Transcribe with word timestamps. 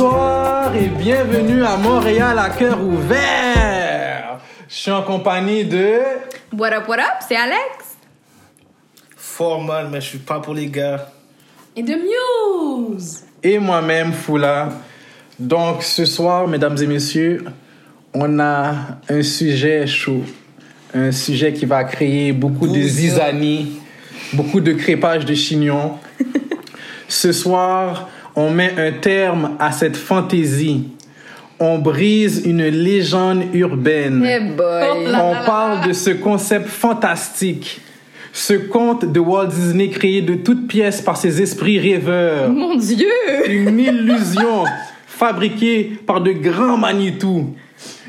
Bonsoir 0.00 0.74
et 0.74 0.88
bienvenue 0.88 1.62
à 1.62 1.76
Montréal 1.76 2.38
à 2.38 2.48
cœur 2.48 2.82
ouvert. 2.82 4.38
Je 4.66 4.74
suis 4.74 4.90
en 4.90 5.02
compagnie 5.02 5.62
de... 5.66 5.98
What 6.56 6.72
up, 6.72 6.88
what 6.88 7.00
up, 7.00 7.18
c'est 7.28 7.36
Alex. 7.36 7.98
Fort 9.14 9.62
mal, 9.62 9.88
mais 9.90 10.00
je 10.00 10.06
suis 10.06 10.18
pas 10.18 10.40
pour 10.40 10.54
les 10.54 10.68
gars. 10.68 11.06
Et 11.76 11.82
de 11.82 11.96
Muse. 11.96 13.24
Et 13.42 13.58
moi-même, 13.58 14.14
Foula. 14.14 14.70
Donc 15.38 15.82
ce 15.82 16.06
soir, 16.06 16.48
mesdames 16.48 16.78
et 16.80 16.86
messieurs, 16.86 17.44
on 18.14 18.38
a 18.38 18.74
un 19.06 19.22
sujet 19.22 19.86
chaud. 19.86 20.24
Un 20.94 21.12
sujet 21.12 21.52
qui 21.52 21.66
va 21.66 21.84
créer 21.84 22.32
beaucoup 22.32 22.68
de 22.68 22.80
zizanie, 22.80 23.78
beaucoup 24.32 24.62
de 24.62 24.72
crépage 24.72 25.26
de 25.26 25.34
chignons. 25.34 25.98
Ce 27.06 27.32
soir, 27.32 28.08
on 28.40 28.50
met 28.50 28.72
un 28.78 28.92
terme 28.92 29.56
à 29.58 29.70
cette 29.70 29.96
fantaisie. 29.96 30.88
On 31.58 31.78
brise 31.78 32.42
une 32.46 32.66
légende 32.66 33.44
urbaine. 33.52 34.24
Hey 34.24 34.40
boy. 34.40 35.08
On 35.08 35.44
parle 35.44 35.86
de 35.86 35.92
ce 35.92 36.10
concept 36.10 36.68
fantastique. 36.68 37.80
Ce 38.32 38.54
conte 38.54 39.12
de 39.12 39.20
Walt 39.20 39.48
Disney 39.48 39.90
créé 39.90 40.22
de 40.22 40.34
toutes 40.34 40.68
pièces 40.68 41.02
par 41.02 41.18
ses 41.18 41.42
esprits 41.42 41.78
rêveurs. 41.78 42.48
Mon 42.48 42.76
Dieu. 42.76 43.08
Une 43.46 43.78
illusion 43.78 44.64
fabriquée 45.06 45.98
par 46.06 46.22
de 46.22 46.32
grands 46.32 46.78
Manitou. 46.78 47.54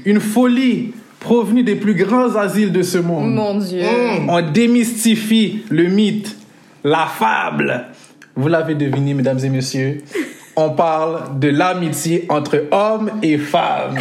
Une 0.05 0.21
folie 0.21 0.93
provenue 1.19 1.63
des 1.63 1.75
plus 1.75 1.95
grands 1.95 2.35
asiles 2.37 2.71
de 2.71 2.83
ce 2.83 2.99
monde. 2.99 3.33
Mon 3.33 3.57
Dieu. 3.57 3.81
On 4.29 4.41
démystifie 4.41 5.63
le 5.69 5.87
mythe, 5.87 6.37
la 6.85 7.07
fable. 7.07 7.87
Vous 8.35 8.47
l'avez 8.47 8.75
deviné, 8.75 9.13
mesdames 9.13 9.39
et 9.43 9.49
messieurs. 9.49 10.01
On 10.55 10.71
parle 10.71 11.39
de 11.39 11.49
l'amitié 11.49 12.25
entre 12.29 12.65
hommes 12.71 13.11
et 13.23 13.37
femmes. 13.37 13.97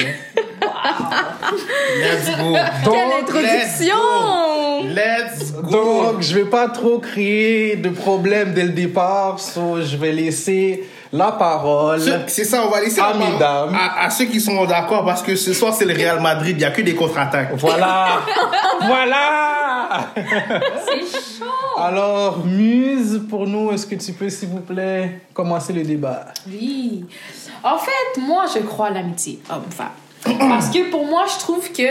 Let's 1.98 2.36
go. 2.38 2.56
Quelle 2.90 3.22
introduction. 3.22 4.84
Let's 4.94 5.52
go. 5.52 5.70
Donc, 5.70 6.20
je 6.22 6.34
vais 6.34 6.44
pas 6.44 6.68
trop 6.68 6.98
créer 6.98 7.76
de 7.76 7.90
problème 7.90 8.52
dès 8.54 8.64
le 8.64 8.70
départ, 8.70 9.38
so 9.38 9.80
je 9.80 9.96
vais 9.96 10.12
laisser 10.12 10.88
la 11.12 11.32
parole. 11.32 12.00
Ce- 12.00 12.10
C'est 12.28 12.44
ça, 12.44 12.62
on 12.66 12.70
va 12.70 12.80
laisser 12.80 13.00
Ah, 13.02 13.12
la 13.12 13.18
parole 13.18 13.32
mesdames. 13.34 13.74
à, 13.78 14.06
à 14.06 14.10
ceux 14.10 14.24
qui 14.26 14.40
sont 14.40 14.64
d'accord 14.64 15.04
parce 15.04 15.22
que 15.22 15.34
ce 15.36 15.52
soir 15.52 15.74
c'est 15.74 15.84
le 15.84 15.94
Real 15.94 16.20
Madrid, 16.20 16.56
il 16.56 16.58
n'y 16.60 16.64
a 16.64 16.70
que 16.70 16.82
des 16.82 16.94
contre-attaques. 16.94 17.50
Voilà, 17.56 18.20
voilà. 18.86 20.12
Alors, 21.80 22.44
Muse, 22.44 23.22
pour 23.28 23.46
nous, 23.46 23.70
est-ce 23.72 23.86
que 23.86 23.94
tu 23.94 24.12
peux, 24.12 24.28
s'il 24.28 24.48
vous 24.48 24.60
plaît, 24.60 25.20
commencer 25.32 25.72
le 25.72 25.82
débat? 25.82 26.26
Oui. 26.48 27.04
En 27.64 27.78
fait, 27.78 28.20
moi, 28.20 28.44
je 28.54 28.60
crois 28.60 28.88
à 28.88 28.90
l'amitié 28.90 29.40
homme-femme. 29.50 30.36
Parce 30.38 30.68
que 30.68 30.90
pour 30.90 31.06
moi, 31.06 31.24
je 31.32 31.38
trouve 31.38 31.70
que 31.72 31.82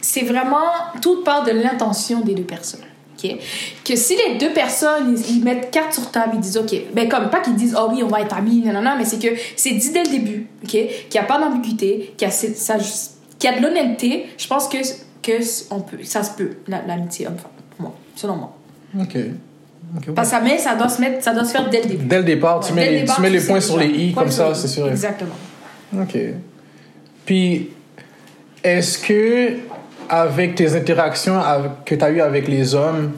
c'est 0.00 0.22
vraiment 0.22 0.66
tout 1.00 1.22
part 1.22 1.44
de 1.44 1.52
l'intention 1.52 2.20
des 2.20 2.34
deux 2.34 2.42
personnes. 2.42 2.84
ok? 3.22 3.36
Que 3.84 3.96
si 3.96 4.16
les 4.16 4.36
deux 4.36 4.52
personnes, 4.52 5.16
ils, 5.28 5.42
mettent 5.44 5.70
carte 5.70 5.92
sur 5.92 6.10
table, 6.10 6.32
ils 6.34 6.40
disent, 6.40 6.56
OK, 6.58 6.74
ben 6.92 7.08
comme 7.08 7.30
pas 7.30 7.40
qu'ils 7.40 7.54
disent, 7.54 7.76
oh 7.78 7.88
oui, 7.90 8.02
on 8.02 8.08
va 8.08 8.20
être 8.20 8.36
amis, 8.36 8.62
non, 8.66 8.72
non, 8.72 8.82
non, 8.82 8.94
mais 8.98 9.04
c'est 9.04 9.18
que 9.20 9.28
c'est 9.56 9.72
dit 9.72 9.90
dès 9.92 10.02
le 10.04 10.10
début, 10.10 10.48
OK? 10.64 10.70
Qu'il 10.70 10.88
n'y 11.12 11.18
a 11.18 11.24
pas 11.24 11.38
d'ambiguïté, 11.38 12.14
qu'il 12.16 12.28
y 12.28 12.30
qu'il 12.30 13.50
y 13.50 13.54
a 13.54 13.58
de 13.58 13.62
l'honnêteté, 13.62 14.26
je 14.36 14.46
pense 14.46 14.68
que, 14.68 14.78
que 15.22 15.32
on 15.70 15.80
peut, 15.80 16.02
ça 16.02 16.22
se 16.22 16.32
peut, 16.32 16.50
la- 16.66 16.82
l'amitié 16.82 17.26
homme-femme, 17.26 17.90
selon 18.16 18.36
moi. 18.36 18.56
Ok. 19.00 19.16
Parce 20.14 20.30
que 20.30 20.36
ça, 20.36 20.58
ça 20.58 20.74
doit 20.74 20.88
se 20.88 21.00
mettre, 21.00 21.22
ça 21.22 21.32
doit 21.32 21.44
se 21.44 21.52
faire 21.52 21.68
dès 21.70 21.82
le 21.82 21.88
début. 21.88 22.04
Dès 22.04 22.18
le 22.18 22.24
départ, 22.24 22.60
tu 22.60 22.72
Ouais, 22.72 22.76
mets 22.76 22.84
dès 22.84 22.90
le 22.90 22.94
les, 22.96 23.00
départ, 23.02 23.16
tu 23.16 23.22
mets 23.22 23.30
les 23.30 23.40
points 23.40 23.60
sur 23.60 23.78
les 23.78 23.86
i, 23.86 24.12
comme 24.12 24.30
ça, 24.30 24.54
c'est 24.54 24.68
sûr. 24.68 24.88
Exactement. 24.88 25.34
Ok. 26.00 26.16
Puis, 27.24 27.70
est-ce 28.62 28.98
que, 28.98 29.56
avec 30.08 30.54
tes 30.56 30.74
interactions 30.74 31.38
avec- 31.38 31.84
que 31.84 31.94
tu 31.94 32.04
as 32.04 32.10
eues 32.10 32.20
avec 32.20 32.48
les 32.48 32.74
hommes, 32.74 33.12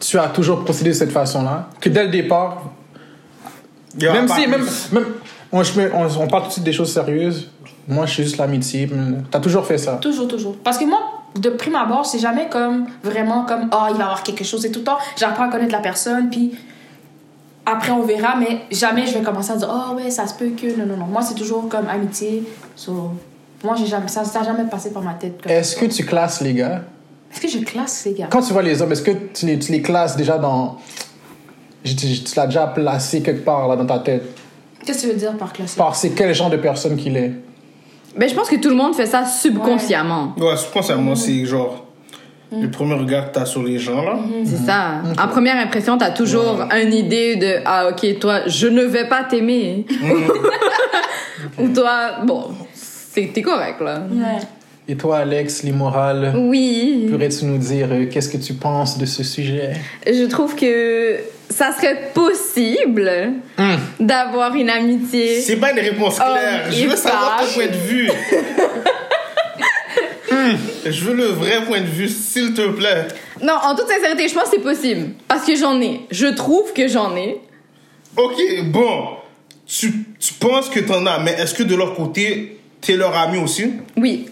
tu 0.00 0.18
as 0.18 0.28
toujours 0.28 0.64
procédé 0.64 0.90
de 0.90 0.94
cette 0.94 1.12
façon-là? 1.12 1.68
Que 1.80 1.88
dès 1.88 2.04
le 2.04 2.10
départ, 2.10 2.70
même 4.00 4.28
si, 4.28 4.46
même, 4.46 4.64
même 4.92 5.04
on, 5.52 5.62
je 5.62 5.78
mets- 5.78 5.90
on, 5.92 6.04
on 6.22 6.26
parle 6.26 6.42
tout 6.44 6.48
de 6.48 6.52
suite 6.54 6.64
des 6.64 6.72
choses 6.72 6.92
sérieuses, 6.92 7.50
moi 7.86 8.06
je 8.06 8.12
suis 8.14 8.22
juste 8.22 8.36
l'amitié, 8.38 8.88
tu 8.88 9.36
as 9.36 9.40
toujours 9.40 9.66
fait 9.66 9.78
ça. 9.78 9.94
Toujours, 10.00 10.28
toujours. 10.28 10.56
Parce 10.62 10.78
que 10.78 10.84
moi, 10.84 11.17
de 11.36 11.50
prime 11.50 11.76
abord, 11.76 12.06
c'est 12.06 12.18
jamais 12.18 12.48
comme 12.48 12.86
vraiment 13.02 13.44
comme 13.44 13.68
oh, 13.72 13.86
il 13.90 13.94
va 13.94 13.98
y 13.98 14.02
avoir 14.02 14.22
quelque 14.22 14.44
chose 14.44 14.64
et 14.64 14.70
tout 14.70 14.80
le 14.80 14.84
temps. 14.84 14.98
J'apprends 15.16 15.44
à 15.44 15.48
connaître 15.48 15.72
la 15.72 15.80
personne, 15.80 16.30
puis 16.30 16.54
après 17.66 17.92
on 17.92 18.02
verra, 18.02 18.36
mais 18.36 18.62
jamais 18.70 19.06
je 19.06 19.18
vais 19.18 19.22
commencer 19.22 19.52
à 19.52 19.56
dire 19.56 19.70
oh 19.70 19.94
ouais, 19.94 20.10
ça 20.10 20.26
se 20.26 20.34
peut 20.34 20.50
que. 20.50 20.78
Non, 20.78 20.86
non, 20.86 20.96
non. 20.96 21.06
Moi, 21.06 21.22
c'est 21.22 21.34
toujours 21.34 21.68
comme 21.68 21.88
amitié. 21.88 22.44
So, 22.74 23.12
moi, 23.62 23.74
j'ai 23.76 23.86
jamais, 23.86 24.08
ça 24.08 24.22
n'a 24.22 24.44
jamais 24.44 24.64
passé 24.64 24.90
par 24.90 25.02
ma 25.02 25.14
tête. 25.14 25.40
Est-ce 25.46 25.76
que 25.76 25.86
tu 25.86 26.04
classes 26.04 26.40
les 26.40 26.54
gars? 26.54 26.82
Est-ce 27.30 27.40
que 27.40 27.48
je 27.48 27.58
classe 27.58 27.92
ces 27.92 28.14
gars? 28.14 28.28
Quand 28.30 28.40
tu 28.40 28.52
vois 28.52 28.62
les 28.62 28.80
hommes, 28.80 28.92
est-ce 28.92 29.02
que 29.02 29.10
tu 29.10 29.46
les, 29.46 29.58
tu 29.58 29.72
les 29.72 29.82
classes 29.82 30.16
déjà 30.16 30.38
dans. 30.38 30.78
Tu, 31.84 31.94
tu 31.94 32.34
l'as 32.36 32.46
déjà 32.46 32.66
placé 32.66 33.22
quelque 33.22 33.44
part 33.44 33.68
là, 33.68 33.76
dans 33.76 33.86
ta 33.86 33.98
tête? 33.98 34.24
Qu'est-ce 34.84 35.02
que 35.02 35.08
tu 35.08 35.12
veux 35.12 35.18
dire 35.18 35.36
par 35.36 35.52
classer? 35.52 35.76
Par 35.76 35.94
c'est 35.94 36.10
quel 36.10 36.34
genre 36.34 36.50
de 36.50 36.56
personne 36.56 36.96
qu'il 36.96 37.16
est? 37.16 37.32
Ben, 38.18 38.28
je 38.28 38.34
pense 38.34 38.48
que 38.48 38.56
tout 38.56 38.68
le 38.68 38.74
monde 38.74 38.94
fait 38.94 39.06
ça 39.06 39.24
subconsciemment. 39.24 40.34
Ouais, 40.36 40.54
je 40.56 40.72
pense 40.72 40.90
à 40.90 40.96
moi, 40.96 41.14
c'est 41.16 41.44
genre 41.46 41.84
le 42.50 42.70
premier 42.70 42.94
regard 42.94 43.28
que 43.28 43.34
t'as 43.34 43.44
sur 43.44 43.62
les 43.62 43.78
gens 43.78 44.02
là. 44.02 44.18
C'est 44.44 44.56
ça. 44.56 45.02
En 45.22 45.28
première 45.28 45.56
impression, 45.56 45.98
t'as 45.98 46.10
toujours 46.10 46.62
une 46.82 46.92
idée 46.94 47.36
de 47.36 47.56
Ah, 47.64 47.88
ok, 47.90 48.18
toi, 48.18 48.40
je 48.46 48.66
ne 48.68 48.82
vais 48.84 49.06
pas 49.06 49.24
t'aimer. 49.24 49.84
Ou 51.58 51.68
toi, 51.68 52.20
bon, 52.24 52.46
c'est- 52.72 53.32
t'es 53.32 53.42
correct, 53.42 53.80
là. 53.80 54.00
Ouais. 54.10 54.38
Et 54.90 54.96
toi, 54.96 55.18
Alex, 55.18 55.64
l'immoral, 55.64 56.32
Oui. 56.34 57.08
pourrais-tu 57.10 57.44
nous 57.44 57.58
dire 57.58 57.88
euh, 57.92 58.06
qu'est-ce 58.06 58.30
que 58.30 58.38
tu 58.38 58.54
penses 58.54 58.96
de 58.96 59.04
ce 59.04 59.22
sujet? 59.22 59.72
Je 60.06 60.24
trouve 60.24 60.54
que 60.56 61.16
ça 61.50 61.72
serait 61.76 62.10
possible 62.14 63.32
d'avoir 64.00 64.54
une 64.54 64.70
amitié. 64.70 65.42
C'est 65.42 65.56
pas 65.56 65.72
une 65.72 65.80
réponse 65.80 66.16
claire. 66.16 66.72
Je 66.72 66.86
veux 66.86 66.96
savoir 66.96 67.40
ton 67.40 67.52
point 67.52 67.66
de 67.66 67.76
vue. 67.76 68.10
Hmm, 70.30 70.56
Je 70.84 71.04
veux 71.04 71.14
le 71.14 71.24
vrai 71.24 71.64
point 71.66 71.80
de 71.80 71.86
vue, 71.86 72.06
s'il 72.08 72.52
te 72.52 72.60
plaît. 72.68 73.08
Non, 73.42 73.54
en 73.64 73.74
toute 73.74 73.88
sincérité, 73.88 74.28
je 74.28 74.34
pense 74.34 74.44
que 74.44 74.56
c'est 74.56 74.62
possible. 74.62 75.08
Parce 75.26 75.46
que 75.46 75.56
j'en 75.56 75.80
ai. 75.80 76.02
Je 76.10 76.26
trouve 76.26 76.72
que 76.74 76.86
j'en 76.86 77.16
ai. 77.16 77.40
Ok, 78.14 78.36
bon. 78.66 79.06
Tu, 79.66 79.90
tu 80.20 80.34
penses 80.34 80.68
que 80.68 80.80
t'en 80.80 81.06
as, 81.06 81.18
mais 81.20 81.32
est-ce 81.32 81.54
que 81.54 81.62
de 81.62 81.74
leur 81.74 81.94
côté, 81.94 82.58
t'es 82.82 82.94
leur 82.96 83.16
ami 83.16 83.38
aussi? 83.38 83.72
Oui, 83.96 84.26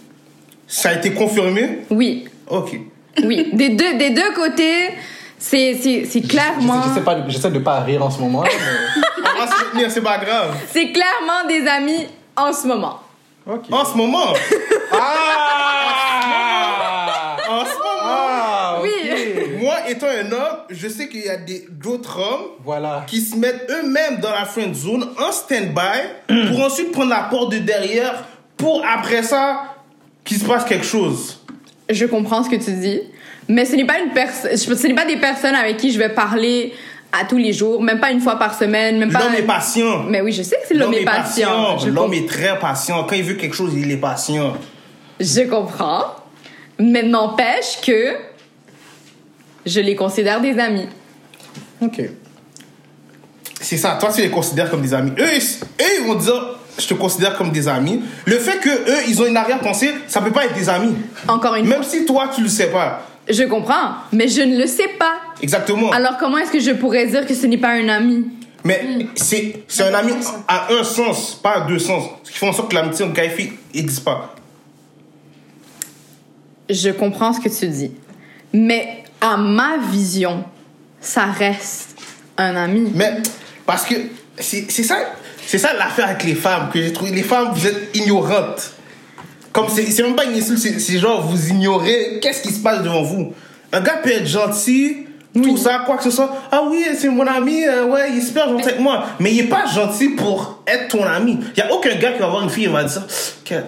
Ça 0.67 0.91
a 0.91 0.93
été 0.95 1.13
confirmé 1.13 1.81
oui, 1.91 2.27
Ok. 2.49 2.79
oui. 3.25 3.51
Des 3.53 3.69
deux, 3.71 3.95
des 3.99 4.11
deux 4.11 4.33
côtés, 4.35 4.91
c'est 5.39 5.75
c'est- 5.75 6.05
c'est 6.07 6.21
clairement... 6.23 6.83
Je 6.89 6.95
sais 6.95 7.01
pas, 7.05 7.17
j'essaie 7.29 7.51
de 7.51 7.59
pas 7.61 7.81
rire 7.81 8.05
en 8.05 8.11
ce 8.11 8.21
moment. 8.21 8.43
mais- 8.43 8.51
On 9.35 9.39
va 9.39 9.47
se 9.47 9.65
retenir, 9.65 9.91
c'est 9.91 10.01
pas 10.03 10.19
grave. 10.19 10.55
C'est 10.73 10.91
clairement 10.93 11.47
des 11.49 11.67
amis 11.69 12.07
en 12.37 12.53
ce 12.53 12.67
moment. 12.67 13.01
Ok. 13.47 13.65
En 13.71 13.85
ce 13.85 13.97
moment? 13.97 14.33
Ah 14.93 14.97
En 17.49 17.65
ce 17.65 17.79
moment? 17.79 18.03
Ah, 18.03 18.79
Oui. 18.83 18.91
ok. 19.05 19.61
Moi, 19.63 19.75
étant 19.89 20.07
un 20.09 20.33
homme, 20.33 20.59
je 20.71 20.89
sais 20.89 21.09
qu'il 21.09 21.21
y 21.25 21.29
a 21.29 21.37
des- 21.37 21.65
d'autres 21.71 22.19
hommes 22.19 22.47
Voilà. 22.65 23.05
qui 23.07 23.21
se 23.21 23.37
mettent 23.37 23.71
eux-mêmes 23.71 24.19
dans 24.21 24.31
la 24.33 24.45
friend 24.47 24.75
zone 24.75 25.09
en 25.19 25.31
stand-by 25.33 26.49
pour 26.51 26.61
ensuite 26.65 26.91
prendre 26.93 27.11
la 27.11 27.23
porte 27.31 27.53
de 27.53 27.59
derrière 27.59 28.25
pour 28.57 28.83
après 28.85 29.23
ça 29.23 29.76
qu'il 30.27 30.39
se 30.39 30.45
passe 30.45 30.65
quelque 30.65 30.85
chose. 30.85 31.41
Je 31.89 32.05
comprends 32.05 32.43
ce 32.43 32.51
que 32.51 32.57
tu 32.57 32.73
dis, 32.73 33.01
mais 33.49 33.65
ce 33.65 33.77
n'est 33.77 33.87
pas 33.87 34.01
une 34.01 34.13
personne, 34.13 34.55
ce 34.57 34.87
n'est 34.87 34.95
pas 34.95 35.07
des 35.07 35.17
personnes 35.17 35.55
avec 35.55 35.79
qui 35.79 35.93
je 35.93 35.99
vais 35.99 36.11
parler 36.11 36.75
à 37.13 37.25
tous 37.25 37.39
les 37.39 37.53
jours, 37.53 37.83
même 37.83 38.01
pas 38.01 38.11
une 38.11 38.21
fois 38.21 38.37
par 38.37 38.59
semaine, 38.59 38.99
même 38.99 39.13
pas. 39.13 39.21
L'homme 39.21 39.35
est 39.35 39.43
patient. 39.43 40.03
Mais 40.03 40.21
oui, 40.21 40.33
je 40.33 40.43
sais 40.43 40.57
que 40.57 40.67
c'est 40.69 40.75
l'homme 40.75 40.93
est 40.93 41.05
patient. 41.05 41.79
L'homme 41.87 42.13
est 42.13 42.29
très 42.29 42.59
patient. 42.59 43.05
Quand 43.05 43.15
il 43.15 43.23
veut 43.23 43.35
quelque 43.35 43.55
chose, 43.55 43.73
il 43.75 43.91
est 43.91 43.97
patient. 43.97 44.57
je 45.21 45.43
comprends, 45.43 46.17
mais 46.79 47.05
n'empêche 47.05 47.81
que 47.81 48.17
je 49.65 49.81
les 49.81 49.95
considère 49.95 50.41
des 50.41 50.59
amis. 50.59 50.89
Ok. 51.81 52.03
C'est 53.61 53.77
ça. 53.77 53.97
Toi, 53.99 54.13
tu 54.13 54.21
les 54.21 54.31
considères 54.31 54.71
comme 54.71 54.83
des 54.83 54.93
amis. 54.93 55.13
Eux, 55.19 55.29
ils, 55.33 55.83
eux, 55.83 56.01
ils 56.01 56.07
vont 56.07 56.15
dire, 56.15 56.59
je 56.79 56.87
te 56.87 56.95
considère 56.95 57.37
comme 57.37 57.51
des 57.51 57.69
amis. 57.69 58.03
Le 58.27 58.39
fait 58.39 58.59
que 58.61 58.69
eux, 58.69 59.03
ils 59.09 59.21
ont 59.23 59.27
une 59.27 59.37
arrière-pensée, 59.37 59.95
ça 60.09 60.21
peut 60.21 60.31
pas 60.33 60.45
être 60.47 60.55
des 60.55 60.69
amis. 60.69 60.95
Encore 61.29 61.55
une 61.55 61.67
Même 61.67 61.83
si 61.83 62.05
toi, 62.05 62.31
tu 62.35 62.43
le 62.43 62.49
sais 62.49 62.69
pas. 62.71 63.03
je 63.29 63.45
comprends, 63.45 63.95
mais 64.13 64.29
je 64.29 64.43
ne 64.43 64.57
le 64.59 64.67
sais 64.67 64.89
pas. 64.99 65.15
Exactement. 65.43 65.91
Alors 65.91 66.17
comment 66.19 66.39
est-ce 66.39 66.51
que 66.53 66.61
je 66.61 66.73
pourrais 66.73 67.07
dire 67.07 67.27
que 67.27 67.35
ce 67.35 67.47
n'est 67.47 67.59
pas 67.59 67.71
un 67.71 67.89
ami? 67.89 68.27
Mais 68.65 69.07
c'est 69.15 69.63
c'est 69.69 69.85
un 69.85 69.95
ami 69.95 70.13
à 70.49 70.73
un 70.73 70.83
sens, 70.83 71.35
pas 71.43 71.59
à 71.59 71.61
deux 71.69 71.79
sens. 71.79 72.05
Ce 72.25 72.31
qui 72.33 72.39
fait 72.39 72.49
en 72.49 72.53
sorte 72.53 72.71
que 72.71 72.75
l'amitié 72.75 73.05
entre 73.05 73.15
gars 73.15 73.25
et 73.25 73.31
filles 73.31 73.53
n'existe 73.75 74.05
pas. 74.05 74.35
Je 76.69 76.91
comprends 76.91 77.33
ce 77.33 77.41
que 77.41 77.49
tu 77.49 77.69
dis. 77.69 77.93
Mais 78.53 79.05
à 79.21 79.37
ma 79.37 79.79
vision, 79.91 80.45
ça 81.01 81.27
reste 81.27 81.97
un 82.37 82.57
ami. 82.57 82.91
Mais 82.95 83.19
parce 83.65 83.85
que 83.85 83.95
c'est 84.39 84.67
c'est 84.71 84.83
ça. 84.83 84.97
C'est 85.47 85.59
ça 85.59 85.73
l'affaire 85.73 86.07
avec 86.07 86.25
les 86.25 86.35
femmes 86.35 86.69
que 86.73 86.83
j'ai 86.83 86.93
trouvé. 86.93 87.13
Les 87.13 87.23
femmes, 87.23 87.51
vous 87.55 87.67
êtes 87.67 87.97
ignorantes. 87.97 88.73
Comme 89.53 89.69
c'est 89.69 89.87
c'est 89.87 90.03
même 90.03 90.17
pas 90.17 90.25
une 90.25 90.37
insulte, 90.37 90.59
c'est 90.59 90.99
genre 90.99 91.23
vous 91.23 91.49
ignorez 91.49 92.19
qu'est-ce 92.21 92.43
qui 92.43 92.53
se 92.53 92.61
passe 92.61 92.83
devant 92.83 93.03
vous. 93.03 93.33
Un 93.73 93.81
gars 93.81 93.99
peut 94.03 94.11
être 94.11 94.27
gentil, 94.27 95.07
tout 95.35 95.57
ça, 95.57 95.83
quoi 95.87 95.97
que 95.97 96.05
ce 96.05 96.11
soit. 96.11 96.31
Ah 96.51 96.63
oui, 96.69 96.85
c'est 96.99 97.09
mon 97.09 97.27
ami, 97.27 97.65
euh, 97.65 97.87
ouais, 97.87 98.11
il 98.13 98.19
est 98.19 98.23
super 98.23 98.49
gentil 98.49 98.69
avec 98.69 98.81
moi. 98.81 99.05
Mais 99.19 99.33
il 99.33 99.41
est 99.41 99.49
pas 99.49 99.67
gentil 99.67 100.11
pour 100.11 100.63
être 100.67 100.89
ton 100.89 101.05
ami. 101.05 101.39
Il 101.57 101.59
y 101.59 101.63
a 101.63 101.73
aucun 101.73 101.95
gars 101.95 102.13
qui 102.13 102.19
va 102.19 102.29
voir 102.29 102.43
une 102.43 102.51
fille 102.51 102.65
et 102.65 102.69
va 102.69 102.85
dire 102.85 103.03
qu'elle, 103.45 103.67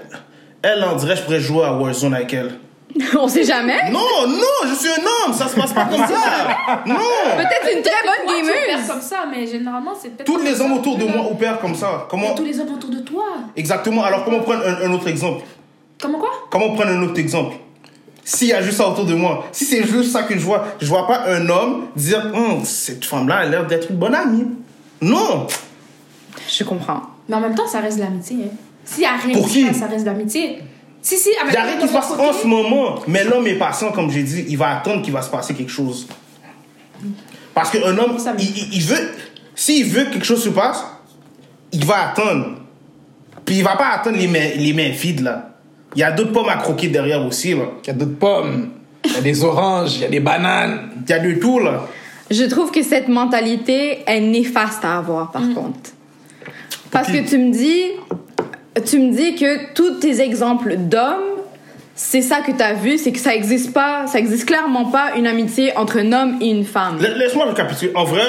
elle, 0.63 0.85
on 0.85 0.97
dirait, 0.97 1.17
je 1.17 1.23
pourrais 1.23 1.41
jouer 1.41 1.65
à 1.65 1.73
Warzone 1.73 2.15
avec 2.15 2.35
elle. 2.35 2.53
On 3.19 3.29
sait 3.29 3.45
jamais. 3.45 3.91
Non, 3.91 4.01
non, 4.27 4.69
je 4.69 4.75
suis 4.75 4.89
un 4.89 5.03
homme, 5.27 5.33
ça 5.35 5.47
se 5.49 5.55
passe 5.55 5.73
pas 5.73 5.85
comme 5.85 6.01
ça. 6.01 6.79
Non. 6.87 6.95
Peut-être 7.37 7.77
une 7.77 7.83
très 7.83 8.03
bonne 8.03 8.25
Moi, 8.27 8.35
tu 8.43 8.45
opères 8.51 8.67
gameuse. 8.69 8.89
comme 8.89 9.01
ça, 9.01 9.17
mais 9.31 9.47
généralement, 9.47 9.93
c'est 10.01 10.09
peut-être. 10.11 10.27
Tous 10.27 10.39
les 10.39 10.61
hommes 10.61 10.73
autour 10.73 10.97
de 10.99 11.05
moi 11.05 11.27
opèrent 11.31 11.59
comme 11.61 11.75
ça. 11.75 12.07
Comment 12.11 12.35
Tous 12.35 12.45
les 12.45 12.59
hommes 12.61 12.73
autour 12.75 12.91
de 12.91 13.01
toi. 13.01 13.25
Exactement. 13.57 14.03
Alors 14.05 14.25
comment 14.25 14.41
prendre 14.41 14.63
un, 14.67 14.87
un 14.89 14.93
autre 14.93 15.09
exemple? 15.09 15.45
Comment 16.01 16.19
quoi? 16.19 16.31
Comment 16.51 16.75
prendre 16.75 16.91
un 16.91 17.03
autre 17.03 17.19
exemple? 17.19 17.57
S'il 18.25 18.49
y 18.49 18.53
a 18.53 18.61
juste 18.61 18.77
ça 18.79 18.89
autour 18.89 19.07
de 19.07 19.15
moi, 19.15 19.47
si 19.53 19.65
c'est 19.65 19.85
juste 19.87 20.13
ça 20.13 20.23
que 20.25 20.35
je 20.35 20.41
vois, 20.41 20.67
je 20.81 20.87
vois 20.87 21.07
pas 21.07 21.23
un 21.29 21.49
homme 21.49 21.87
dire 21.97 22.31
Hum, 22.35 22.63
cette 22.65 23.05
femme-là 23.05 23.37
a 23.39 23.45
l'air 23.47 23.67
d'être 23.67 23.91
une 23.91 23.97
bonne 23.97 24.15
amie. 24.15 24.47
Non. 25.01 25.47
Je 26.49 26.65
comprends. 26.65 27.01
Mais 27.29 27.37
en 27.37 27.41
même 27.41 27.55
temps, 27.55 27.67
ça 27.67 27.81
reste 27.81 27.97
de 27.99 28.03
l'amitié. 28.03 28.37
Hein. 28.45 28.57
S'il 28.85 29.03
y 29.03 29.07
a 29.07 29.17
rien 29.17 29.35
Pour 29.35 29.49
qui? 29.49 29.73
ça 29.75 29.87
reste 29.87 30.05
de 30.05 30.11
l'amitié. 30.11 30.63
Si, 31.01 31.17
si, 31.17 31.31
Il 31.47 31.53
y 31.55 31.57
a 31.57 31.63
rien 31.63 31.77
qui 31.79 31.87
se 31.89 31.93
passe 31.93 32.11
en 32.11 32.33
ce 32.33 32.47
moment, 32.47 32.97
mais 33.07 33.25
l'homme 33.25 33.47
est 33.47 33.55
patient, 33.59 33.93
comme 33.93 34.11
j'ai 34.11 34.23
dit, 34.23 34.45
il 34.49 34.59
va 34.59 34.77
attendre 34.77 35.03
qu'il 35.03 35.13
va 35.13 35.23
se 35.23 35.31
passer 35.31 35.55
quelque 35.55 35.71
chose. 35.71 36.07
Parce 37.55 37.71
qu'un 37.71 37.97
homme, 37.97 38.17
il, 38.39 38.45
il- 38.59 38.75
il 38.75 38.83
veut, 38.83 39.09
s'il 39.55 39.87
veut 39.87 40.05
que 40.05 40.13
quelque 40.15 40.25
chose 40.27 40.43
se 40.43 40.49
passe, 40.51 40.85
il 41.73 41.85
va 41.85 42.11
attendre. 42.11 42.57
Puis 43.45 43.57
il 43.59 43.65
va 43.65 43.77
pas 43.77 43.89
attendre 43.95 44.17
les 44.19 44.27
mains, 44.29 44.51
les 44.57 44.73
mains 44.73 44.91
vides 44.91 45.21
là. 45.21 45.51
Il 45.95 46.01
y 46.01 46.05
a 46.05 46.13
d'autres 46.13 46.33
pommes 46.33 46.49
à 46.51 46.57
croquer 46.57 46.89
derrière 46.89 47.25
aussi 47.25 47.55
là. 47.55 47.65
Il 47.83 47.87
y 47.87 47.91
a 47.91 47.95
d'autres 47.95 48.19
pommes, 48.19 48.71
il 49.05 49.13
y 49.13 49.17
a 49.17 49.21
des 49.23 49.43
oranges, 49.45 49.95
il 49.97 50.01
y 50.03 50.05
a 50.05 50.09
des 50.09 50.21
bananes. 50.21 50.91
Il 51.07 51.11
y 51.11 51.13
a 51.15 51.19
de 51.19 51.33
tout 51.41 51.59
là. 51.59 51.87
Je 52.31 52.45
trouve 52.45 52.71
que 52.71 52.83
cette 52.83 53.09
mentalité 53.09 54.01
est 54.07 54.21
néfaste 54.21 54.85
à 54.85 54.99
avoir, 54.99 55.31
par 55.31 55.43
contre. 55.55 55.91
Parce 56.91 57.09
que 57.09 57.27
tu 57.27 57.39
me 57.39 57.51
dis, 57.53 57.85
tu 58.81 58.99
me 59.01 59.13
dis 59.15 59.35
que 59.37 59.73
tous 59.75 59.99
tes 60.01 60.21
exemples 60.21 60.77
d'hommes, 60.77 61.23
c'est 61.95 62.23
ça 62.23 62.41
que 62.41 62.53
tu 62.53 62.63
as 62.63 62.75
vu, 62.75 62.97
c'est 62.99 63.13
que 63.13 63.19
ça 63.19 63.35
existe 63.35 63.73
pas, 63.73 64.07
ça 64.07 64.19
existe 64.19 64.47
clairement 64.47 64.87
pas 64.87 65.13
une 65.17 65.27
amitié 65.27 65.77
entre 65.77 65.99
un 65.99 66.13
homme 66.13 66.37
et 66.41 66.49
une 66.51 66.65
femme. 66.65 66.99
La- 67.01 67.11
Laisse-moi 67.17 67.47
récapituler. 67.47 67.93
En 67.95 68.05
vrai, 68.05 68.23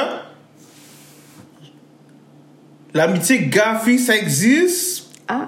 l'amitié 2.93 3.45
gars-fille, 3.47 3.99
ça 3.99 4.15
existe 4.15 5.07
Ah. 5.27 5.47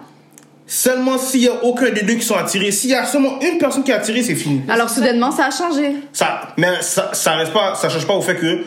seulement 0.67 1.17
s'il 1.17 1.41
y 1.41 1.47
a 1.47 1.63
aucun 1.63 1.89
des 1.91 2.03
deux 2.03 2.13
qui 2.13 2.21
sont 2.25 2.35
attirés. 2.35 2.71
S'il 2.71 2.91
y 2.91 2.95
a 2.95 3.05
seulement 3.05 3.39
une 3.41 3.57
personne 3.57 3.83
qui 3.83 3.91
est 3.91 3.95
attirée, 3.95 4.21
c'est 4.23 4.35
fini. 4.35 4.61
Alors 4.69 4.89
soudainement, 4.89 5.31
ça 5.31 5.45
a 5.47 5.51
changé. 5.51 5.95
Ça, 6.13 6.53
mais 6.57 6.81
ça, 6.81 7.09
ça 7.13 7.33
reste 7.33 7.53
pas, 7.53 7.75
ça 7.75 7.89
change 7.89 8.05
pas 8.05 8.13
au 8.13 8.21
fait 8.21 8.35
que 8.35 8.63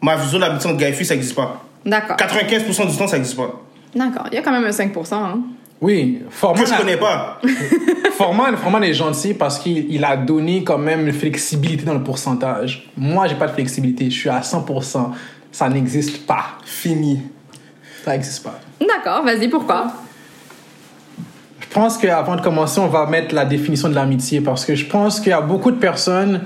ma 0.00 0.16
vision 0.16 0.38
de 0.38 0.44
l'amitié 0.44 0.70
entre 0.70 0.78
gars 0.78 0.88
et 0.88 0.92
filles, 0.92 1.06
ça 1.06 1.14
existe 1.14 1.34
pas. 1.34 1.64
D'accord. 1.84 2.16
95% 2.16 2.86
du 2.90 2.96
temps, 2.96 3.08
ça 3.08 3.16
existe 3.16 3.36
pas. 3.36 3.60
D'accord. 3.94 4.26
Il 4.30 4.34
y 4.36 4.38
a 4.38 4.42
quand 4.42 4.52
même 4.52 4.64
un 4.64 4.70
5%. 4.70 5.14
Hein. 5.14 5.40
Oui, 5.82 6.22
Forman, 6.30 6.62
Que 6.62 6.70
je 6.70 6.76
connais 6.76 6.96
pas. 6.96 7.40
Forman, 8.12 8.56
Forman 8.56 8.84
est 8.84 8.94
gentil 8.94 9.34
parce 9.34 9.58
qu'il 9.58 9.92
il 9.92 10.04
a 10.04 10.16
donné 10.16 10.62
quand 10.62 10.78
même 10.78 11.08
une 11.08 11.12
flexibilité 11.12 11.84
dans 11.84 11.94
le 11.94 12.04
pourcentage. 12.04 12.88
Moi, 12.96 13.26
j'ai 13.26 13.34
pas 13.34 13.48
de 13.48 13.52
flexibilité, 13.52 14.08
je 14.08 14.16
suis 14.16 14.28
à 14.28 14.40
100%. 14.40 15.10
Ça 15.50 15.68
n'existe 15.68 16.24
pas. 16.24 16.44
Fini. 16.64 17.22
Ça 18.04 18.12
n'existe 18.12 18.44
pas. 18.44 18.60
D'accord, 18.80 19.24
vas-y, 19.24 19.48
pourquoi? 19.48 19.92
Je 21.58 21.66
pense 21.74 21.98
qu'avant 21.98 22.36
de 22.36 22.42
commencer, 22.42 22.78
on 22.80 22.86
va 22.86 23.06
mettre 23.06 23.34
la 23.34 23.44
définition 23.44 23.88
de 23.88 23.96
l'amitié 23.96 24.40
parce 24.40 24.64
que 24.64 24.76
je 24.76 24.86
pense 24.86 25.18
qu'il 25.18 25.30
y 25.30 25.32
a 25.32 25.40
beaucoup 25.40 25.72
de 25.72 25.78
personnes 25.78 26.42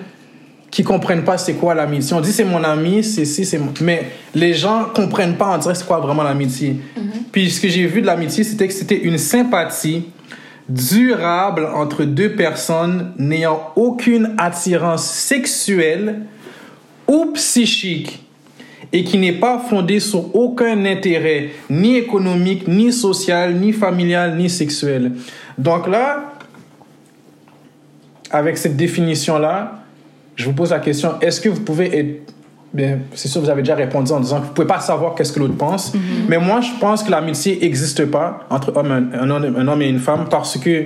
qui 0.76 0.84
comprennent 0.84 1.24
pas 1.24 1.38
c'est 1.38 1.54
quoi 1.54 1.74
l'amitié. 1.74 2.14
On 2.14 2.20
dit 2.20 2.32
c'est 2.32 2.44
mon 2.44 2.62
ami, 2.62 3.02
c'est 3.02 3.24
si, 3.24 3.46
c'est. 3.46 3.58
Mais 3.80 4.10
les 4.34 4.52
gens 4.52 4.84
comprennent 4.94 5.36
pas 5.36 5.46
en 5.46 5.56
direct 5.56 5.80
c'est 5.80 5.86
quoi 5.86 6.00
vraiment 6.00 6.22
l'amitié. 6.22 6.76
Puis 7.32 7.50
ce 7.50 7.62
que 7.62 7.68
j'ai 7.68 7.86
vu 7.86 8.02
de 8.02 8.06
l'amitié, 8.06 8.44
c'était 8.44 8.68
que 8.68 8.74
c'était 8.74 8.98
une 8.98 9.16
sympathie 9.16 10.10
durable 10.68 11.66
entre 11.74 12.04
deux 12.04 12.32
personnes 12.32 13.14
n'ayant 13.16 13.72
aucune 13.74 14.34
attirance 14.36 15.06
sexuelle 15.06 16.26
ou 17.08 17.32
psychique 17.32 18.22
et 18.92 19.02
qui 19.02 19.16
n'est 19.16 19.32
pas 19.32 19.58
fondée 19.58 19.98
sur 19.98 20.36
aucun 20.36 20.84
intérêt, 20.84 21.52
ni 21.70 21.96
économique, 21.96 22.68
ni 22.68 22.92
social, 22.92 23.54
ni 23.54 23.72
familial, 23.72 24.36
ni 24.36 24.50
sexuel. 24.50 25.12
Donc 25.56 25.86
là, 25.86 26.34
avec 28.30 28.58
cette 28.58 28.76
définition-là, 28.76 29.85
je 30.36 30.44
vous 30.44 30.52
pose 30.52 30.70
la 30.70 30.78
question, 30.78 31.18
est-ce 31.20 31.40
que 31.40 31.48
vous 31.48 31.62
pouvez 31.62 31.98
être... 31.98 32.32
Bien, 32.72 32.98
c'est 33.14 33.28
sûr, 33.28 33.40
vous 33.40 33.48
avez 33.48 33.62
déjà 33.62 33.74
répondu 33.74 34.12
en 34.12 34.20
disant 34.20 34.40
que 34.40 34.46
vous 34.46 34.52
pouvez 34.52 34.66
pas 34.66 34.80
savoir 34.80 35.14
qu'est-ce 35.14 35.32
que 35.32 35.38
l'autre 35.40 35.56
pense. 35.56 35.92
Mais 36.28 36.36
moi, 36.36 36.60
je 36.60 36.72
pense 36.78 37.02
que 37.02 37.10
l'amitié 37.10 37.58
n'existe 37.60 38.04
pas 38.04 38.40
entre 38.50 38.76
homme, 38.76 38.90
un, 38.90 39.30
un 39.30 39.30
homme- 39.68 39.82
et 39.82 39.88
une 39.88 39.98
femme 39.98 40.26
parce 40.28 40.58
que 40.58 40.84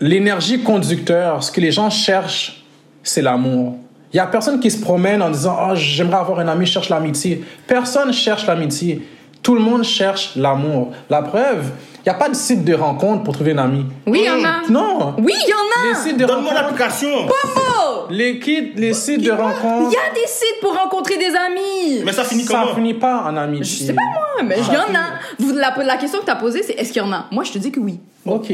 l'énergie 0.00 0.62
conducteur, 0.62 1.42
ce 1.42 1.50
que 1.50 1.60
les 1.60 1.72
gens 1.72 1.88
cherchent, 1.88 2.64
c'est 3.02 3.22
l'amour. 3.22 3.78
Il 4.12 4.16
y 4.16 4.20
a 4.20 4.26
personne 4.26 4.60
qui 4.60 4.70
se 4.70 4.80
promène 4.80 5.22
en 5.22 5.30
disant 5.30 5.56
oh, 5.70 5.74
j'aimerais 5.74 6.18
avoir 6.18 6.38
un 6.40 6.48
ami, 6.48 6.66
je 6.66 6.72
cherche 6.72 6.90
l'amitié. 6.90 7.42
Personne 7.66 8.12
cherche 8.12 8.46
l'amitié. 8.46 9.06
Tout 9.42 9.54
le 9.54 9.60
monde 9.60 9.84
cherche 9.84 10.32
l'amour. 10.36 10.92
La 11.08 11.22
preuve, 11.22 11.70
il 12.06 12.10
n'y 12.10 12.14
a 12.14 12.18
pas 12.18 12.28
de 12.28 12.36
site 12.36 12.64
de 12.64 12.72
rencontre 12.72 13.24
pour 13.24 13.34
trouver 13.34 13.50
un 13.50 13.58
ami. 13.58 13.84
Oui, 14.06 14.20
il 14.22 14.26
y 14.26 14.30
en 14.30 14.44
a. 14.48 14.62
Non. 14.70 15.16
Oui, 15.18 15.32
il 15.34 15.50
y 15.50 15.52
en 15.52 15.90
Les 15.92 15.98
a. 15.98 16.02
sites 16.04 16.16
de 16.18 16.24
Donne-moi 16.24 16.54
l'application. 16.54 17.08
Oh! 17.26 18.06
les, 18.10 18.38
kits, 18.38 18.74
les 18.76 18.92
sites 18.94 19.18
de 19.22 19.24
Il 19.24 19.32
rencontre, 19.32 19.92
y 19.92 19.96
a 19.96 20.14
des 20.14 20.26
sites 20.28 20.60
pour 20.60 20.72
rencontrer 20.76 21.16
des 21.18 21.34
amis. 21.34 22.02
Mais 22.04 22.12
ça 22.12 22.22
finit 22.22 22.44
ça 22.44 22.60
comment? 22.62 22.74
finit 22.76 22.94
pas 22.94 23.24
en 23.24 23.32
Je 23.34 23.38
amitié. 23.40 23.86
sais 23.88 23.92
pas 23.92 24.02
moi, 24.04 24.44
mais 24.44 24.56
il 24.56 24.72
y 24.72 24.76
en 24.76 24.94
a. 24.94 25.14
Vous, 25.40 25.52
la, 25.52 25.74
la 25.84 25.96
question 25.96 26.20
que 26.20 26.24
tu 26.26 26.30
as 26.30 26.36
posée, 26.36 26.62
c'est 26.62 26.74
est-ce 26.74 26.92
qu'il 26.92 27.02
y 27.02 27.04
en 27.04 27.12
a? 27.12 27.26
Moi, 27.32 27.42
je 27.42 27.50
te 27.50 27.58
dis 27.58 27.72
que 27.72 27.80
oui. 27.80 27.98
Ok, 28.24 28.50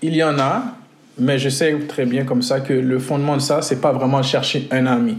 il 0.00 0.16
y 0.16 0.24
en 0.24 0.38
a, 0.38 0.62
mais 1.18 1.38
je 1.38 1.50
sais 1.50 1.76
très 1.86 2.06
bien 2.06 2.24
comme 2.24 2.40
ça 2.40 2.60
que 2.60 2.72
le 2.72 2.98
fondement 2.98 3.36
de 3.36 3.42
ça, 3.42 3.60
c'est 3.60 3.82
pas 3.82 3.92
vraiment 3.92 4.22
chercher 4.22 4.66
un 4.70 4.86
ami. 4.86 5.18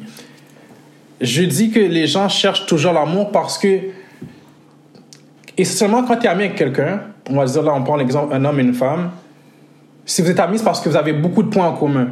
Je 1.21 1.43
dis 1.43 1.69
que 1.69 1.79
les 1.79 2.07
gens 2.07 2.27
cherchent 2.29 2.65
toujours 2.65 2.93
l'amour 2.93 3.31
parce 3.31 3.59
que, 3.59 3.79
et 5.57 5.65
seulement 5.65 6.03
quand 6.03 6.17
tu 6.17 6.25
es 6.25 6.29
ami 6.29 6.43
avec 6.45 6.55
quelqu'un, 6.55 7.01
on 7.29 7.35
va 7.37 7.45
dire 7.45 7.63
là, 7.63 7.73
on 7.73 7.83
prend 7.83 7.95
l'exemple 7.95 8.33
un 8.33 8.43
homme 8.45 8.59
et 8.59 8.63
une 8.63 8.73
femme, 8.73 9.11
si 10.05 10.21
vous 10.21 10.29
êtes 10.29 10.39
amis, 10.39 10.57
c'est 10.59 10.63
parce 10.63 10.81
que 10.81 10.89
vous 10.89 10.95
avez 10.97 11.13
beaucoup 11.13 11.41
de 11.43 11.49
points 11.49 11.67
en 11.67 11.73
commun. 11.73 12.07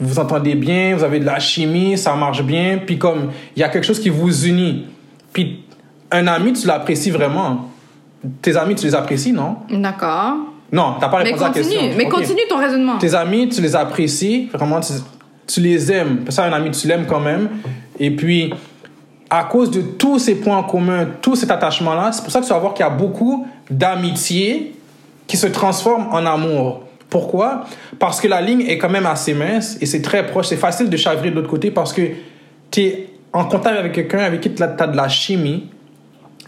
Vous 0.00 0.08
vous 0.10 0.18
entendez 0.20 0.54
bien, 0.54 0.94
vous 0.94 1.02
avez 1.02 1.18
de 1.18 1.24
la 1.24 1.40
chimie, 1.40 1.98
ça 1.98 2.14
marche 2.14 2.42
bien, 2.44 2.78
puis 2.86 2.98
comme 2.98 3.32
il 3.56 3.60
y 3.60 3.62
a 3.64 3.68
quelque 3.68 3.84
chose 3.84 3.98
qui 3.98 4.10
vous 4.10 4.46
unit. 4.46 4.86
Puis 5.32 5.64
un 6.12 6.26
ami, 6.28 6.52
tu 6.52 6.66
l'apprécies 6.68 7.10
vraiment. 7.10 7.68
Tes 8.40 8.56
amis, 8.56 8.76
tu 8.76 8.86
les 8.86 8.94
apprécies, 8.94 9.32
non? 9.32 9.56
D'accord. 9.70 10.34
Non, 10.70 10.94
t'as 11.00 11.08
pas 11.08 11.18
répondu 11.18 11.42
à 11.42 11.46
la 11.48 11.52
question. 11.52 11.74
continue, 11.80 11.96
mais 11.96 12.04
Ok. 12.06 12.12
continue 12.12 12.40
ton 12.48 12.58
raisonnement. 12.58 12.98
Tes 12.98 13.14
amis, 13.14 13.48
tu 13.48 13.60
les 13.60 13.74
apprécies, 13.74 14.48
vraiment, 14.52 14.80
tu, 14.80 14.92
tu 15.46 15.60
les 15.60 15.90
aimes. 15.90 16.24
Ça, 16.28 16.44
un 16.44 16.52
ami, 16.52 16.70
tu 16.70 16.86
l'aimes 16.86 17.06
quand 17.08 17.20
même. 17.20 17.48
Et 17.98 18.10
puis, 18.12 18.52
à 19.30 19.44
cause 19.44 19.70
de 19.70 19.82
tous 19.82 20.18
ces 20.18 20.36
points 20.36 20.56
en 20.56 20.62
commun, 20.62 21.06
tout 21.20 21.36
cet 21.36 21.50
attachement-là, 21.50 22.12
c'est 22.12 22.22
pour 22.22 22.32
ça 22.32 22.40
que 22.40 22.46
tu 22.46 22.52
vas 22.52 22.58
voir 22.58 22.74
qu'il 22.74 22.84
y 22.84 22.88
a 22.88 22.90
beaucoup 22.90 23.46
d'amitiés 23.70 24.74
qui 25.26 25.36
se 25.36 25.46
transforment 25.46 26.08
en 26.12 26.24
amour. 26.24 26.84
Pourquoi? 27.10 27.64
Parce 27.98 28.20
que 28.20 28.28
la 28.28 28.40
ligne 28.40 28.62
est 28.62 28.78
quand 28.78 28.90
même 28.90 29.06
assez 29.06 29.34
mince 29.34 29.78
et 29.80 29.86
c'est 29.86 30.02
très 30.02 30.26
proche. 30.26 30.48
C'est 30.48 30.56
facile 30.56 30.90
de 30.90 30.96
chavrer 30.96 31.30
de 31.30 31.36
l'autre 31.36 31.48
côté 31.48 31.70
parce 31.70 31.92
que 31.92 32.02
tu 32.70 32.80
es 32.80 33.10
en 33.32 33.44
contact 33.44 33.78
avec 33.78 33.92
quelqu'un 33.92 34.18
avec 34.18 34.40
qui 34.40 34.50
tu 34.50 34.62
as 34.62 34.66
de 34.66 34.96
la 34.96 35.08
chimie. 35.08 35.68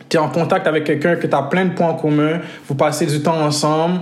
Tu 0.08 0.16
es 0.16 0.20
en 0.20 0.28
contact 0.28 0.66
avec 0.66 0.84
quelqu'un 0.84 1.16
que 1.16 1.26
tu 1.26 1.34
as 1.34 1.42
plein 1.42 1.66
de 1.66 1.74
points 1.74 1.88
en 1.88 1.94
commun. 1.94 2.40
Vous 2.66 2.74
passez 2.74 3.06
du 3.06 3.22
temps 3.22 3.40
ensemble 3.40 4.00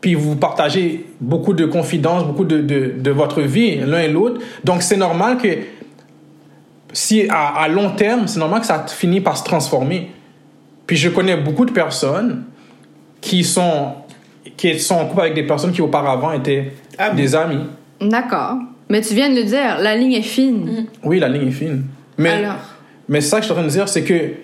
puis 0.00 0.14
vous 0.14 0.36
partagez 0.36 1.06
beaucoup 1.18 1.54
de 1.54 1.64
confidences, 1.64 2.24
beaucoup 2.24 2.44
de, 2.44 2.60
de 2.60 3.10
votre 3.10 3.40
vie 3.40 3.76
l'un 3.76 4.00
et 4.00 4.08
l'autre. 4.08 4.38
Donc 4.62 4.82
c'est 4.82 4.98
normal 4.98 5.38
que 5.38 5.48
si 6.94 7.26
à, 7.28 7.48
à 7.62 7.68
long 7.68 7.90
terme, 7.90 8.26
c'est 8.26 8.38
normal 8.38 8.60
que 8.60 8.66
ça 8.66 8.86
finit 8.88 9.20
par 9.20 9.36
se 9.36 9.44
transformer. 9.44 10.10
Puis 10.86 10.96
je 10.96 11.10
connais 11.10 11.36
beaucoup 11.36 11.66
de 11.66 11.72
personnes 11.72 12.44
qui 13.20 13.44
sont, 13.44 13.92
qui 14.56 14.78
sont 14.78 14.94
en 14.94 15.06
couple 15.06 15.22
avec 15.22 15.34
des 15.34 15.42
personnes 15.42 15.72
qui 15.72 15.82
auparavant 15.82 16.32
étaient 16.32 16.72
Amis. 16.98 17.16
des 17.16 17.34
amis. 17.34 17.64
D'accord. 18.00 18.56
Mais 18.88 19.00
tu 19.00 19.14
viens 19.14 19.28
de 19.30 19.34
le 19.34 19.44
dire, 19.44 19.78
la 19.80 19.96
ligne 19.96 20.12
est 20.12 20.22
fine. 20.22 20.86
Oui, 21.02 21.18
la 21.18 21.28
ligne 21.28 21.48
est 21.48 21.52
fine. 21.52 21.84
Mais, 22.18 22.30
Alors? 22.30 22.56
mais 23.08 23.20
ça 23.20 23.38
que 23.38 23.42
je 23.42 23.46
suis 23.46 23.52
en 23.52 23.56
train 23.56 23.64
de 23.64 23.70
dire, 23.70 23.88
c'est 23.88 24.04
que 24.04 24.34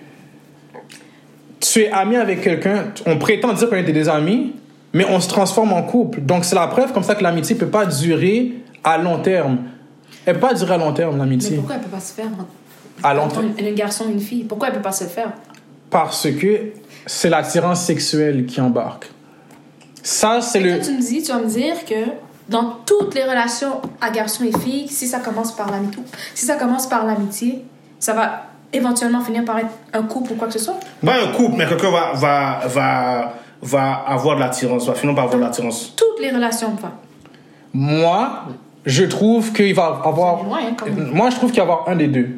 tu 1.59 1.81
es 1.81 1.91
ami 1.91 2.15
avec 2.15 2.41
quelqu'un, 2.41 2.85
on 3.05 3.17
prétend 3.17 3.53
dire 3.53 3.69
qu'on 3.69 3.75
était 3.77 3.93
des 3.93 4.09
amis, 4.09 4.53
mais 4.93 5.05
on 5.07 5.19
se 5.19 5.29
transforme 5.29 5.73
en 5.73 5.83
couple. 5.83 6.21
Donc 6.21 6.43
c'est 6.43 6.55
la 6.55 6.67
preuve 6.67 6.91
comme 6.91 7.03
ça 7.03 7.15
que 7.15 7.23
l'amitié 7.23 7.55
peut 7.55 7.67
pas 7.67 7.85
durer 7.85 8.53
à 8.83 8.97
long 8.97 9.19
terme. 9.19 9.59
Elle 10.31 10.39
peut 10.39 10.47
pas 10.47 10.53
durer 10.53 10.73
à 10.73 10.77
long 10.77 10.93
terme, 10.93 11.13
Mais 11.13 11.19
l'amitié. 11.19 11.57
pourquoi 11.57 11.75
elle 11.75 11.81
peut 11.81 11.89
pas 11.89 11.99
se 11.99 12.13
faire 12.13 12.25
entre 12.27 12.45
À 13.03 13.13
long 13.13 13.23
entre 13.23 13.41
terme. 13.41 13.53
un, 13.59 13.65
un 13.67 13.73
garçon 13.73 14.05
et 14.09 14.11
une 14.13 14.19
fille 14.19 14.43
Pourquoi 14.43 14.67
elle 14.69 14.73
peut 14.75 14.81
pas 14.81 14.91
se 14.91 15.03
faire? 15.05 15.31
Parce 15.89 16.27
que 16.31 16.71
c'est 17.05 17.29
l'attirance 17.29 17.81
sexuelle 17.81 18.45
qui 18.45 18.61
embarque. 18.61 19.09
Ça, 20.03 20.41
c'est 20.41 20.59
le. 20.59 20.77
toi, 20.77 20.85
tu 20.85 20.93
me 20.93 21.01
dis, 21.01 21.21
tu 21.21 21.31
vas 21.31 21.39
me 21.39 21.47
dire 21.47 21.85
que 21.85 21.95
dans 22.49 22.77
toutes 22.85 23.13
les 23.15 23.23
relations 23.23 23.81
à 24.01 24.09
garçon 24.09 24.43
et 24.43 24.57
fille, 24.57 24.87
si 24.87 25.07
ça 25.07 25.19
commence 25.19 25.51
par 25.55 25.69
l'amitié, 25.69 26.01
si 26.33 26.45
ça 26.45 26.55
commence 26.55 26.87
par 26.87 27.05
l'amitié, 27.05 27.63
ça 27.99 28.13
va 28.13 28.43
éventuellement 28.73 29.21
finir 29.21 29.43
par 29.45 29.59
être 29.59 29.69
un 29.93 30.03
couple 30.03 30.33
ou 30.33 30.35
quoi 30.35 30.47
que 30.47 30.53
ce 30.53 30.59
soit? 30.59 30.79
Pas 31.05 31.21
un 31.21 31.27
couple, 31.33 31.55
mais 31.57 31.67
quelqu'un 31.67 31.91
va, 31.91 32.13
va, 32.13 32.61
va, 32.67 33.33
va 33.61 33.93
avoir 34.07 34.35
de 34.37 34.39
l'attirance, 34.41 34.87
va 34.87 34.95
finir 34.95 35.13
par 35.13 35.25
avoir 35.25 35.39
de 35.39 35.43
l'attirance. 35.45 35.93
Toutes 35.95 36.19
les 36.21 36.31
relations, 36.31 36.69
enfin. 36.73 36.91
Moi, 37.73 38.43
je 38.85 39.03
trouve 39.03 39.51
qu'il 39.53 39.73
va 39.75 40.01
avoir. 40.03 40.43
Loin, 40.43 40.59
hein. 40.69 40.85
Moi, 41.13 41.29
je 41.29 41.35
trouve 41.35 41.51
qu'il 41.51 41.61
va 41.61 41.67
y 41.67 41.69
avoir 41.71 41.89
un 41.89 41.95
des 41.95 42.07
deux. 42.07 42.29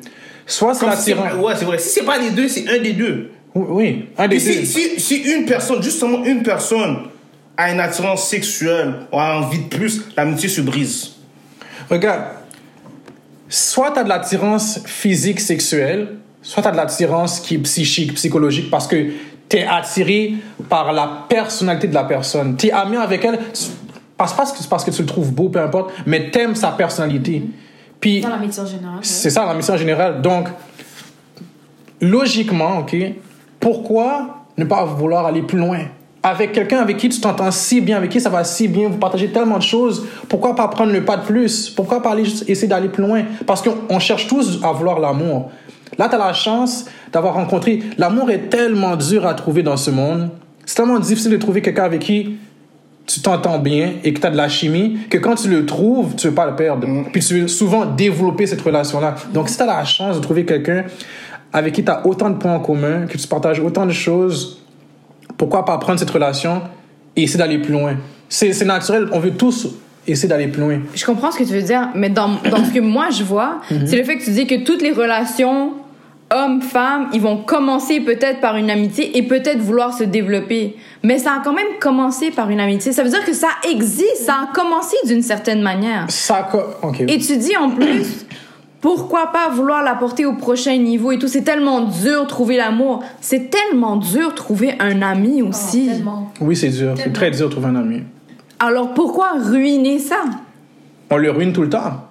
Soit 0.45 0.73
c'est 0.73 0.85
Comme 0.85 0.95
si 0.95 1.13
l'attirance. 1.13 1.33
Ouais, 1.43 1.53
c'est 1.55 1.65
vrai. 1.65 1.77
Si 1.77 1.89
c'est 1.89 2.05
pas 2.05 2.17
les 2.17 2.31
deux, 2.31 2.47
c'est 2.47 2.67
un 2.67 2.81
des 2.81 2.93
deux. 2.93 3.31
Oui, 3.55 3.65
Oui, 3.69 4.05
un 4.17 4.27
des 4.27 4.49
Et 4.49 4.59
deux. 4.59 4.65
si, 4.65 4.99
si 4.99 5.15
une 5.17 5.45
personne, 5.45 5.81
justement 5.81 6.23
une 6.25 6.43
personne, 6.43 6.97
a 7.55 7.71
une 7.71 7.79
attirance 7.79 8.27
sexuelle 8.27 8.93
ou 9.11 9.19
a 9.19 9.37
envie 9.37 9.59
de 9.59 9.67
plus, 9.69 10.01
l'amitié 10.17 10.49
se 10.49 10.61
brise. 10.61 11.11
Regarde, 11.89 12.23
soit 13.47 13.91
tu 13.91 13.99
as 13.99 14.03
de 14.03 14.09
l'attirance 14.09 14.79
physique 14.85 15.39
sexuelle, 15.39 16.15
soit 16.41 16.63
tu 16.63 16.67
as 16.69 16.71
de 16.71 16.77
l'attirance 16.77 17.39
qui 17.39 17.55
est 17.55 17.59
psychique, 17.59 18.15
psychologique, 18.15 18.69
parce 18.71 18.87
que 18.87 19.11
tu 19.49 19.57
es 19.57 19.67
attiré 19.67 20.35
par 20.67 20.91
la 20.93 21.25
personnalité 21.29 21.87
de 21.87 21.93
la 21.93 22.05
personne. 22.05 22.57
Tu 22.57 22.67
es 22.67 22.71
ami 22.71 22.97
avec 22.97 23.23
elle, 23.23 23.39
parce, 24.17 24.33
parce, 24.33 24.51
que, 24.51 24.67
parce 24.67 24.83
que 24.83 24.91
tu 24.91 25.01
le 25.01 25.07
trouves 25.07 25.31
beau, 25.31 25.49
peu 25.49 25.59
importe, 25.59 25.91
mais 26.05 26.29
tu 26.31 26.39
aimes 26.39 26.55
sa 26.55 26.71
personnalité. 26.71 27.43
Puis, 27.99 28.21
Dans 28.21 28.29
c'est 29.01 29.29
ça 29.29 29.45
la 29.45 29.53
mission 29.53 29.77
générale. 29.77 30.21
Donc, 30.21 30.49
logiquement, 32.01 32.79
OK, 32.79 32.95
pourquoi 33.59 34.45
ne 34.57 34.65
pas 34.65 34.83
vouloir 34.85 35.25
aller 35.25 35.41
plus 35.41 35.57
loin? 35.57 35.79
Avec 36.21 36.53
quelqu'un 36.53 36.79
avec 36.79 36.97
qui 36.97 37.09
tu 37.09 37.19
t'entends 37.19 37.51
si 37.51 37.81
bien, 37.81 37.97
avec 37.97 38.11
qui 38.11 38.21
ça 38.21 38.29
va 38.29 38.43
si 38.43 38.67
bien, 38.67 38.87
vous 38.87 38.97
partagez 38.97 39.29
tellement 39.29 39.57
de 39.57 39.63
choses, 39.63 40.05
pourquoi 40.29 40.55
pas 40.55 40.67
prendre 40.69 40.93
le 40.93 41.03
pas 41.03 41.17
de 41.17 41.25
plus? 41.25 41.69
Pourquoi 41.69 42.01
pas 42.01 42.11
aller 42.11 42.23
juste 42.23 42.49
essayer 42.49 42.67
d'aller 42.67 42.87
plus 42.87 43.03
loin? 43.03 43.23
Parce 43.45 43.61
qu'on 43.61 43.75
on 43.89 43.99
cherche 43.99 44.27
tous 44.27 44.59
à 44.63 44.71
vouloir 44.71 44.99
l'amour. 44.99 45.51
Là, 45.97 46.07
tu 46.09 46.15
as 46.15 46.17
la 46.17 46.33
chance 46.33 46.85
d'avoir 47.11 47.33
rencontré. 47.35 47.83
L'amour 47.97 48.31
est 48.31 48.49
tellement 48.49 48.95
dur 48.95 49.25
à 49.25 49.33
trouver 49.33 49.63
dans 49.63 49.77
ce 49.77 49.91
monde. 49.91 50.29
C'est 50.65 50.75
tellement 50.75 50.99
difficile 50.99 51.31
de 51.31 51.37
trouver 51.37 51.61
quelqu'un 51.61 51.83
avec 51.83 52.01
qui 52.01 52.37
tu 53.05 53.21
t'entends 53.21 53.59
bien 53.59 53.93
et 54.03 54.13
que 54.13 54.19
tu 54.19 54.27
as 54.27 54.29
de 54.29 54.37
la 54.37 54.47
chimie, 54.47 54.97
que 55.09 55.17
quand 55.17 55.35
tu 55.35 55.49
le 55.49 55.65
trouves, 55.65 56.15
tu 56.15 56.27
veux 56.27 56.33
pas 56.33 56.45
le 56.45 56.55
perdre. 56.55 56.87
Puis 57.11 57.21
tu 57.21 57.41
veux 57.41 57.47
souvent 57.47 57.85
développer 57.85 58.45
cette 58.47 58.61
relation-là. 58.61 59.15
Donc, 59.33 59.49
si 59.49 59.57
tu 59.57 59.63
as 59.63 59.65
la 59.65 59.83
chance 59.83 60.15
de 60.15 60.21
trouver 60.21 60.45
quelqu'un 60.45 60.85
avec 61.51 61.73
qui 61.73 61.83
tu 61.83 61.91
as 61.91 62.05
autant 62.07 62.29
de 62.29 62.37
points 62.37 62.55
en 62.55 62.59
commun, 62.59 63.05
que 63.07 63.17
tu 63.17 63.27
partages 63.27 63.59
autant 63.59 63.85
de 63.85 63.91
choses, 63.91 64.61
pourquoi 65.37 65.65
pas 65.65 65.77
prendre 65.77 65.99
cette 65.99 66.09
relation 66.09 66.61
et 67.15 67.23
essayer 67.23 67.39
d'aller 67.39 67.59
plus 67.59 67.73
loin? 67.73 67.97
C'est 68.29 68.53
c'est 68.53 68.65
naturel, 68.65 69.07
on 69.11 69.19
veut 69.19 69.31
tous 69.31 69.67
essayer 70.07 70.27
d'aller 70.29 70.47
plus 70.47 70.61
loin. 70.61 70.79
Je 70.95 71.05
comprends 71.05 71.31
ce 71.31 71.39
que 71.39 71.43
tu 71.43 71.53
veux 71.53 71.61
dire, 71.61 71.89
mais 71.95 72.09
dans, 72.09 72.29
dans 72.49 72.63
ce 72.65 72.71
que 72.71 72.79
moi 72.79 73.09
je 73.09 73.23
vois, 73.23 73.61
c'est 73.85 73.95
le 73.95 74.03
fait 74.03 74.17
que 74.17 74.23
tu 74.23 74.31
dis 74.31 74.47
que 74.47 74.63
toutes 74.63 74.81
les 74.81 74.91
relations 74.91 75.73
hommes-femmes, 76.33 77.09
ils 77.13 77.21
vont 77.21 77.37
commencer 77.37 77.99
peut-être 77.99 78.41
par 78.41 78.55
une 78.57 78.69
amitié 78.69 79.17
et 79.17 79.23
peut-être 79.23 79.59
vouloir 79.59 79.93
se 79.93 80.03
développer. 80.03 80.75
Mais 81.03 81.17
ça 81.17 81.33
a 81.33 81.39
quand 81.43 81.53
même 81.53 81.67
commencé 81.79 82.31
par 82.31 82.49
une 82.49 82.59
amitié. 82.59 82.91
Ça 82.91 83.03
veut 83.03 83.09
dire 83.09 83.23
que 83.25 83.33
ça 83.33 83.49
existe, 83.69 84.17
ça 84.25 84.33
a 84.49 84.53
commencé 84.53 84.95
d'une 85.05 85.21
certaine 85.21 85.61
manière. 85.61 86.05
Ça, 86.09 86.47
co- 86.51 86.87
OK. 86.87 87.01
Et 87.01 87.17
tu 87.19 87.37
dis 87.37 87.55
en 87.57 87.69
plus, 87.69 88.25
pourquoi 88.81 89.31
pas 89.31 89.49
vouloir 89.49 89.83
la 89.83 89.95
porter 89.95 90.25
au 90.25 90.33
prochain 90.33 90.77
niveau 90.77 91.11
et 91.11 91.19
tout. 91.19 91.27
C'est 91.27 91.43
tellement 91.43 91.81
dur 91.81 92.27
trouver 92.27 92.57
l'amour. 92.57 93.03
C'est 93.21 93.49
tellement 93.49 93.95
dur 93.97 94.33
trouver 94.35 94.75
un 94.79 95.01
ami 95.01 95.41
Oh, 95.41 95.47
aussi. 95.49 95.89
Oui, 96.41 96.55
c'est 96.55 96.69
dur. 96.69 96.93
C'est 96.97 97.13
très 97.13 97.31
dur 97.31 97.47
de 97.47 97.51
trouver 97.51 97.67
un 97.67 97.75
ami. 97.75 98.01
Alors 98.59 98.93
pourquoi 98.93 99.33
ruiner 99.39 99.99
ça? 99.99 100.17
On 101.09 101.17
le 101.17 101.31
ruine 101.31 101.53
tout 101.53 101.61
le 101.61 101.69
temps. 101.69 102.07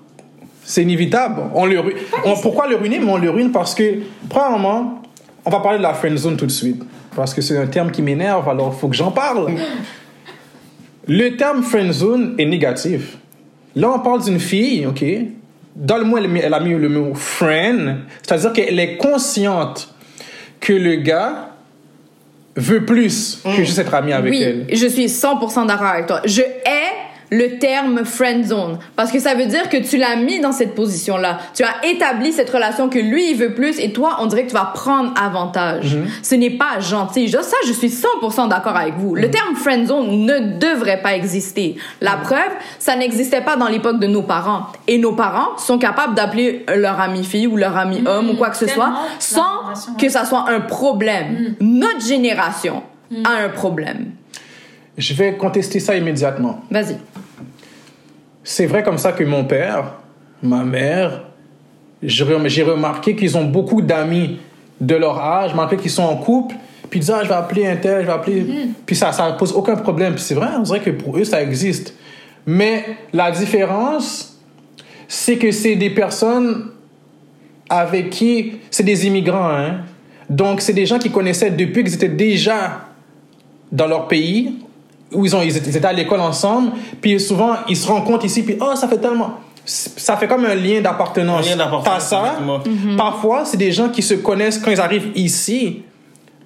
C'est 0.64 0.82
inévitable. 0.82 1.42
On 1.54 1.66
le 1.66 1.80
ru- 1.80 1.94
on- 2.24 2.36
pourquoi 2.40 2.68
le 2.68 2.76
ruiner? 2.76 2.98
Mais 3.00 3.10
on 3.10 3.16
le 3.18 3.30
ruine 3.30 3.50
parce 3.50 3.74
que, 3.74 3.98
premièrement, 4.28 5.02
on 5.44 5.50
va 5.50 5.60
parler 5.60 5.78
de 5.78 5.82
la 5.82 5.94
friend 5.94 6.16
zone 6.16 6.36
tout 6.36 6.46
de 6.46 6.50
suite. 6.52 6.82
Parce 7.16 7.34
que 7.34 7.42
c'est 7.42 7.58
un 7.58 7.66
terme 7.66 7.90
qui 7.90 8.00
m'énerve, 8.00 8.48
alors 8.48 8.72
il 8.76 8.80
faut 8.80 8.88
que 8.88 8.96
j'en 8.96 9.10
parle. 9.10 9.52
Le 11.08 11.36
terme 11.36 11.62
friend 11.62 11.92
zone 11.92 12.34
est 12.38 12.44
négatif. 12.46 13.16
Là, 13.74 13.90
on 13.94 13.98
parle 13.98 14.22
d'une 14.22 14.38
fille, 14.38 14.86
OK? 14.86 15.04
Dans 15.74 15.96
le 15.98 16.04
mot, 16.04 16.16
elle, 16.18 16.54
a 16.54 16.60
mis 16.60 16.70
le 16.74 16.88
mot 16.88 17.14
friend, 17.14 17.96
c'est-à-dire 18.22 18.52
qu'elle 18.52 18.78
est 18.78 18.96
consciente 18.98 19.92
que 20.60 20.72
le 20.72 20.96
gars 20.96 21.48
veut 22.54 22.84
plus 22.84 23.40
que 23.44 23.64
juste 23.64 23.78
être 23.78 23.94
ami 23.94 24.12
avec 24.12 24.30
oui, 24.30 24.42
elle. 24.42 24.66
je 24.70 24.86
suis 24.86 25.06
100% 25.06 25.66
d'accord 25.66 25.86
avec 25.86 26.06
toi. 26.06 26.20
Je 26.24 26.42
hais 26.42 26.92
le 27.34 27.58
terme 27.58 28.04
friend 28.04 28.44
zone 28.44 28.78
parce 28.94 29.10
que 29.10 29.18
ça 29.18 29.34
veut 29.34 29.46
dire 29.46 29.70
que 29.70 29.78
tu 29.78 29.96
l'as 29.96 30.16
mis 30.16 30.38
dans 30.38 30.52
cette 30.52 30.74
position-là. 30.74 31.38
Tu 31.54 31.62
as 31.64 31.84
établi 31.86 32.30
cette 32.30 32.50
relation 32.50 32.90
que 32.90 32.98
lui 32.98 33.30
il 33.30 33.36
veut 33.38 33.54
plus 33.54 33.78
et 33.80 33.90
toi 33.92 34.18
on 34.20 34.26
dirait 34.26 34.42
que 34.44 34.48
tu 34.50 34.54
vas 34.54 34.70
prendre 34.74 35.14
avantage. 35.18 35.96
Mhm. 35.96 36.06
Ce 36.22 36.34
n'est 36.34 36.50
pas 36.50 36.78
gentil. 36.80 37.28
Je- 37.28 37.38
Ça 37.40 37.56
je 37.66 37.72
suis 37.72 37.88
100% 37.88 38.48
d'accord 38.48 38.76
avec 38.76 38.94
vous. 38.98 39.14
Mhm. 39.16 39.22
Le 39.22 39.30
terme 39.30 39.54
friend 39.56 39.86
zone 39.86 40.26
ne 40.26 40.58
devrait 40.58 41.00
pas 41.00 41.14
exister. 41.14 41.76
La 42.02 42.16
preuve, 42.16 42.52
ça 42.78 42.96
n'existait 42.96 43.40
pas 43.40 43.56
dans 43.56 43.68
l'époque 43.68 43.98
de 43.98 44.06
nos 44.06 44.22
parents 44.22 44.66
et 44.86 44.98
nos 44.98 45.12
parents 45.12 45.56
sont 45.56 45.78
capables 45.78 46.14
d'appeler 46.14 46.64
leur 46.76 47.00
ami 47.00 47.24
fille 47.24 47.46
ou 47.46 47.56
leur 47.56 47.76
ami 47.78 48.02
homme 48.06 48.28
ou 48.30 48.34
quoi 48.34 48.50
que 48.50 48.56
ce 48.58 48.66
soit 48.66 48.92
sans 49.18 49.96
que 49.98 50.08
ça 50.10 50.24
soit 50.26 50.44
un 50.50 50.60
problème. 50.60 51.54
Notre 51.60 52.00
génération 52.06 52.82
a 53.24 53.44
un 53.44 53.48
problème. 53.48 54.10
Je 54.98 55.14
vais 55.14 55.34
contester 55.38 55.80
ça 55.80 55.96
immédiatement. 55.96 56.60
Vas-y. 56.70 56.96
C'est 58.44 58.66
vrai 58.66 58.82
comme 58.82 58.98
ça 58.98 59.12
que 59.12 59.24
mon 59.24 59.44
père, 59.44 59.92
ma 60.42 60.64
mère, 60.64 61.22
j'ai 62.02 62.24
rem- 62.24 62.48
j'ai 62.48 62.62
remarqué 62.62 63.14
qu'ils 63.14 63.36
ont 63.36 63.44
beaucoup 63.44 63.82
d'amis 63.82 64.38
de 64.80 64.94
leur 64.96 65.18
âge, 65.18 65.52
remarqué 65.52 65.76
qu'ils 65.76 65.90
sont 65.90 66.02
en 66.02 66.16
couple, 66.16 66.56
puis 66.90 66.98
ils 66.98 67.00
disent 67.00 67.14
ah, 67.16 67.20
je 67.22 67.28
vais 67.28 67.34
appeler 67.34 67.66
un 67.66 67.76
tel, 67.76 68.02
je 68.02 68.06
vais 68.06 68.12
appeler. 68.12 68.46
Puis 68.84 68.96
ça, 68.96 69.12
ça 69.12 69.30
pose 69.32 69.52
aucun 69.52 69.76
problème. 69.76 70.14
Puis 70.14 70.22
c'est 70.24 70.34
vrai, 70.34 70.48
on 70.58 70.62
dirait 70.62 70.80
que 70.80 70.90
pour 70.90 71.16
eux, 71.16 71.24
ça 71.24 71.40
existe. 71.42 71.94
Mais 72.44 72.84
la 73.12 73.30
différence, 73.30 74.36
c'est 75.06 75.36
que 75.38 75.52
c'est 75.52 75.76
des 75.76 75.90
personnes 75.90 76.70
avec 77.68 78.10
qui. 78.10 78.54
C'est 78.70 78.82
des 78.82 79.06
immigrants, 79.06 79.48
hein. 79.50 79.82
Donc, 80.28 80.60
c'est 80.60 80.72
des 80.72 80.86
gens 80.86 80.98
qui 80.98 81.10
connaissaient 81.10 81.50
depuis 81.50 81.84
qu'ils 81.84 81.94
étaient 81.94 82.08
déjà 82.08 82.86
dans 83.70 83.86
leur 83.86 84.08
pays, 84.08 84.58
où 85.14 85.24
ils, 85.24 85.36
ont, 85.36 85.42
ils 85.42 85.56
étaient 85.56 85.70
ils 85.70 85.76
étaient 85.76 85.86
à 85.86 85.92
l'école 85.92 86.20
ensemble, 86.20 86.72
puis 87.00 87.18
souvent, 87.20 87.54
ils 87.68 87.76
se 87.76 87.86
rencontrent 87.86 88.24
ici, 88.24 88.42
puis 88.42 88.56
oh, 88.60 88.74
ça 88.74 88.88
fait 88.88 88.98
tellement... 88.98 89.38
Ça 89.64 90.16
fait 90.16 90.26
comme 90.26 90.44
un 90.44 90.56
lien 90.56 90.80
d'appartenance. 90.80 91.46
Un 91.46 91.50
lien 91.50 91.56
d'appartenance, 91.56 91.84
T'as 91.84 92.00
ça? 92.00 92.34
exactement. 92.40 92.96
Parfois, 92.96 93.44
c'est 93.44 93.56
des 93.56 93.70
gens 93.70 93.90
qui 93.90 94.02
se 94.02 94.14
connaissent 94.14 94.58
quand 94.58 94.72
ils 94.72 94.80
arrivent 94.80 95.10
ici, 95.14 95.82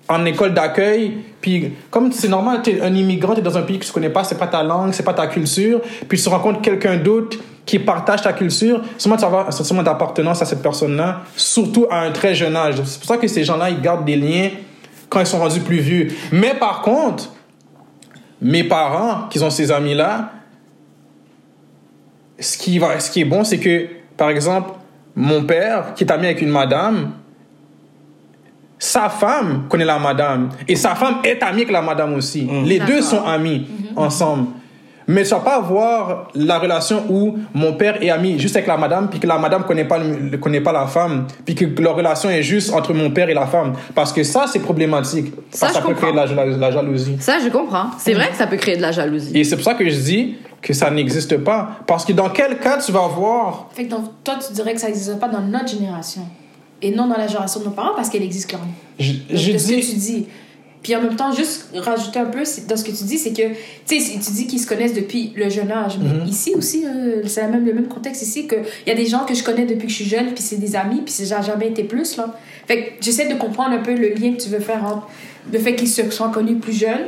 en 0.09 0.25
école 0.25 0.53
d'accueil, 0.55 1.19
puis 1.41 1.73
comme 1.91 2.13
c'est 2.13 2.29
normal, 2.29 2.61
tu 2.63 2.71
es 2.71 2.81
un 2.81 2.95
immigrant, 2.95 3.35
tu 3.35 3.41
es 3.41 3.43
dans 3.43 3.57
un 3.57 3.63
pays 3.63 3.79
que 3.79 3.85
tu 3.85 3.93
connais 3.93 4.11
pas, 4.11 4.23
c'est 4.25 4.39
pas 4.39 4.47
ta 4.47 4.63
langue, 4.63 4.93
c'est 4.93 5.03
pas 5.03 5.15
ta 5.15 5.27
culture, 5.27 5.81
puis 6.09 6.21
tu 6.21 6.29
rencontres 6.29 6.61
quelqu'un 6.61 6.97
d'autre 6.97 7.39
qui 7.65 7.79
partage 7.81 8.23
ta 8.23 8.33
culture, 8.33 8.81
sûrement 8.97 9.17
tu 9.17 9.23
vas 9.23 9.27
avoir 9.27 9.49
un 9.49 9.51
sentiment 9.51 9.83
d'appartenance 9.83 10.41
à 10.43 10.45
cette 10.45 10.63
personne-là, 10.63 11.23
surtout 11.35 11.87
à 11.91 12.01
un 12.01 12.13
très 12.13 12.35
jeune 12.35 12.55
âge. 12.55 12.77
C'est 12.85 13.01
pour 13.01 13.09
ça 13.09 13.17
que 13.17 13.27
ces 13.27 13.43
gens-là, 13.43 13.71
ils 13.71 13.81
gardent 13.81 14.05
des 14.05 14.17
liens 14.17 14.51
quand 15.09 15.21
ils 15.21 15.27
sont 15.27 15.39
rendus 15.39 15.61
plus 15.61 15.79
vieux. 15.81 16.09
Mais 16.31 16.55
par 16.55 16.83
contre, 16.83 17.31
mes 18.41 18.65
parents, 18.65 19.29
qui 19.29 19.39
ont 19.43 19.51
ces 19.51 19.71
amis-là, 19.73 20.33
ce 22.39 22.59
qui, 22.59 22.79
va, 22.79 23.01
ce 23.01 23.11
qui 23.11 23.23
est 23.23 23.25
bon, 23.25 23.45
c'est 23.45 23.59
que, 23.59 23.89
par 24.17 24.31
exemple, 24.31 24.73
mon 25.15 25.45
père, 25.45 25.95
qui 25.95 26.05
est 26.05 26.11
ami 26.13 26.27
avec 26.27 26.43
une 26.43 26.51
madame, 26.51 27.13
sa 28.79 29.09
femme 29.09 29.65
connaît 29.69 29.87
la 29.87 29.99
madame. 29.99 30.51
Et 30.69 30.77
sa 30.77 30.95
femme 30.95 31.17
est 31.25 31.43
amie 31.43 31.63
avec 31.63 31.71
la 31.71 31.81
madame 31.81 32.15
aussi. 32.15 32.47
Les 32.65 32.79
deux 32.79 33.01
sont 33.01 33.25
amis 33.25 33.67
ensemble. 33.97 34.49
Mais 35.09 35.23
tu 35.23 35.31
vas 35.31 35.41
pas 35.41 35.57
avoir 35.57 36.29
la 36.35 36.59
relation 36.59 37.05
où 37.09 37.37
mon 37.55 37.75
père 37.75 38.03
est 38.03 38.11
ami 38.11 38.39
juste 38.41 38.57
avec 38.57 38.67
la 38.67 38.77
madame, 38.77 39.09
puis 39.09 39.21
que 39.21 39.27
la 39.27 39.39
madame 39.39 39.65
connaît 39.65 39.85
pas, 39.85 39.99
ne 40.01 40.37
connaît 40.37 40.61
pas 40.61 40.73
la 40.73 40.87
femme, 40.87 41.27
puis 41.45 41.55
que 41.55 41.65
leur 41.81 41.95
relation 41.95 42.29
est 42.29 42.43
juste 42.43 42.73
entre 42.73 42.93
mon 42.93 43.11
père 43.11 43.29
et 43.29 43.35
la 43.35 43.47
femme. 43.47 43.75
Parce 43.95 44.13
que 44.13 44.25
ça, 44.25 44.47
c'est 44.53 44.59
problématique. 44.61 45.33
Ça, 45.53 45.69
ça 45.69 45.81
peut 45.81 45.95
créer 45.95 46.11
de 46.13 46.17
la, 46.17 46.27
la- 46.27 46.47
la 46.47 46.71
jalousie. 46.73 47.17
Ça, 47.21 47.39
je 47.43 47.49
comprends. 47.49 47.87
C'est 47.99 48.15
vrai 48.15 48.31
que 48.31 48.37
ça 48.37 48.47
peut 48.49 48.57
créer 48.57 48.77
de 48.77 48.83
la 48.83 48.91
jalousie. 48.93 49.31
Et 49.39 49.45
c'est 49.45 49.57
pour 49.57 49.65
ça 49.65 49.75
que 49.75 49.89
je 49.89 49.97
dis 49.97 50.35
que 50.61 50.73
ça 50.73 50.91
n'existe 50.91 51.37
pas. 51.39 51.69
Parce 51.87 52.05
que 52.05 52.13
dans 52.13 52.31
quel 52.31 52.59
cas 52.59 52.79
tu 52.79 52.91
vas 52.91 53.07
voir 53.07 53.69
Fait 53.75 53.85
que 53.85 53.91
donc, 53.91 54.07
toi, 54.25 54.35
tu 54.45 54.53
dirais 54.55 54.75
que 54.75 54.81
ça 54.81 54.89
n'existe 54.89 55.21
pas 55.21 55.29
dans 55.29 55.41
notre 55.41 55.69
génération 55.69 56.23
et 56.83 56.91
non 56.91 57.07
dans 57.07 57.17
la 57.17 57.27
génération 57.29 57.61
de 57.61 57.67
nos 57.67 57.71
parents 57.71 57.95
parce 57.95 58.09
qu'elle 58.11 58.23
existe 58.25 58.51
quand 58.51 58.59
même. 58.59 58.75
Je, 58.99 59.13
Donc, 59.13 59.21
je 59.31 59.53
de 59.53 59.59
ce 59.59 59.69
que 59.69 59.75
dis, 59.75 59.89
tu 59.91 59.97
dis? 59.97 60.27
Puis 60.87 60.95
en 60.95 61.01
même 61.03 61.17
temps, 61.17 61.33
juste 61.33 61.67
rajouter 61.75 62.21
un 62.21 62.27
peu 62.27 62.45
dans 62.69 62.77
ce 62.77 62.85
que 62.85 62.93
tu 62.93 63.03
dis, 63.03 63.19
c'est 63.19 63.33
que, 63.33 63.43
tu 63.89 64.01
sais, 64.01 64.13
tu 64.25 64.31
dis 64.31 64.47
qu'ils 64.47 64.61
se 64.61 64.69
connaissent 64.69 64.95
depuis 64.95 65.33
le 65.35 65.51
jeune 65.51 65.73
âge. 65.73 65.95
Mais 66.01 66.11
Mhm. 66.21 66.29
ici 66.29 66.53
aussi, 66.55 66.85
euh, 66.87 67.23
c'est 67.27 67.43
même, 67.49 67.67
le 67.67 67.73
même 67.75 67.89
contexte 67.89 68.23
ici, 68.23 68.47
qu'il 68.47 68.63
y 68.87 68.91
a 68.93 68.95
des 68.95 69.07
gens 69.07 69.25
que 69.25 69.35
je 69.35 69.43
connais 69.43 69.65
depuis 69.65 69.87
que 69.87 69.91
je 69.93 69.97
suis 69.97 70.09
jeune, 70.09 70.27
puis 70.33 70.45
c'est 70.45 70.59
des 70.61 70.77
amis, 70.77 71.03
puis 71.05 71.13
ça 71.13 71.39
n'a 71.39 71.43
jamais 71.43 71.67
été 71.67 71.83
plus, 71.83 72.17
là. 72.17 72.29
Fait 72.69 72.85
que 72.85 72.91
j'essaie 73.01 73.27
de 73.27 73.35
comprendre 73.35 73.73
un 73.73 73.79
peu 73.83 73.95
le 73.95 74.11
lien 74.11 74.35
que 74.35 74.41
tu 74.41 74.49
veux 74.49 74.61
faire 74.61 74.85
entre 74.85 75.09
le 75.53 75.59
fait 75.59 75.75
qu'ils 75.75 75.89
se 75.89 76.09
sont 76.09 76.31
connus 76.31 76.55
plus 76.55 76.73
jeunes, 76.79 77.07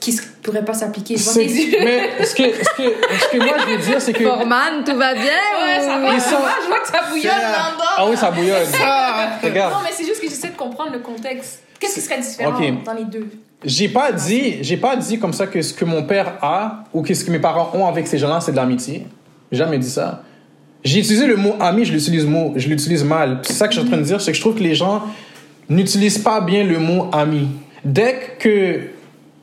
qui 0.00 0.12
ne 0.14 0.18
pourrait 0.42 0.64
pas 0.64 0.72
s'appliquer. 0.72 1.16
Mais 1.16 2.10
ce 2.24 2.34
que, 2.34 2.44
ce, 2.44 2.82
que, 2.82 2.94
ce 3.20 3.28
que 3.30 3.36
moi 3.36 3.56
je 3.66 3.72
veux 3.74 3.78
dire, 3.90 4.00
c'est 4.00 4.14
que. 4.14 4.24
Forman, 4.24 4.84
tout 4.86 4.96
va 4.96 5.12
bien? 5.12 5.22
Ouais, 5.24 5.80
ça 5.80 5.98
va, 5.98 6.18
sont- 6.18 6.36
je 6.62 6.66
vois 6.68 6.80
que 6.80 6.88
ça 6.88 7.02
bouillonne 7.10 7.34
dedans. 7.34 7.84
Ah 7.98 8.06
oui, 8.08 8.16
ça 8.16 8.30
bouillonne. 8.30 8.66
Ah! 8.82 9.38
Regarde. 9.42 9.74
Non, 9.74 9.80
mais 9.84 9.90
c'est 9.92 10.04
juste 10.06 10.22
que 10.22 10.28
j'essaie 10.28 10.48
de 10.48 10.56
comprendre 10.56 10.92
le 10.92 11.00
contexte. 11.00 11.60
Qu'est-ce 11.78 11.94
qui 11.94 12.00
serait 12.00 12.20
différent 12.20 12.58
dans 12.84 12.92
les 12.92 13.04
deux? 13.04 13.28
J'ai 13.64 13.88
pas 13.88 14.12
dit, 14.12 14.58
j'ai 14.62 14.76
pas 14.76 14.96
dit 14.96 15.18
comme 15.18 15.32
ça 15.32 15.46
que 15.46 15.60
ce 15.62 15.72
que 15.72 15.84
mon 15.84 16.02
père 16.02 16.34
a 16.42 16.84
ou 16.92 17.02
que 17.02 17.14
ce 17.14 17.24
que 17.24 17.30
mes 17.30 17.38
parents 17.38 17.70
ont 17.74 17.86
avec 17.86 18.06
ces 18.06 18.18
gens-là, 18.18 18.40
c'est 18.40 18.52
de 18.52 18.56
l'amitié. 18.56 19.06
J'ai 19.50 19.58
jamais 19.58 19.78
dit 19.78 19.90
ça. 19.90 20.22
J'ai 20.84 21.00
utilisé 21.00 21.26
le 21.26 21.36
mot 21.36 21.56
ami, 21.58 21.84
je 21.84 21.92
l'utilise 21.92 22.26
mot, 22.26 22.52
je 22.54 22.68
l'utilise 22.68 23.02
mal. 23.02 23.40
C'est 23.42 23.54
ça 23.54 23.66
que 23.66 23.74
je 23.74 23.80
suis 23.80 23.88
en 23.88 23.90
train 23.90 24.00
de 24.00 24.06
dire, 24.06 24.20
c'est 24.20 24.30
que 24.30 24.36
je 24.36 24.40
trouve 24.40 24.54
que 24.54 24.62
les 24.62 24.74
gens 24.74 25.02
n'utilisent 25.68 26.18
pas 26.18 26.40
bien 26.40 26.64
le 26.64 26.78
mot 26.78 27.08
ami. 27.12 27.48
Dès 27.84 28.36
que 28.38 28.80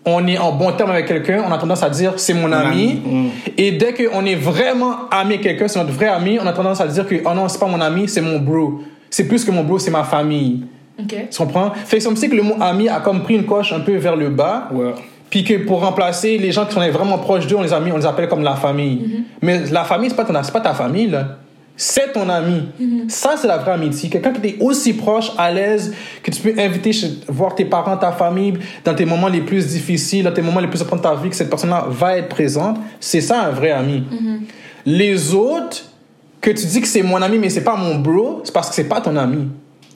on 0.06 0.28
est 0.28 0.38
en 0.38 0.52
bon 0.52 0.72
terme 0.74 0.92
avec 0.92 1.08
quelqu'un, 1.08 1.44
on 1.48 1.52
a 1.52 1.58
tendance 1.58 1.84
à 1.84 1.90
dire 1.90 2.14
c'est 2.18 2.34
mon 2.34 2.52
ami. 2.52 3.02
ami, 3.06 3.26
mm. 3.26 3.30
Et 3.58 3.72
dès 3.72 3.94
qu'on 3.94 4.26
est 4.26 4.36
vraiment 4.36 5.10
ami 5.10 5.34
avec 5.34 5.42
quelqu'un, 5.42 5.68
c'est 5.68 5.80
notre 5.80 5.94
vrai 5.94 6.08
ami, 6.08 6.40
on 6.42 6.46
a 6.46 6.54
tendance 6.54 6.82
à 6.82 6.88
dire 6.88 7.08
que 7.08 7.16
oh 7.26 7.34
non, 7.34 7.48
c'est 7.48 7.60
pas 7.60 7.68
mon 7.68 7.82
ami, 7.82 8.08
c'est 8.08 8.22
mon 8.22 8.40
bro. 8.40 8.82
C'est 9.10 9.28
plus 9.28 9.44
que 9.44 9.52
mon 9.52 9.64
bro, 9.64 9.80
c'est 9.80 9.92
ma 9.92 10.04
famille. 10.04 10.64
Ok. 11.00 11.16
Tu 11.32 11.38
comprends? 11.38 11.72
Fait 11.72 11.98
que 11.98 12.04
ça 12.04 12.10
me 12.10 12.16
dit 12.16 12.30
que 12.30 12.36
le 12.36 12.44
mot 12.44 12.56
ami 12.60 12.90
a 12.90 13.00
comme 13.00 13.24
pris 13.24 13.36
une 13.36 13.46
coche 13.46 13.74
un 13.74 13.80
peu 13.80 13.96
vers 13.96 14.16
le 14.16 14.30
bas. 14.30 14.70
Ouais. 14.72 14.94
Puis 15.30 15.44
que 15.44 15.66
pour 15.66 15.82
remplacer 15.82 16.38
les 16.38 16.52
gens 16.52 16.66
qui 16.66 16.74
sont 16.74 16.92
vraiment 16.92 17.18
proches 17.18 17.48
d'eux, 17.48 17.56
on 17.56 17.64
les 17.64 17.74
a 17.74 17.80
mis, 17.80 17.92
on 17.92 17.98
les 17.98 18.06
appelle 18.06 18.28
comme 18.28 18.44
la 18.44 18.56
famille. 18.56 18.98
Mm-hmm. 18.98 19.24
Mais 19.42 19.66
la 19.72 19.84
famille, 19.84 20.10
c'est 20.12 20.16
pas, 20.16 20.26
ton, 20.26 20.34
c'est 20.44 20.52
pas 20.52 20.62
ta 20.62 20.76
famille, 20.76 21.08
là. 21.08 21.38
C'est 21.76 22.14
ton 22.14 22.30
ami. 22.30 22.70
Mm-hmm. 22.80 23.10
Ça, 23.10 23.32
c'est 23.36 23.48
la 23.48 23.58
vraie 23.58 23.72
amitié. 23.72 24.10
Quelqu'un 24.10 24.32
qui 24.32 24.48
est 24.48 24.58
aussi 24.60 24.94
proche, 24.94 25.32
à 25.36 25.50
l'aise, 25.50 25.92
que 26.22 26.30
tu 26.30 26.40
peux 26.40 26.62
inviter 26.62 26.94
chez, 26.94 27.08
voir 27.28 27.56
tes 27.56 27.66
parents, 27.66 27.98
ta 27.98 28.12
famille, 28.12 28.54
dans 28.86 28.94
tes 28.94 29.06
moments 29.06 29.28
les 29.28 29.42
plus 29.42 29.70
difficiles, 29.70 30.24
dans 30.24 30.32
tes 30.32 30.44
moments 30.44 30.60
les 30.60 30.68
plus 30.68 30.84
importants 30.84 31.10
de 31.10 31.16
ta 31.16 31.20
vie, 31.20 31.32
que 31.32 31.36
cette 31.36 31.50
personne-là 31.50 31.88
va 31.90 32.18
être 32.20 32.30
présente. 32.30 32.78
C'est 33.00 33.22
ça, 33.22 33.42
un 33.42 33.50
vrai 33.50 33.72
ami. 33.72 34.04
Mm-hmm. 34.12 34.40
Les 34.86 35.34
autres, 35.34 35.84
que 36.42 36.52
tu 36.52 36.68
dis 36.68 36.80
que 36.80 36.88
c'est 36.88 37.02
mon 37.02 37.20
ami, 37.24 37.40
mais 37.40 37.50
c'est 37.50 37.64
pas 37.64 37.76
mon 37.76 37.96
bro, 37.96 38.42
c'est 38.44 38.54
parce 38.54 38.70
que 38.70 38.76
c'est 38.76 38.84
pas 38.84 39.02
ton 39.02 39.16
ami. 39.16 39.48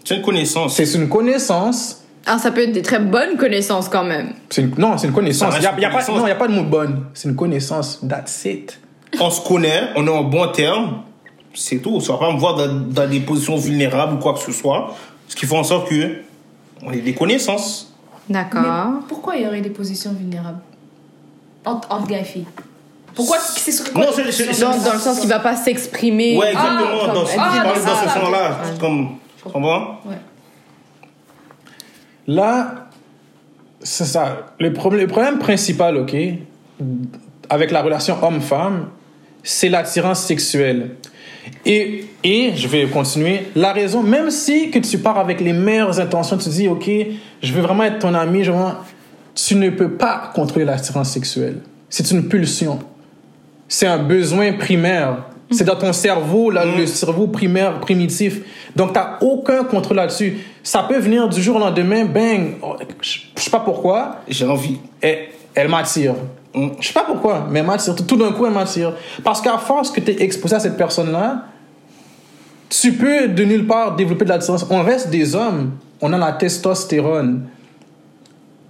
C'est 0.07 0.15
une 0.15 0.21
connaissance. 0.21 0.75
C'est 0.77 0.93
une 0.93 1.09
connaissance. 1.09 2.01
Ah, 2.25 2.37
ça 2.37 2.51
peut 2.51 2.61
être 2.61 2.71
des 2.71 2.81
très 2.81 2.99
bonnes 2.99 3.35
connaissances 3.35 3.89
quand 3.89 4.05
même. 4.05 4.35
Une- 4.57 4.73
non, 4.77 4.97
c'est 4.97 5.07
une 5.07 5.13
connaissance. 5.13 5.53
Il 5.57 5.59
n'y 5.59 5.65
a, 5.65 5.73
une 5.73 5.81
pas, 5.81 5.89
connaissance. 5.89 6.17
non, 6.17 6.27
y 6.27 6.31
a 6.31 6.35
pas 6.35 6.47
de 6.47 6.53
mot 6.53 6.63
bonne. 6.63 7.07
C'est 7.13 7.27
une 7.27 7.35
connaissance. 7.35 7.99
That's 8.07 8.45
it. 8.45 8.79
On 9.19 9.29
se 9.29 9.45
connaît, 9.45 9.89
on 9.97 10.07
est 10.07 10.09
en 10.09 10.23
bon 10.23 10.47
terme. 10.53 11.01
C'est 11.53 11.79
tout. 11.79 11.99
Ça 11.99 12.13
va 12.13 12.19
pas 12.19 12.31
me 12.31 12.39
voir 12.39 12.55
dans, 12.55 12.73
dans 12.73 13.09
des 13.09 13.19
positions 13.19 13.57
vulnérables 13.57 14.13
ou 14.13 14.17
quoi 14.19 14.33
que 14.33 14.39
ce 14.39 14.53
soit. 14.53 14.95
Ce 15.27 15.35
qui 15.35 15.45
fait 15.45 15.57
en 15.57 15.65
sorte 15.65 15.89
que 15.89 16.19
on 16.83 16.93
ait 16.93 17.01
des 17.01 17.13
connaissances. 17.13 17.93
D'accord. 18.29 19.01
Pourquoi 19.09 19.35
il 19.35 19.43
y 19.43 19.47
aurait 19.47 19.59
des 19.59 19.71
positions 19.71 20.13
vulnérables? 20.13 20.61
Entre, 21.65 21.91
entre 21.91 22.07
gars 22.07 22.19
et 22.19 22.23
filles 22.23 22.45
Pourquoi 23.13 23.39
c'est 23.39 23.73
sur 23.73 23.83
Non, 23.93 24.05
c'est- 24.15 24.61
Dans, 24.61 24.93
le 24.93 24.99
sens 24.99 25.19
qu'il 25.19 25.27
va 25.27 25.39
pas 25.39 25.57
s'exprimer. 25.57 26.37
Ouais, 26.37 26.53
exactement. 26.53 26.79
Ah, 26.79 27.07
dans, 27.07 27.25
ah, 27.25 27.63
dans 27.63 27.69
ah, 27.71 27.75
ce 27.75 27.81
sens-là, 27.81 28.51
ah, 28.51 28.65
c'est 28.71 28.79
comme. 28.79 29.17
Tu 29.37 29.43
comprends? 29.43 29.99
Ouais. 30.05 30.17
Là, 32.27 32.89
c'est 33.81 34.05
ça. 34.05 34.47
Le 34.59 34.73
problème, 34.73 35.01
le 35.01 35.07
problème 35.07 35.39
principal, 35.39 35.97
OK, 35.97 36.15
avec 37.49 37.71
la 37.71 37.81
relation 37.81 38.17
homme-femme, 38.21 38.89
c'est 39.43 39.69
l'attirance 39.69 40.21
sexuelle. 40.21 40.95
Et, 41.65 42.05
et, 42.23 42.51
je 42.55 42.67
vais 42.67 42.85
continuer, 42.87 43.43
la 43.55 43.71
raison, 43.71 44.03
même 44.03 44.29
si 44.29 44.69
que 44.69 44.79
tu 44.79 44.97
pars 44.97 45.17
avec 45.17 45.39
les 45.39 45.53
meilleures 45.53 45.99
intentions, 45.99 46.37
tu 46.37 46.49
dis, 46.49 46.67
OK, 46.67 46.89
je 47.41 47.53
veux 47.53 47.61
vraiment 47.61 47.83
être 47.83 47.99
ton 47.99 48.13
ami, 48.13 48.43
je 48.43 48.51
veux 48.51 48.57
vraiment- 48.57 48.75
tu 49.33 49.55
ne 49.55 49.69
peux 49.69 49.91
pas 49.91 50.31
contrôler 50.33 50.65
l'attirance 50.65 51.11
sexuelle. 51.11 51.59
C'est 51.89 52.11
une 52.11 52.27
pulsion. 52.27 52.79
C'est 53.69 53.87
un 53.87 53.99
besoin 53.99 54.51
primaire. 54.53 55.25
C'est 55.49 55.63
dans 55.63 55.75
ton 55.75 55.93
cerveau, 55.93 56.49
là, 56.49 56.65
le 56.65 56.85
cerveau 56.85 57.27
primaire, 57.27 57.79
primitif. 57.79 58.41
Donc, 58.75 58.89
tu 58.93 58.99
n'as 58.99 59.17
aucun 59.21 59.63
contrôle 59.63 59.97
là-dessus. 59.97 60.39
Ça 60.61 60.83
peut 60.83 60.97
venir 60.99 61.29
du 61.29 61.41
jour 61.41 61.55
au 61.55 61.59
lendemain, 61.59 62.03
bang, 62.05 62.55
oh, 62.61 62.75
je 63.01 63.19
sais 63.35 63.49
pas 63.49 63.61
pourquoi, 63.61 64.17
J'ai 64.27 64.45
envie. 64.45 64.77
elle, 65.01 65.29
elle 65.55 65.69
m'attire. 65.69 66.15
Mm. 66.53 66.67
Je 66.79 66.87
sais 66.87 66.93
pas 66.93 67.05
pourquoi, 67.05 67.47
mais 67.49 67.59
elle 67.59 67.65
m'attire. 67.65 67.95
Tout 67.95 68.03
tout 68.03 68.17
d'un 68.17 68.31
coup, 68.31 68.45
elle 68.45 68.53
m'attire. 68.53 68.93
Parce 69.23 69.39
qu'à 69.41 69.57
force 69.57 69.89
que 69.91 70.01
tu 70.01 70.11
es 70.11 70.21
exposé 70.21 70.55
à 70.55 70.59
cette 70.59 70.75
personne-là, 70.75 71.45
tu 72.69 72.93
peux 72.93 73.29
de 73.29 73.43
nulle 73.45 73.65
part 73.65 73.95
développer 73.95 74.25
de 74.25 74.29
l'attirance. 74.29 74.65
On 74.69 74.83
reste 74.83 75.09
des 75.09 75.35
hommes. 75.35 75.71
On 76.01 76.11
a 76.11 76.17
la 76.17 76.33
testostérone. 76.33 77.47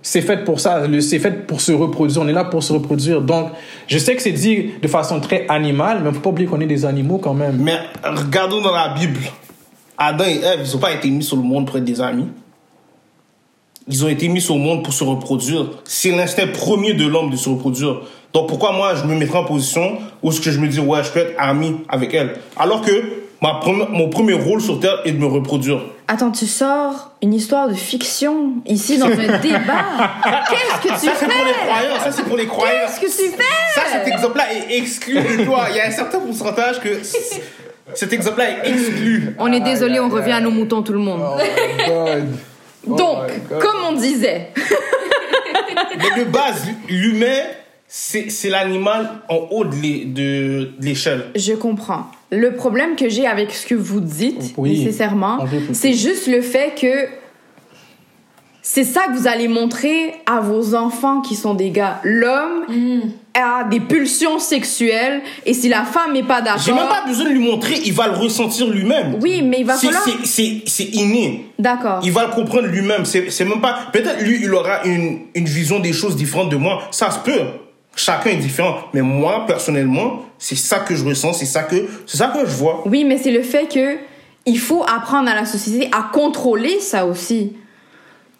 C'est 0.09 0.21
fait 0.21 0.45
pour 0.45 0.61
ça. 0.61 0.83
C'est 1.01 1.19
fait 1.19 1.45
pour 1.45 1.59
se 1.59 1.73
reproduire. 1.73 2.21
On 2.21 2.27
est 2.29 2.33
là 2.33 2.45
pour 2.45 2.63
se 2.63 2.71
reproduire. 2.71 3.21
Donc, 3.21 3.49
je 3.87 3.97
sais 3.97 4.15
que 4.15 4.21
c'est 4.21 4.31
dit 4.31 4.69
de 4.81 4.87
façon 4.87 5.19
très 5.19 5.45
animale, 5.49 5.99
mais 6.01 6.13
faut 6.13 6.21
pas 6.21 6.29
oublier 6.29 6.47
qu'on 6.47 6.61
est 6.61 6.65
des 6.65 6.85
animaux 6.85 7.17
quand 7.17 7.33
même. 7.33 7.57
Mais 7.57 7.77
regardons 8.05 8.61
dans 8.61 8.71
la 8.71 8.93
Bible. 8.93 9.19
Adam 9.97 10.23
et 10.23 10.37
Ève, 10.37 10.61
ils 10.63 10.71
n'ont 10.71 10.79
pas 10.79 10.93
été 10.93 11.09
mis 11.09 11.23
sur 11.23 11.35
le 11.35 11.43
monde 11.43 11.67
pour 11.67 11.75
être 11.75 11.83
des 11.83 11.99
amis. 11.99 12.29
Ils 13.89 14.05
ont 14.05 14.07
été 14.07 14.29
mis 14.29 14.39
sur 14.39 14.55
le 14.55 14.61
monde 14.61 14.81
pour 14.81 14.93
se 14.93 15.03
reproduire. 15.03 15.71
C'est 15.83 16.11
l'instinct 16.11 16.47
premier 16.53 16.93
de 16.93 17.05
l'homme 17.05 17.29
de 17.29 17.35
se 17.35 17.49
reproduire. 17.49 17.99
Donc 18.31 18.47
pourquoi 18.47 18.71
moi 18.71 18.95
je 18.95 19.03
me 19.03 19.13
mettrais 19.13 19.39
en 19.39 19.43
position 19.43 19.97
où 20.23 20.31
ce 20.31 20.39
que 20.39 20.51
je 20.51 20.59
me 20.61 20.69
dis 20.69 20.79
ouais 20.79 21.03
je 21.03 21.11
peux 21.11 21.19
être 21.19 21.35
ami 21.37 21.81
avec 21.89 22.13
elle? 22.13 22.35
Alors 22.55 22.81
que 22.81 22.91
ma 23.41 23.59
mon 23.91 24.07
premier 24.07 24.35
rôle 24.35 24.61
sur 24.61 24.79
terre 24.79 25.01
est 25.03 25.11
de 25.11 25.17
me 25.17 25.25
reproduire. 25.25 25.81
Attends, 26.09 26.31
tu 26.31 26.47
sors 26.47 27.11
une 27.21 27.33
histoire 27.33 27.67
de 27.67 27.73
fiction 27.73 28.53
ici 28.65 28.97
dans 28.97 29.07
un 29.07 29.37
débat. 29.39 29.85
Qu'est-ce 30.49 30.87
que 30.87 30.99
tu 30.99 31.05
Ça 31.05 31.11
c'est 31.19 31.25
pour 31.27 31.45
les 31.45 31.53
fais? 31.53 31.65
croyants, 31.67 31.99
ça 32.01 32.11
c'est 32.11 32.23
pour 32.23 32.37
les 32.37 32.45
croyants. 32.47 32.73
Qu'est-ce 32.99 33.17
que 33.17 33.23
tu 33.29 33.31
fais? 33.35 33.43
Ça 33.75 33.81
cet 33.91 34.07
exemple-là 34.07 34.45
est 34.53 34.77
exclu 34.77 35.15
de 35.15 35.43
toi. 35.45 35.67
Il 35.69 35.75
y 35.75 35.79
a 35.81 35.87
un 35.87 35.91
certain 35.91 36.19
pourcentage 36.19 36.79
que 36.79 37.01
cet 37.93 38.13
exemple-là 38.13 38.51
est 38.51 38.69
exclu. 38.69 39.35
On 39.37 39.51
est 39.51 39.59
désolé, 39.59 39.99
on 39.99 40.07
revient 40.09 40.31
à 40.33 40.39
nos 40.41 40.51
moutons 40.51 40.81
tout 40.81 40.93
le 40.93 40.99
monde. 40.99 41.21
Donc, 42.85 43.17
comme 43.59 43.77
on 43.89 43.91
disait, 43.93 44.51
Mais 45.97 46.23
de 46.23 46.29
base, 46.29 46.67
l'humain, 46.87 47.41
c'est 47.87 48.29
c'est 48.29 48.49
l'animal 48.49 49.09
en 49.29 49.47
haut 49.51 49.63
de 49.65 49.75
l'é- 49.75 50.05
de 50.05 50.71
de 50.79 50.85
l'échelle. 50.85 51.25
je 51.35 51.53
comprends. 51.53 52.07
Le 52.31 52.55
problème 52.55 52.95
que 52.97 53.07
j'ai 53.07 53.25
avec 53.25 53.51
ce 53.53 53.65
que 53.65 53.75
vous 53.75 54.01
dites, 54.01 54.53
Oui. 54.57 54.77
nécessairement, 54.79 55.39
c'est 55.71 55.93
juste 55.93 56.27
le 56.27 56.41
fait 56.41 56.73
que 56.79 57.07
c'est 58.61 58.83
ça 58.83 59.03
que 59.07 59.17
vous 59.17 59.27
allez 59.27 59.47
montrer 59.47 60.13
à 60.25 60.41
vos 60.41 60.75
enfants 60.75 61.21
qui 61.21 61.35
sont 61.35 61.53
des 61.53 61.69
gars. 61.69 62.01
L'homme 62.03 62.65
a 63.33 63.63
des 63.63 63.79
pulsions 63.79 64.39
sexuelles 64.39 65.21
et 65.45 65.53
si 65.53 65.69
la 65.69 65.85
femme 65.85 66.11
n'est 66.11 66.23
pas 66.23 66.41
d'accord. 66.41 66.61
J'ai 66.65 66.73
même 66.73 66.89
pas 66.89 67.05
besoin 67.07 67.25
de 67.25 67.29
lui 67.29 67.39
montrer, 67.39 67.75
il 67.85 67.93
va 67.93 68.07
le 68.07 68.17
ressentir 68.17 68.67
lui-même. 68.67 69.19
Oui, 69.21 69.41
mais 69.41 69.59
il 69.61 69.65
va 69.65 69.77
C'est- 69.77 69.87
falloir. 69.87 70.03
c'est- 70.03 70.25
C'est 70.25 70.61
c'est 70.65 70.89
inné. 70.95 71.45
D'accord. 71.57 72.01
Il 72.03 72.11
va 72.11 72.25
le 72.27 72.33
comprendre 72.33 72.67
lui-même. 72.67 73.05
C'est 73.05 73.29
c'est 73.31 73.45
même 73.45 73.61
pas. 73.61 73.87
Peut-être 73.93 74.21
lui, 74.21 74.39
il 74.43 74.53
aura 74.53 74.83
une, 74.83 75.19
une 75.33 75.45
vision 75.45 75.79
des 75.79 75.93
choses 75.93 76.17
différentes 76.17 76.49
de 76.49 76.57
moi. 76.57 76.81
Ça 76.91 77.09
se 77.11 77.19
peut. 77.19 77.39
Chacun 77.97 78.29
est 78.29 78.35
différent. 78.37 78.75
Mais 78.93 79.01
moi, 79.01 79.45
personnellement, 79.47 80.23
c'est 80.37 80.55
ça 80.55 80.79
que 80.79 80.95
je 80.95 81.03
ressens, 81.03 81.33
c'est 81.33 81.45
ça 81.45 81.63
que, 81.63 81.75
c'est 82.05 82.17
ça 82.17 82.27
que 82.27 82.45
je 82.45 82.55
vois. 82.55 82.83
Oui, 82.85 83.03
mais 83.03 83.17
c'est 83.17 83.31
le 83.31 83.41
fait 83.41 83.67
que 83.67 83.97
il 84.45 84.59
faut 84.59 84.83
apprendre 84.83 85.29
à 85.29 85.35
la 85.35 85.45
société 85.45 85.89
à 85.91 86.09
contrôler 86.13 86.79
ça 86.79 87.05
aussi. 87.05 87.57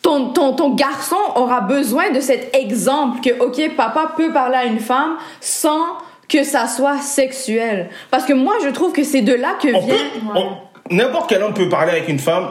Ton, 0.04 0.30
ton, 0.30 0.54
ton 0.54 0.76
garçon 0.76 1.18
aura 1.36 1.60
besoin 1.62 2.12
de 2.12 2.22
cet 2.22 2.56
exemple 2.56 3.20
que, 3.20 3.44
OK, 3.44 3.76
papa 3.76 4.14
peut 4.16 4.32
parler 4.32 4.56
à 4.56 4.66
une 4.66 4.80
femme 4.80 5.18
sans 5.42 5.82
que 6.30 6.44
ça 6.44 6.68
soit 6.68 7.00
sexuel. 7.00 7.90
Parce 8.12 8.26
que 8.26 8.34
moi, 8.34 8.54
je 8.64 8.70
trouve 8.70 8.94
que 8.94 9.04
c'est 9.04 9.22
de 9.22 9.34
là 9.34 9.56
que 9.62 9.74
On 9.74 9.80
vient... 9.82 10.60
n'importe 10.92 11.30
quel 11.30 11.42
homme 11.42 11.56
peut 11.56 11.68
parler 11.68 11.92
avec 11.92 12.08
une 12.08 12.20
femme 12.20 12.50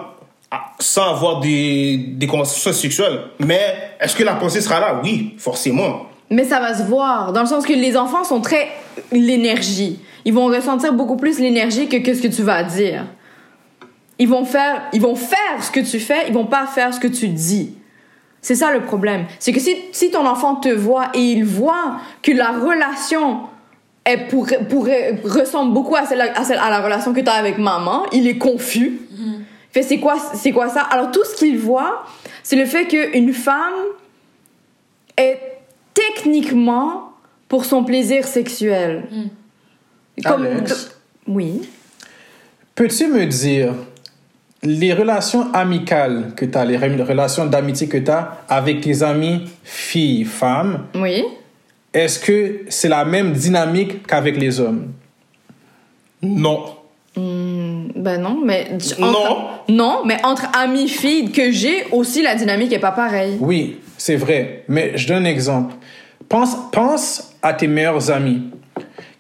ah, 0.51 0.73
sans 0.81 1.15
avoir 1.15 1.41
des, 1.41 1.97
des 1.97 2.27
conversations 2.27 2.73
sexuelles. 2.73 3.21
Mais 3.39 3.77
est-ce 4.01 4.17
que 4.17 4.25
la 4.25 4.35
pensée 4.35 4.61
sera 4.61 4.81
là? 4.81 5.01
Oui, 5.03 5.35
forcément. 5.39 6.07
Mais 6.31 6.45
ça 6.45 6.59
va 6.61 6.75
se 6.75 6.83
voir, 6.83 7.33
dans 7.33 7.41
le 7.43 7.47
sens 7.47 7.65
que 7.67 7.73
les 7.73 7.97
enfants 7.97 8.25
sont 8.25 8.41
très 8.41 8.69
l'énergie. 9.13 10.01
Ils 10.25 10.35
vont 10.35 10.47
ressentir 10.47 10.93
beaucoup 10.93 11.17
plus 11.17 11.39
l'énergie 11.39 11.89
que, 11.89 11.99
que 11.99 12.15
ce 12.15 12.23
que 12.23 12.29
tu 12.29 12.43
vas 12.43 12.63
dire. 12.65 13.05
Ils 14.19 14.29
vont 14.29 14.45
faire, 14.45 14.83
ils 14.93 15.01
vont 15.01 15.15
faire 15.15 15.63
ce 15.63 15.71
que 15.71 15.81
tu 15.81 16.01
fais, 16.01 16.27
ils 16.27 16.35
vont 16.35 16.47
pas 16.47 16.67
faire 16.67 16.93
ce 16.93 16.99
que 16.99 17.07
tu 17.07 17.29
dis. 17.29 17.75
C'est 18.41 18.55
ça 18.55 18.73
le 18.73 18.81
problème. 18.83 19.27
C'est 19.39 19.53
que 19.53 19.61
si, 19.61 19.77
si 19.93 20.11
ton 20.11 20.27
enfant 20.27 20.57
te 20.57 20.69
voit 20.69 21.09
et 21.15 21.21
il 21.21 21.45
voit 21.45 21.99
que 22.23 22.33
la 22.33 22.51
relation 22.53 23.41
elle 24.05 24.29
pourrait, 24.29 24.61
pourrait, 24.69 25.21
ressemble 25.25 25.73
beaucoup 25.75 25.97
à, 25.97 26.07
celle, 26.07 26.21
à, 26.21 26.45
celle- 26.45 26.61
à 26.61 26.71
la 26.71 26.81
relation 26.81 27.13
que 27.13 27.21
tu 27.21 27.29
as 27.29 27.33
avec 27.35 27.59
maman, 27.59 28.05
il 28.13 28.29
est 28.29 28.39
confus. 28.39 29.01
Fait 29.73 29.83
c'est 29.83 29.99
quoi, 29.99 30.15
c'est 30.35 30.53
quoi 30.53 30.69
ça? 30.69 30.81
Alors 30.83 31.11
tout 31.11 31.25
ce 31.25 31.35
qu'il 31.35 31.59
voit, 31.59 32.05
c'est 32.45 32.55
le 32.57 32.67
fait 32.67 32.87
qu'une 32.87 33.33
femme 33.33 33.75
est 35.17 35.56
techniquement 35.97 37.13
pour 37.49 37.65
son 37.65 37.85
plaisir 37.85 38.25
sexuel. 38.27 39.05
Alex. 40.25 40.97
Oui. 41.27 41.63
Peux-tu 42.75 43.09
me 43.09 43.25
dire 43.27 43.73
les 44.63 44.93
relations 44.93 45.53
amicales 45.53 46.33
que 46.37 46.45
tu 46.45 46.57
as, 46.59 46.65
les 46.65 46.77
relations 46.77 47.47
d'amitié 47.47 47.89
que 47.89 47.99
tu 47.99 48.11
as 48.11 48.39
avec 48.49 48.81
tes 48.81 49.03
amis 49.03 49.43
filles, 49.65 50.25
femmes, 50.25 50.87
Oui. 50.95 51.25
est-ce 51.95 52.19
que 52.19 52.63
c'est 52.69 52.89
la 52.89 53.05
même 53.05 53.33
dynamique 53.33 54.07
qu'avec 54.07 54.37
les 54.37 54.59
hommes? 54.61 54.93
Non. 56.23 56.65
Ben 57.17 58.19
non, 58.21 58.41
mais... 58.45 58.69
entre- 58.75 59.01
Non. 59.01 59.47
Non, 59.69 60.03
mais 60.05 60.19
entre 60.25 60.47
amis 60.57 60.89
filles 60.89 61.31
que 61.33 61.51
j'ai 61.51 61.85
aussi, 61.93 62.23
la 62.23 62.35
dynamique 62.35 62.73
est 62.73 62.79
pas 62.79 62.93
pareille. 62.93 63.37
Oui, 63.41 63.79
c'est 63.97 64.17
vrai. 64.17 64.65
Mais 64.69 64.93
je 64.97 65.07
donne 65.09 65.23
un 65.25 65.29
exemple. 65.31 65.75
Pense, 66.29 66.57
pense 66.73 67.35
à 67.43 67.53
tes 67.53 67.67
meilleures 67.69 68.11
amies. 68.11 68.51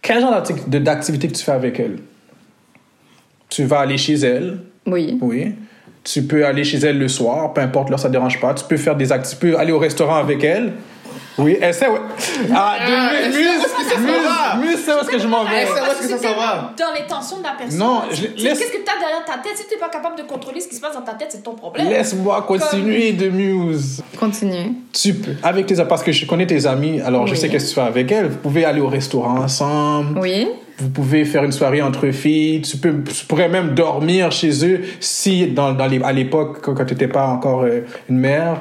Quel 0.03 0.21
genre 0.21 0.42
d'activité 0.69 1.29
que 1.29 1.33
tu 1.35 1.45
fais 1.45 1.53
avec 1.53 1.79
elles? 1.81 1.99
Tu 3.49 3.64
vas 3.64 3.81
aller 3.81 3.99
chez 3.99 4.14
elles, 4.14 4.59
Oui. 4.87 5.19
oui. 5.21 5.55
Tu 6.05 6.23
peux 6.23 6.47
aller 6.47 6.62
chez 6.62 6.79
elles 6.79 6.99
le 6.99 7.09
soir, 7.09 7.53
peu 7.53 7.61
importe 7.61 7.97
ça 7.99 8.07
ne 8.09 8.12
dérange 8.12 8.40
pas. 8.40 8.55
Tu 8.55 8.64
peux 8.64 8.77
faire 8.77 8.95
des 8.97 9.11
activités, 9.11 9.40
tu 9.47 9.53
peux 9.53 9.59
aller 9.59 9.73
au 9.73 9.79
restaurant 9.79 10.16
avec 10.16 10.42
elles. 10.45 10.73
Oui, 11.39 11.59
elle 11.61 11.75
sait, 11.75 11.89
ouais. 11.89 12.01
Ah, 12.55 12.77
elle 12.81 13.31
de 13.33 13.37
où 13.37 14.23
va. 14.23 14.57
Muse, 14.57 14.69
Muse 14.69 14.85
sait 14.85 14.93
où 14.95 14.99
est-ce 14.99 15.11
que 15.11 15.19
je 15.19 15.27
m'en 15.27 15.45
vais. 15.45 15.57
Elle 15.63 15.67
sait 15.69 15.73
où 15.73 15.91
est-ce 15.91 16.09
que 16.09 16.19
ça 16.19 16.29
s'en 16.29 16.35
va. 16.35 16.73
Dans 16.79 16.95
les 16.95 17.07
tensions 17.07 17.39
de 17.39 17.45
la 17.45 17.55
personne. 17.59 17.79
Non, 17.79 18.03
Qu'est-ce 18.11 18.73
que 18.73 18.85
tu 18.85 18.91
as 18.91 19.01
derrière 19.01 19.25
ta 19.25 19.39
tête? 19.39 19.57
Si 19.57 19.67
tu 19.67 19.75
n'es 19.75 19.81
pas 19.81 19.89
capable 19.89 20.17
de 20.17 20.23
contrôler 20.23 20.61
ce 20.61 20.69
qui 20.69 20.77
se 20.77 20.81
passe 20.81 20.95
dans 20.95 21.03
ta 21.03 21.15
tête, 21.15 21.29
c'est 21.31 21.43
ton 21.43 21.55
problème. 21.55 21.89
Laisse-moi 21.89 22.43
continuer 22.43 23.13
de 23.13 23.29
Muse. 23.29 24.03
Continue. 24.19 24.73
Tu 24.93 25.15
peux, 25.15 25.33
avec 25.43 25.67
tes 25.67 25.77
parce 25.85 26.03
que 26.03 26.13
je 26.13 26.27
connais 26.27 26.47
tes 26.47 26.67
amis, 26.67 27.01
alors 27.01 27.27
je 27.27 27.35
sais 27.35 27.49
qu'est-ce 27.49 27.67
que 27.67 27.69
tu 27.71 27.75
fais 27.75 27.87
avec 27.87 28.11
elles. 28.11 28.29
Vous 28.29 28.39
pouvez 28.39 28.65
aller 28.65 28.81
au 28.81 28.89
restaurant 28.89 29.39
ensemble. 29.39 30.19
Oui. 30.19 30.49
Vous 30.79 30.91
pouvez 30.91 31.25
faire 31.25 31.43
une 31.45 31.53
soirée 31.53 31.81
entre 31.81 32.11
filles. 32.11 32.61
Tu, 32.61 32.77
peux, 32.77 33.03
tu 33.03 33.25
pourrais 33.27 33.49
même 33.49 33.75
dormir 33.75 34.31
chez 34.31 34.65
eux 34.67 34.83
si, 35.01 35.47
dans, 35.47 35.73
dans 35.73 35.87
les, 35.87 36.03
à 36.03 36.13
l'époque, 36.13 36.61
quand, 36.61 36.75
tu 36.85 36.93
n'étais 36.93 37.09
pas 37.09 37.27
encore 37.27 37.63
euh, 37.63 37.87
une 38.11 38.19
mère. 38.19 38.61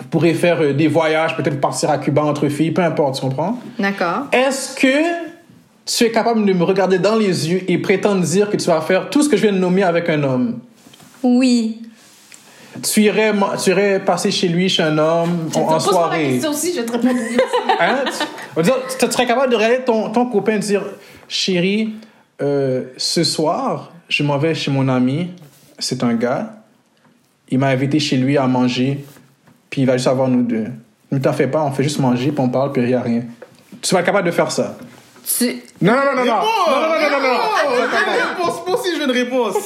Vous 0.00 0.06
pourrez 0.08 0.34
faire 0.34 0.60
euh, 0.62 0.72
des 0.72 0.88
voyages, 0.88 1.36
peut-être 1.36 1.60
partir 1.60 1.90
à 1.90 1.98
Cuba 1.98 2.24
entre 2.24 2.48
filles, 2.48 2.70
peu 2.72 2.82
importe, 2.82 3.16
tu 3.16 3.20
comprends? 3.20 3.58
D'accord. 3.78 4.26
Est-ce 4.32 4.74
que 4.74 4.88
tu 5.86 6.04
es 6.04 6.10
capable 6.10 6.44
de 6.44 6.52
me 6.52 6.64
regarder 6.64 6.98
dans 6.98 7.16
les 7.16 7.50
yeux 7.50 7.62
et 7.68 7.78
prétendre 7.78 8.22
dire 8.22 8.48
que 8.50 8.56
tu 8.56 8.66
vas 8.66 8.80
faire 8.80 9.10
tout 9.10 9.22
ce 9.22 9.28
que 9.28 9.36
je 9.36 9.42
viens 9.42 9.52
de 9.52 9.58
nommer 9.58 9.82
avec 9.82 10.08
un 10.08 10.22
homme? 10.22 10.60
Oui. 11.22 11.82
Tu 12.82 13.02
irais, 13.02 13.32
tu 13.62 13.70
irais 13.70 14.00
passer 14.04 14.30
chez 14.30 14.48
lui, 14.48 14.68
chez 14.68 14.82
un 14.82 14.96
homme, 14.96 15.48
en, 15.54 15.58
en 15.60 15.62
Pose-moi 15.64 15.74
la 15.74 15.80
soirée? 15.80 16.28
question 16.30 16.50
aussi, 16.50 16.72
je 16.74 16.80
te 16.82 16.96
aussi. 16.96 17.06
Hein? 17.80 18.04
Tu, 18.56 18.62
dire, 18.62 18.74
tu 18.88 19.06
tu 19.06 19.12
serais 19.12 19.26
capable 19.26 19.50
de 19.50 19.56
regarder 19.56 19.80
ton, 19.84 20.10
ton 20.10 20.26
copain 20.26 20.54
et 20.54 20.58
dire 20.60 20.82
Chérie, 21.28 21.94
euh, 22.40 22.84
ce 22.96 23.24
soir, 23.24 23.92
je 24.08 24.22
m'en 24.22 24.38
vais 24.38 24.54
chez 24.54 24.70
mon 24.70 24.88
ami. 24.88 25.28
C'est 25.78 26.02
un 26.04 26.14
gars. 26.14 26.54
Il 27.50 27.58
m'a 27.58 27.68
invité 27.68 27.98
chez 27.98 28.16
lui 28.16 28.38
à 28.38 28.46
manger. 28.46 29.04
Puis 29.70 29.82
il 29.82 29.86
va 29.86 29.96
juste 29.96 30.08
avoir 30.08 30.28
nous 30.28 30.42
deux. 30.42 30.66
Ne 31.12 31.18
t'en 31.18 31.32
fais 31.32 31.46
pas, 31.46 31.62
on 31.62 31.70
fait 31.72 31.82
juste 31.82 31.98
manger, 32.00 32.30
puis 32.32 32.40
on 32.40 32.48
parle, 32.48 32.72
puis 32.72 32.82
il 32.82 32.88
n'y 32.88 32.94
a 32.94 33.00
rien. 33.00 33.22
Tu 33.82 33.94
vas 33.94 34.00
être 34.00 34.06
capable 34.06 34.26
de 34.26 34.32
faire 34.32 34.50
ça. 34.50 34.76
Tu... 35.38 35.62
Non, 35.80 35.92
non, 35.92 35.98
non, 36.04 36.14
non, 36.16 36.24
non. 36.24 36.24
Non, 36.24 36.26
non, 36.26 36.80
non, 36.80 37.10
non, 37.10 37.20
non, 37.20 37.22
non. 37.22 37.84
Une 37.84 38.28
réponse. 38.28 38.66
Moi 38.66 38.78
aussi, 38.80 38.90
je 38.94 38.98
veux 38.98 39.04
une 39.04 39.10
réponse. 39.10 39.54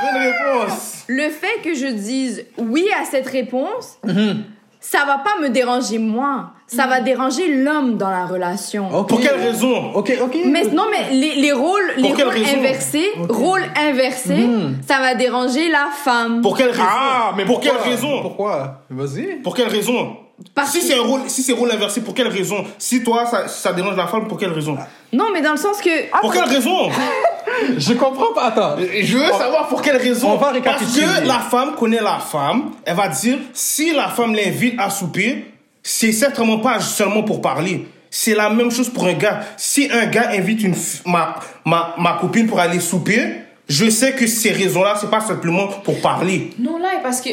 Je 0.00 0.06
veux 0.06 0.26
une 0.26 0.32
réponse. 0.32 1.04
Le 1.08 1.28
fait 1.30 1.60
que 1.64 1.74
je 1.74 1.86
dise 1.86 2.44
oui 2.58 2.86
à 3.00 3.04
cette 3.04 3.26
réponse, 3.28 3.98
Mhm. 4.04 4.44
ça 4.80 5.04
va 5.06 5.18
pas 5.18 5.40
me 5.42 5.48
déranger 5.48 5.98
moi. 5.98 6.50
Ça 6.68 6.86
va 6.86 7.00
déranger 7.00 7.48
l'homme 7.54 7.96
dans 7.96 8.10
la 8.10 8.26
relation. 8.26 8.88
Pour 9.04 9.20
quelle 9.20 9.40
raison? 9.40 9.92
Ok, 9.94 10.12
ok. 10.22 10.36
Mais 10.44 10.64
non, 10.64 10.84
mais 10.90 11.14
les, 11.14 11.34
les 11.36 11.52
rôles, 11.52 11.92
les 11.96 12.12
rôles 12.12 12.36
inversés, 12.56 13.08
rôles 13.28 13.64
inversés, 13.76 14.46
ça 14.86 14.98
va 15.00 15.14
déranger 15.14 15.68
la 15.70 15.88
femme. 16.04 16.42
Pour 16.42 16.56
quelle 16.56 16.68
raison? 16.70 16.82
Ah, 16.86 17.32
mais 17.36 17.44
Pour 17.46 17.60
quelle 17.60 17.76
raison? 17.76 18.20
Pourquoi? 18.22 18.82
Vas-y. 18.90 19.36
Pour 19.42 19.54
quelle 19.54 19.68
raison? 19.68 20.16
Parce 20.54 20.70
si 20.70 20.78
que- 20.80 20.84
c'est 20.84 20.94
un 20.98 21.02
rôle, 21.02 21.22
si 21.26 21.42
c'est 21.42 21.52
rôle 21.52 21.70
inversé, 21.72 22.00
pour 22.00 22.14
quelle 22.14 22.28
raison? 22.28 22.64
Si 22.78 23.02
toi, 23.02 23.26
ça, 23.26 23.48
ça 23.48 23.72
dérange 23.72 23.96
la 23.96 24.06
femme, 24.06 24.28
pour 24.28 24.38
quelle 24.38 24.52
raison? 24.52 24.76
Non, 25.12 25.24
mais 25.32 25.40
dans 25.40 25.50
le 25.52 25.56
sens 25.56 25.78
que 25.80 26.10
Pour 26.20 26.32
quelle 26.32 26.44
raison? 26.44 26.90
Je 27.78 27.92
comprends 27.94 28.32
pas. 28.34 28.44
Attends. 28.44 28.76
Je 28.78 29.16
veux 29.16 29.32
savoir 29.32 29.66
pour 29.68 29.82
quelle 29.82 29.96
raison. 29.96 30.28
On 30.32 30.36
va 30.36 30.52
Parce 30.52 30.52
récapituler. 30.82 31.06
que 31.22 31.26
la 31.26 31.38
femme 31.40 31.74
connaît 31.76 32.00
la 32.00 32.18
femme. 32.18 32.70
Elle 32.84 32.94
va 32.94 33.08
dire, 33.08 33.38
si 33.52 33.92
la 33.94 34.08
femme 34.08 34.34
l'invite 34.34 34.74
à 34.78 34.90
souper, 34.90 35.44
c'est 35.90 36.12
certainement 36.12 36.58
pas 36.58 36.80
seulement 36.80 37.22
pour 37.22 37.40
parler. 37.40 37.88
C'est 38.10 38.34
la 38.34 38.50
même 38.50 38.70
chose 38.70 38.90
pour 38.90 39.06
un 39.06 39.14
gars. 39.14 39.40
Si 39.56 39.88
un 39.90 40.04
gars 40.04 40.28
invite 40.32 40.62
une, 40.62 40.74
ma, 41.06 41.36
ma, 41.64 41.94
ma 41.96 42.18
copine 42.20 42.46
pour 42.46 42.60
aller 42.60 42.78
souper, 42.78 43.36
je 43.66 43.88
sais 43.88 44.12
que 44.12 44.26
ces 44.26 44.52
raisons-là, 44.52 44.98
c'est 45.00 45.08
pas 45.08 45.22
simplement 45.22 45.66
pour 45.66 45.98
parler. 46.02 46.50
Non, 46.58 46.76
là, 46.76 46.90
parce 47.02 47.22
que, 47.22 47.30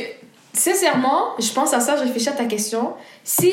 sincèrement, 0.53 1.35
je 1.37 1.51
pense 1.51 1.73
à 1.73 1.81
ça, 1.81 1.97
je 1.97 2.03
réfléchis 2.03 2.29
à 2.29 2.31
ta 2.31 2.45
question. 2.45 2.93
Si 3.25 3.51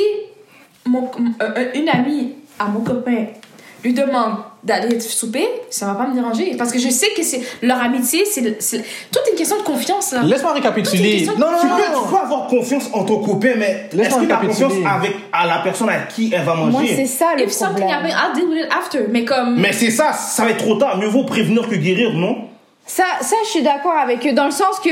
mon, 0.87 1.11
euh, 1.43 1.73
une 1.75 1.89
amie 1.89 2.35
à 2.57 2.67
mon 2.67 2.83
copain 2.83 3.27
lui 3.83 3.95
demande 3.95 4.37
d'aller 4.63 5.01
souper, 5.01 5.47
ça 5.71 5.87
va 5.87 5.95
pas 5.95 6.07
me 6.07 6.15
déranger. 6.15 6.55
Parce 6.57 6.71
que 6.71 6.79
je 6.79 6.89
sais 6.89 7.09
que 7.17 7.23
c'est 7.23 7.41
leur 7.63 7.81
amitié, 7.83 8.25
c'est 8.25 8.63
c'est- 8.63 8.85
toute 9.11 9.23
une 9.31 9.37
question 9.37 9.57
de 9.59 9.63
confiance, 9.63 10.13
là. 10.13 10.23
Laisse-moi 10.23 10.53
récapituler. 10.53 11.27
Non, 11.27 11.51
non, 11.51 11.59
Tu 11.61 11.67
non, 11.67 11.77
peux, 11.77 11.93
non. 11.93 12.03
tu 12.05 12.09
peux 12.11 12.17
avoir 12.21 12.47
confiance 12.47 12.85
en 12.93 13.05
ton 13.05 13.19
copain, 13.19 13.55
mais 13.59 13.89
est-ce 13.91 13.97
Laisse-moi 13.97 14.21
que 14.21 14.27
tu 14.27 14.33
as 14.33 14.37
confiance 14.37 14.73
avec, 14.89 15.13
à 15.33 15.47
la 15.47 15.59
personne 15.65 15.89
à 15.89 15.99
qui 16.03 16.31
elle 16.33 16.45
va 16.45 16.55
manger? 16.55 16.71
moi, 16.71 16.83
c'est 16.95 17.07
ça 17.07 17.35
le 17.37 17.43
If 17.45 17.51
something 17.51 17.79
problème. 17.87 18.05
happens, 18.05 18.15
I'll 18.15 18.35
deal 18.41 18.49
with 18.49 18.65
it 18.67 18.69
after. 18.73 19.01
Mais 19.11 19.25
comme. 19.25 19.59
Mais 19.61 19.73
c'est 19.73 19.91
ça, 19.91 20.13
ça 20.13 20.45
va 20.45 20.51
être 20.51 20.59
trop 20.65 20.77
tard. 20.77 20.97
Mieux 20.99 21.09
vaut 21.09 21.25
prévenir 21.25 21.69
que 21.69 21.75
guérir, 21.75 22.13
non? 22.15 22.49
Ça, 22.87 23.05
ça, 23.21 23.37
je 23.45 23.49
suis 23.51 23.63
d'accord 23.63 23.97
avec 23.97 24.27
eux, 24.27 24.33
dans 24.33 24.45
le 24.47 24.51
sens 24.51 24.79
que 24.85 24.91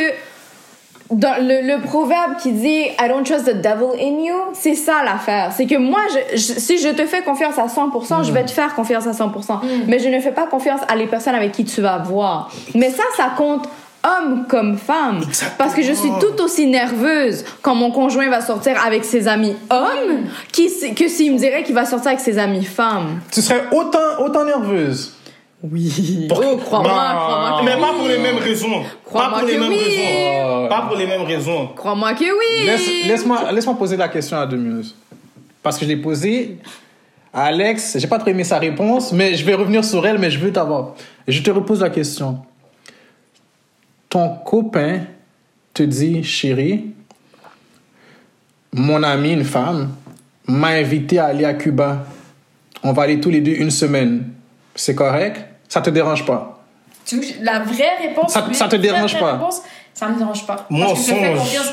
dans 1.10 1.34
le, 1.44 1.66
le 1.66 1.80
proverbe 1.82 2.36
qui 2.40 2.52
dit 2.52 2.82
I 2.82 3.08
don't 3.08 3.24
trust 3.24 3.44
the 3.46 3.60
devil 3.60 3.98
in 4.00 4.22
you, 4.24 4.34
c'est 4.52 4.74
ça 4.74 5.02
l'affaire. 5.04 5.50
C'est 5.56 5.66
que 5.66 5.76
moi, 5.76 6.00
je, 6.32 6.36
je- 6.36 6.58
si 6.60 6.78
je 6.78 6.88
te 6.88 7.04
fais 7.06 7.22
confiance 7.22 7.58
à 7.58 7.66
100%, 7.66 8.24
je 8.24 8.32
vais 8.32 8.44
te 8.44 8.50
faire 8.52 8.74
confiance 8.74 9.06
à 9.06 9.12
100%. 9.12 9.60
Mais 9.88 9.98
je 9.98 10.08
ne 10.08 10.20
fais 10.20 10.32
pas 10.32 10.46
confiance 10.46 10.80
à 10.88 10.94
les 10.96 11.06
personnes 11.06 11.34
avec 11.34 11.52
qui 11.52 11.64
tu 11.64 11.80
vas 11.80 11.98
voir. 11.98 12.50
Mais 12.74 12.90
ça, 12.90 13.02
ça 13.16 13.32
compte 13.36 13.68
homme 14.02 14.46
comme 14.48 14.78
femme. 14.78 15.20
Parce 15.58 15.74
que 15.74 15.82
je 15.82 15.92
suis 15.92 16.08
tout 16.20 16.42
aussi 16.42 16.66
nerveuse 16.66 17.44
quand 17.60 17.74
mon 17.74 17.90
conjoint 17.90 18.30
va 18.30 18.40
sortir 18.40 18.76
avec 18.86 19.04
ses 19.04 19.28
amis 19.28 19.54
hommes 19.68 20.24
qui, 20.52 20.68
que 20.94 21.06
s'il 21.08 21.34
me 21.34 21.38
dirait 21.38 21.64
qu'il 21.64 21.74
va 21.74 21.84
sortir 21.84 22.08
avec 22.12 22.20
ses 22.20 22.38
amis 22.38 22.64
femmes. 22.64 23.20
Tu 23.30 23.42
serais 23.42 23.64
autant, 23.72 23.98
autant 24.24 24.44
nerveuse. 24.44 25.12
Oui. 25.62 26.26
Pour- 26.28 26.42
Oh, 26.44 26.56
crois-moi, 26.56 26.90
Bah, 26.90 27.16
crois-moi 27.18 27.60
que 27.60 27.64
Mais 27.66 27.80
pas 27.80 27.92
pour 27.92 28.08
les 28.08 28.18
mêmes 28.18 28.38
raisons. 28.38 28.80
Pas 28.82 28.88
Crois-moi 29.04 29.38
pour 29.40 29.48
les 29.48 29.54
que 29.54 29.60
mêmes 29.60 29.68
oui. 29.70 29.78
raisons. 29.78 30.68
Pas 30.68 30.82
pour 30.82 30.96
les 30.96 31.06
mêmes 31.06 31.22
raisons. 31.22 31.66
Crois-moi 31.76 32.14
que 32.14 32.24
oui. 32.24 32.66
Laisse, 32.66 33.06
laisse-moi, 33.06 33.52
laisse-moi 33.52 33.76
poser 33.76 33.96
la 33.96 34.08
question 34.08 34.38
à 34.38 34.46
Demuse. 34.46 34.94
Parce 35.62 35.76
que 35.78 35.84
je 35.84 35.90
l'ai 35.90 35.96
posée 35.96 36.56
à 37.34 37.44
Alex. 37.44 37.98
J'ai 37.98 38.06
pas 38.06 38.18
trop 38.18 38.30
aimé 38.30 38.44
sa 38.44 38.58
réponse, 38.58 39.12
mais 39.12 39.34
je 39.34 39.44
vais 39.44 39.52
revenir 39.54 39.84
sur 39.84 40.06
elle, 40.06 40.18
mais 40.18 40.30
je 40.30 40.38
veux 40.38 40.50
t'avoir. 40.52 40.94
Je 41.28 41.42
te 41.42 41.50
repose 41.50 41.82
la 41.82 41.90
question. 41.90 42.38
Ton 44.08 44.30
copain 44.44 45.00
te 45.74 45.82
dit, 45.82 46.24
chérie, 46.24 46.86
mon 48.72 49.02
ami, 49.02 49.32
une 49.32 49.44
femme, 49.44 49.90
m'a 50.46 50.68
invité 50.68 51.18
à 51.18 51.26
aller 51.26 51.44
à 51.44 51.54
Cuba. 51.54 52.06
On 52.82 52.92
va 52.92 53.02
aller 53.02 53.20
tous 53.20 53.30
les 53.30 53.40
deux 53.42 53.52
une 53.52 53.70
semaine. 53.70 54.24
C'est 54.74 54.94
correct? 54.94 55.44
Ça 55.70 55.80
te 55.80 55.88
dérange 55.88 56.26
pas? 56.26 56.58
Tu 57.06 57.14
veux 57.16 57.22
que 57.22 57.26
je- 57.28 57.42
la 57.42 57.60
vraie 57.60 57.96
réponse. 58.08 58.32
Ça- 58.32 58.46
ça 58.52 58.68
te 58.68 58.76
dérange 58.76 59.12
vraie 59.12 59.20
pas? 59.20 59.32
réponse, 59.32 59.62
ça 59.94 60.08
me 60.08 60.18
dérange 60.18 60.46
pas. 60.46 60.66
Mensonge. 60.68 61.38
confiance. 61.38 61.72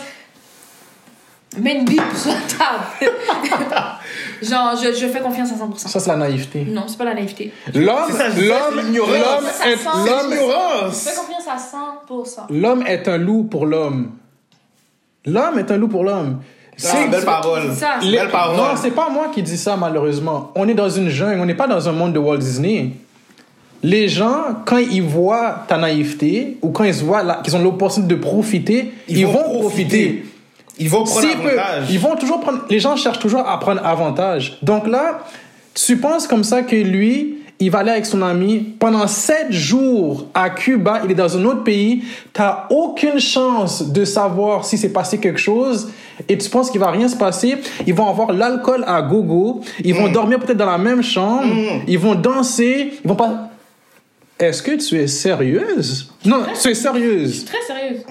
Mets 1.58 1.76
une 1.80 1.86
bille 1.86 2.00
sur 2.16 2.32
la 2.32 2.38
table. 2.48 3.16
Genre, 4.42 4.76
je, 4.82 4.94
je 4.94 5.08
fais 5.08 5.20
confiance 5.22 5.50
à 5.52 5.56
100%. 5.56 5.88
Ça, 5.88 6.00
c'est 6.00 6.10
la 6.10 6.16
naïveté. 6.18 6.66
Non, 6.66 6.84
c'est 6.88 6.98
pas 6.98 7.06
la 7.06 7.16
naïveté. 7.16 7.52
L'homme, 7.74 7.98
C'est 8.12 8.42
l'homme, 8.42 8.60
c'est 8.76 8.84
l'ignorance. 8.84 9.14
l'homme 9.14 9.46
est, 9.66 10.36
l'homme, 10.36 10.92
Je 10.92 10.96
fais 10.96 11.16
confiance 11.16 11.48
à 11.50 11.58
100%. 11.58 12.42
L'homme 12.52 12.84
est 12.86 13.08
un 13.08 13.18
loup 13.18 13.46
pour 13.46 13.66
l'homme. 13.66 14.12
L'homme 15.26 15.58
est 15.58 15.72
un 15.72 15.78
loup 15.78 15.88
pour 15.88 16.04
l'homme. 16.04 16.42
Ah, 16.86 17.08
belle 17.10 17.26
parole. 17.26 17.62
c'est 17.74 17.80
ça. 17.80 17.98
Belle 18.02 18.30
parole. 18.30 18.58
Non, 18.58 18.64
c'est 18.76 18.92
pas 18.92 19.10
moi 19.10 19.30
qui 19.34 19.42
dis 19.42 19.58
ça, 19.58 19.76
malheureusement. 19.76 20.52
On 20.54 20.68
est 20.68 20.76
dans 20.76 20.90
une 20.90 21.10
jungle, 21.10 21.40
on 21.42 21.46
n'est 21.46 21.56
pas 21.56 21.68
dans 21.68 21.90
un 21.90 21.92
monde 21.92 22.14
de 22.14 22.20
Walt 22.20 22.38
Disney. 22.38 22.92
Les 23.84 24.08
gens, 24.08 24.44
quand 24.66 24.78
ils 24.78 25.04
voient 25.04 25.63
ta 25.68 25.78
naïveté, 25.78 26.58
ou 26.62 26.70
quand 26.70 26.84
ils 26.84 26.94
voient 26.94 27.42
qu'ils 27.44 27.56
ont 27.56 27.62
l'opportunité 27.62 28.16
de 28.16 28.20
profiter, 28.20 28.92
ils, 29.08 29.26
vont, 29.26 29.60
profiter. 29.60 30.26
Ils 30.80 30.90
vont 30.90 31.04
prendre 31.04 31.28
avantage. 31.28 31.88
ils 31.90 32.00
vont 32.00 32.16
toujours 32.16 32.40
prendre. 32.40 32.60
Les 32.70 32.80
gens 32.80 32.96
cherchent 32.96 33.20
toujours 33.20 33.48
à 33.48 33.60
prendre 33.60 33.86
avantage. 33.86 34.58
Donc 34.62 34.88
là, 34.88 35.20
tu 35.74 35.98
penses 35.98 36.28
comme 36.28 36.44
ça 36.44 36.63
que 36.63 36.76
lui, 36.76 37.38
il 37.60 37.72
va 37.72 37.80
aller 37.80 37.92
avec 37.92 38.06
son 38.06 38.22
ami 38.22 38.76
pendant 38.80 39.08
sept 39.08 39.52
jours 39.52 40.28
à 40.34 40.50
Cuba, 40.50 41.02
il 41.06 41.12
est 41.12 41.16
dans 41.16 41.38
un 41.38 41.46
autre 41.46 41.63
pays, 41.63 42.04
t'as 42.34 42.68
aucune 42.70 43.20
chance 43.20 43.92
de 43.92 44.06
savoir 44.06 44.66
si 44.66 44.78
s'est 44.78 44.94
passé 44.94 45.18
quelque 45.20 45.40
chose 45.40 45.90
et 46.30 46.38
tu 46.38 46.50
penses 46.50 46.70
qu'il 46.70 46.80
va 46.80 46.92
rien 46.92 47.08
se 47.08 47.16
passer. 47.16 47.58
Ils 47.86 47.94
vont 47.94 48.08
avoir 48.08 48.32
l'alcool 48.32 48.84
à 48.88 49.02
gogo, 49.02 49.62
ils 49.84 49.96
vont 49.96 50.10
dormir 50.10 50.40
peut-être 50.40 50.58
dans 50.58 50.70
la 50.70 50.78
même 50.78 51.02
chambre, 51.02 51.48
ils 51.88 52.00
vont 52.00 52.16
danser, 52.16 52.94
ils 53.04 53.08
vont 53.08 53.16
pas. 53.16 53.50
Est-ce 54.39 54.62
que 54.62 54.71
tu 54.71 55.00
es 55.02 55.08
sérieuse? 55.08 56.12
Non, 56.26 56.45
tu 56.62 56.69
es 56.69 56.73
sérieuse. 56.76 57.45
Très 57.45 57.62
sérieuse. 57.62 58.04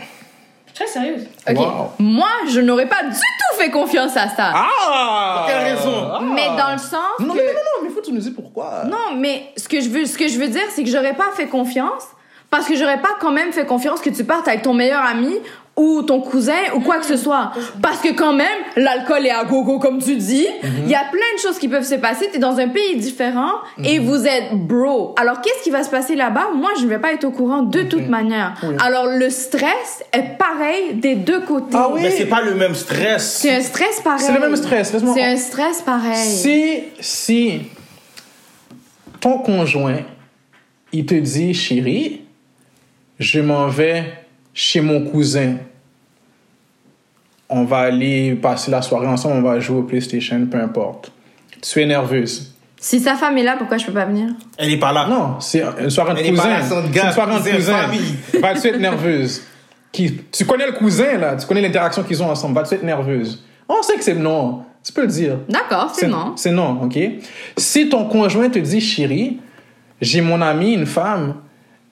Très 0.75 0.87
sérieuse. 0.87 1.23
Ok. 1.49 1.57
Wow. 1.57 1.91
Moi, 2.01 2.29
je 2.51 2.61
n'aurais 2.61 2.89
pas 2.89 3.03
du 3.05 3.11
tout 3.15 3.57
fait 3.59 3.71
confiance 3.71 4.17
à 4.17 4.29
ça. 4.29 4.53
Ah! 4.55 5.47
Quelle 5.49 5.75
raison? 5.75 6.21
Mais 6.35 6.49
dans 6.49 6.73
le 6.73 6.79
sens 6.79 6.93
Non, 7.21 7.29
non, 7.29 7.35
que 7.35 7.39
non, 7.39 7.45
non, 7.47 7.83
mais 7.85 7.89
faut 7.91 8.01
que 8.01 8.07
tu 8.07 8.13
nous 8.13 8.19
dises 8.21 8.33
pourquoi. 8.35 8.83
non, 8.87 9.17
mais 9.17 9.53
ce 9.57 9.69
que 9.69 9.81
je 9.81 9.89
veux, 9.89 10.05
ce 10.05 10.19
que 10.19 10.29
je 10.29 10.39
veux 10.39 10.49
dire, 10.49 10.63
c'est 10.75 10.83
que 10.85 10.91
j'aurais 10.91 11.15
pas 11.15 11.31
fait 11.35 11.47
confiance 11.47 12.03
parce 12.51 12.67
que 12.67 12.77
j'aurais 12.77 13.01
pas 13.01 13.17
quand 13.21 13.31
même 13.33 13.53
fait 13.53 13.65
confiance 13.65 14.01
que 14.01 14.11
tu 14.11 14.25
partes 14.25 14.49
avec 14.49 14.63
ton 14.63 14.75
meilleur 14.75 15.03
ami 15.03 15.35
ou 15.77 16.03
ton 16.03 16.21
cousin 16.21 16.73
ou 16.75 16.81
quoi 16.81 16.99
que 16.99 17.07
ce 17.07 17.17
soit. 17.17 17.53
Parce 17.83 18.01
que 18.01 18.15
quand 18.15 18.33
même, 18.33 18.59
l'alcool 18.77 19.27
est 19.27 19.31
à 19.31 19.45
gogo 19.45 19.79
comme 19.79 19.99
tu 19.99 20.17
dis. 20.17 20.47
Il 20.63 20.89
y 20.89 20.95
a 20.95 21.05
plein 21.11 21.35
de 21.37 21.41
choses 21.41 21.59
qui 21.59 21.69
peuvent 21.69 21.85
se 21.85 21.97
passer. 21.97 22.29
T'es 22.33 22.39
dans 22.39 22.59
un 22.59 22.69
pays 22.69 22.97
différent 22.97 23.53
et 23.85 23.99
vous 23.99 24.27
êtes 24.27 24.55
bro. 24.55 25.15
Alors 25.19 25.43
qu'est-ce 25.43 25.63
qui 25.63 25.71
va 25.71 25.83
se 25.83 25.91
passer 25.91 26.17
là-bas? 26.17 26.49
Moi, 26.55 26.71
je 26.79 26.85
ne 26.85 26.89
vais 26.89 26.99
pas 26.99 27.13
être 27.13 27.25
au 27.25 27.31
courant 27.31 27.63
de 27.63 27.83
toute 27.83 28.09
manière. 28.09 28.55
Alors 28.81 29.07
le 29.07 29.29
stress 29.29 30.03
est 30.13 30.39
pareil 30.39 30.95
des 30.95 31.15
deux 31.15 31.41
côtés. 31.41 31.75
Ah 31.75 31.91
oui? 31.93 32.01
Mais 32.03 32.11
c'est 32.11 32.27
pas 32.27 32.41
le 32.41 32.55
même 32.55 32.75
stress. 32.75 33.39
C'est 33.41 33.55
un 33.55 33.61
stress 33.61 34.01
pareil. 34.01 34.25
C'est 34.25 34.33
le 34.33 34.41
même 34.41 34.57
stress. 34.57 34.95
C'est 34.97 35.25
un 35.25 35.37
stress 35.37 35.83
pareil. 35.83 36.17
Si, 36.17 36.79
si 37.01 37.61
ton 39.21 39.39
conjoint, 39.39 39.99
il 40.93 41.05
te 41.05 41.15
dit, 41.15 41.53
chérie, 41.53 42.23
je 43.19 43.41
m'en 43.41 43.69
vais 43.69 44.05
chez 44.57 44.81
mon 44.81 45.03
cousin. 45.03 45.57
On 47.49 47.65
va 47.65 47.79
aller 47.81 48.35
passer 48.35 48.71
la 48.73 48.83
soirée 48.83 49.07
ensemble, 49.07 49.37
on 49.37 49.43
va 49.43 49.61
jouer 49.61 49.79
au 49.79 49.83
PlayStation, 49.83 50.45
peu 50.51 50.59
importe. 50.59 51.13
Tu 51.63 51.81
es 51.81 51.87
nerveuse. 51.87 52.55
Si 52.81 52.99
sa 52.99 53.15
femme 53.15 53.37
est 53.39 53.43
là, 53.43 53.57
pourquoi 53.59 53.77
je 53.77 53.87
peux 53.87 53.93
pas 53.93 54.07
venir? 54.07 54.29
Elle 54.59 54.73
est 54.73 54.79
pas 54.79 54.93
là. 54.93 55.07
Non, 55.07 55.39
c'est 55.41 55.63
une 55.79 55.91
soirée 55.91 56.15
de 56.15 56.19
Elle 56.21 56.27
est 56.27 56.31
cousin. 56.31 56.43
pas 56.43 56.49
là, 56.49 56.63
sans 56.63 56.83
C'est 56.83 56.91
gars, 56.91 57.07
une 57.07 57.13
soirée 57.13 57.35
de 57.51 57.57
cousin. 57.57 57.87
Vas-tu 58.41 58.67
être 58.69 58.81
nerveuse? 58.81 59.43
Qui, 59.93 60.21
tu 60.33 60.45
connais 60.45 60.67
le 60.67 60.73
cousin, 60.73 61.19
là? 61.19 61.37
Tu 61.37 61.47
connais 61.47 61.61
l'interaction 61.63 62.03
qu'ils 62.03 62.23
ont 62.23 62.31
ensemble. 62.31 62.55
Vas-tu 62.55 62.75
être 62.75 62.83
nerveuse? 62.83 63.45
On 63.69 63.83
sait 63.83 63.95
que 63.97 64.05
c'est 64.05 64.15
non. 64.15 64.63
Tu 64.83 64.93
peux 64.93 65.03
le 65.03 65.09
dire. 65.09 65.39
D'accord, 65.49 65.93
c'est 65.95 66.09
non. 66.09 66.33
C'est 66.37 66.51
non, 66.53 66.83
OK? 66.83 66.99
Si 67.57 67.89
ton 67.89 68.07
conjoint 68.07 68.49
te 68.49 68.59
dit, 68.59 68.81
chérie, 68.81 69.39
j'ai 70.01 70.21
mon 70.21 70.41
amie, 70.41 70.73
une 70.75 70.87
femme, 70.87 71.35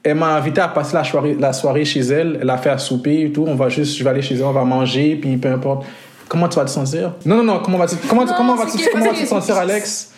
elle 0.05 0.17
m'a 0.17 0.35
invité 0.37 0.61
à 0.61 0.69
passer 0.69 0.95
la 0.95 1.03
soirée, 1.03 1.35
la 1.39 1.53
soirée 1.53 1.85
chez 1.85 2.01
elle, 2.01 2.39
elle 2.43 2.51
a 2.51 2.59
fait 2.59 2.71
à 2.71 2.79
souper 2.79 3.23
et 3.23 3.33
tout, 3.33 3.47
on 3.49 3.55
va 3.55 3.71
juste, 3.71 3.97
je 3.97 4.05
vais 4.05 4.11
aller 4.11 4.23
chez 4.23 4.35
elle, 4.35 4.45
on 4.45 4.53
va 4.53 4.65
manger, 4.65 5.17
puis 5.17 5.37
peu 5.39 5.51
importe. 5.51 5.87
Comment 6.29 6.49
tu 6.49 6.57
vas 6.57 6.65
te 6.65 6.71
sentir? 6.71 7.13
Non, 7.25 7.37
non, 7.37 7.45
non, 7.45 7.61
comment 7.65 7.79
vas-tu, 7.79 7.97
comment, 8.09 8.25
comment 8.27 8.55
vas-tu 8.55 8.79
te 8.79 9.27
sentir, 9.27 9.57
Alex? 9.57 10.13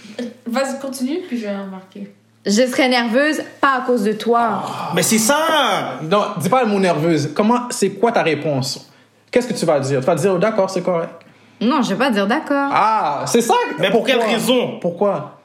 Vas-y, 0.46 0.80
continue, 0.80 1.18
puis 1.28 1.38
je 1.38 1.46
vais 1.46 1.56
remarquer. 1.56 2.12
Je 2.44 2.66
serais 2.66 2.88
nerveuse, 2.88 3.42
pas 3.60 3.78
à 3.78 3.80
cause 3.80 4.04
de 4.04 4.12
toi. 4.12 4.62
Mais 4.94 5.02
c'est 5.02 5.18
ça. 5.18 5.98
Non, 6.08 6.26
dis 6.40 6.48
pas 6.48 6.62
le 6.62 6.70
mot 6.70 6.78
nerveuse. 6.78 7.30
Comment, 7.34 7.62
c'est 7.70 7.90
quoi 7.90 8.12
ta 8.12 8.22
réponse? 8.22 8.88
Qu'est-ce 9.30 9.48
que 9.48 9.52
tu 9.52 9.66
vas 9.66 9.80
dire? 9.80 9.98
Tu 9.98 10.06
vas 10.06 10.14
dire, 10.14 10.32
oh, 10.34 10.38
d'accord, 10.38 10.70
c'est 10.70 10.82
correct. 10.82 11.10
Non, 11.60 11.82
je 11.82 11.88
vais 11.90 11.96
pas 11.96 12.10
dire 12.10 12.26
d'accord. 12.26 12.70
Ah, 12.72 13.24
c'est 13.26 13.40
ça. 13.40 13.54
Mais 13.78 13.90
pour 13.90 14.04
quelle 14.04 14.20
raison? 14.20 14.78
Pourquoi? 14.80 15.35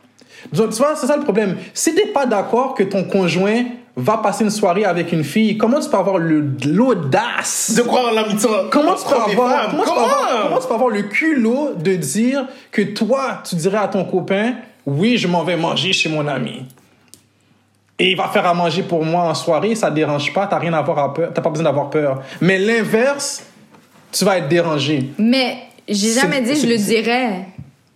Donc, 0.51 0.71
tu 0.71 0.77
vois, 0.77 0.95
c'est 0.95 1.07
ça 1.07 1.17
le 1.17 1.23
problème. 1.23 1.57
Si 1.73 1.93
t'es 1.95 2.07
pas 2.07 2.25
d'accord 2.25 2.73
que 2.73 2.83
ton 2.83 3.03
conjoint 3.03 3.63
va 3.95 4.17
passer 4.17 4.43
une 4.43 4.49
soirée 4.49 4.85
avec 4.85 5.11
une 5.11 5.23
fille, 5.23 5.57
comment 5.57 5.79
tu 5.79 5.89
peux 5.89 5.97
avoir 5.97 6.17
le- 6.17 6.49
l'audace 6.65 7.73
De 7.75 7.81
croire 7.81 8.07
en 8.09 8.11
l'amitié. 8.15 8.49
Comment 8.71 8.95
tu, 8.95 9.03
peux 9.05 9.15
avoir, 9.15 9.69
comment, 9.69 9.83
tu 9.83 9.89
peux 9.89 9.99
avoir, 9.99 10.43
comment 10.47 10.59
tu 10.61 10.67
peux 10.67 10.73
avoir 10.73 10.89
le 10.89 11.01
culot 11.03 11.73
de 11.77 11.95
dire 11.95 12.45
que 12.71 12.81
toi, 12.81 13.41
tu 13.47 13.55
dirais 13.55 13.77
à 13.79 13.87
ton 13.87 14.03
copain, 14.05 14.53
oui, 14.85 15.17
je 15.17 15.27
m'en 15.27 15.43
vais 15.43 15.57
manger 15.57 15.93
chez 15.93 16.09
mon 16.09 16.27
ami. 16.27 16.65
Et 17.99 18.11
il 18.11 18.17
va 18.17 18.29
faire 18.29 18.47
à 18.47 18.53
manger 18.53 18.81
pour 18.81 19.03
moi 19.05 19.23
en 19.25 19.35
soirée, 19.35 19.75
ça 19.75 19.89
te 19.91 19.95
dérange 19.95 20.33
pas, 20.33 20.47
t'as 20.47 20.57
rien 20.57 20.73
à 20.73 20.79
avoir 20.79 20.97
à 20.99 21.13
peur, 21.13 21.29
t'as 21.33 21.41
pas 21.41 21.49
besoin 21.49 21.65
d'avoir 21.65 21.89
peur. 21.91 22.23
Mais 22.39 22.57
l'inverse, 22.57 23.43
tu 24.11 24.25
vas 24.25 24.37
être 24.39 24.47
dérangé. 24.47 25.09
Mais 25.19 25.57
j'ai 25.87 26.13
jamais 26.13 26.41
dit 26.41 26.53
que 26.53 26.59
je 26.59 26.65
le 26.67 26.77
dirais. 26.77 27.45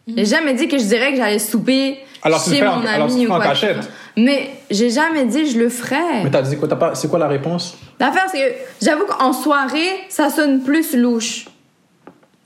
J'ai 0.07 0.25
jamais 0.25 0.53
dit 0.53 0.67
que 0.67 0.77
je 0.77 0.83
dirais 0.83 1.11
que 1.11 1.17
j'allais 1.17 1.39
souper 1.39 1.97
Alors, 2.25 2.43
tu 2.43 2.49
le 2.49 2.55
chez 2.57 2.61
fais 2.61 2.67
mon 2.67 2.85
ami 2.85 3.21
tu 3.21 3.27
ou 3.27 3.31
en 3.31 3.35
quoi. 3.37 3.45
cachette. 3.45 3.89
Mais 4.17 4.49
j'ai 4.71 4.89
jamais 4.89 5.25
dit 5.25 5.49
je 5.49 5.57
le 5.59 5.69
ferais. 5.69 6.23
Mais 6.23 6.31
t'as 6.31 6.41
dit 6.41 6.57
quoi, 6.57 6.67
t'as 6.67 6.75
pas, 6.75 6.95
c'est 6.95 7.07
quoi 7.07 7.19
la 7.19 7.27
réponse? 7.27 7.77
L'affaire, 7.99 8.25
c'est 8.31 8.39
que 8.39 8.55
j'avoue 8.85 9.05
qu'en 9.05 9.31
soirée, 9.31 9.89
ça 10.09 10.29
sonne 10.29 10.61
plus 10.63 10.95
louche. 10.97 11.45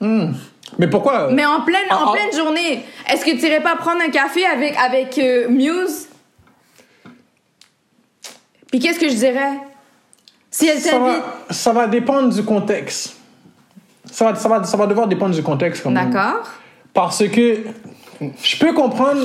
Mais 0.02 0.88
pourquoi? 0.90 1.30
Mais 1.32 1.46
en 1.46 1.62
pleine, 1.62 1.86
Ah, 1.90 2.04
en 2.04 2.10
ah. 2.10 2.14
pleine 2.14 2.32
journée, 2.34 2.86
est-ce 3.12 3.26
que 3.26 3.32
tu 3.32 3.46
irais 3.48 3.62
pas 3.62 3.76
prendre 3.76 4.02
un 4.02 4.10
café 4.10 4.46
avec, 4.46 4.76
avec 4.78 5.18
euh, 5.18 5.48
Muse? 5.50 6.08
Puis 8.72 8.80
qu'est-ce 8.80 9.00
que 9.00 9.10
je 9.10 9.16
dirais? 9.16 9.54
Si 10.52 10.68
elle 10.68 10.80
ça 10.80 10.92
t'invite. 10.92 11.24
va, 11.48 11.54
ça 11.54 11.74
va 11.74 11.88
dépendre 11.88 12.34
du 12.34 12.44
contexte. 12.44 13.16
Ça 14.12 14.26
va, 14.26 14.36
ça, 14.36 14.50
va, 14.50 14.64
ça 14.64 14.78
va 14.78 14.88
devoir 14.88 15.08
dépendre 15.08 15.34
du 15.36 15.44
contexte 15.44 15.84
quand 15.84 15.92
même. 15.92 16.10
D'accord. 16.12 16.44
Parce 16.94 17.28
que 17.28 17.60
je 18.44 18.58
peux 18.58 18.74
comprendre, 18.74 19.22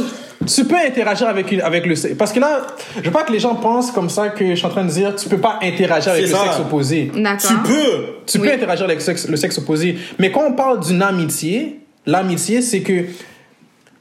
tu 0.47 0.65
peux 0.65 0.77
interagir 0.77 1.29
avec, 1.29 1.51
une, 1.53 1.61
avec 1.61 1.87
le 1.87 1.95
sexe. 1.95 2.15
Parce 2.19 2.33
que 2.33 2.41
là, 2.41 2.63
je 2.97 3.03
veux 3.03 3.11
pas 3.11 3.23
que 3.23 3.33
les 3.33 3.39
gens 3.39 3.55
pensent 3.55 3.91
comme 3.91 4.09
ça 4.11 4.29
que 4.29 4.47
je 4.51 4.55
suis 4.55 4.67
en 4.67 4.71
train 4.71 4.85
de 4.85 4.91
dire 4.91 5.15
tu 5.17 5.29
peux 5.29 5.39
pas 5.39 5.59
interagir 5.63 6.13
avec 6.13 6.23
le 6.25 6.29
sexe 6.29 6.59
opposé. 6.61 7.11
Tu 7.13 7.55
peux. 7.65 8.05
Tu 8.27 8.39
Oui. 8.39 8.49
peux 8.49 8.55
interagir 8.55 8.85
avec 8.85 8.99
le 8.99 9.05
sexe, 9.05 9.29
le 9.29 9.37
sexe 9.37 9.59
opposé. 9.59 9.99
Mais 10.19 10.31
quand 10.31 10.45
on 10.47 10.53
parle 10.53 10.81
d'une 10.81 11.03
amitié, 11.03 11.81
l'amitié, 12.07 12.63
c'est 12.63 12.81
que 12.81 13.05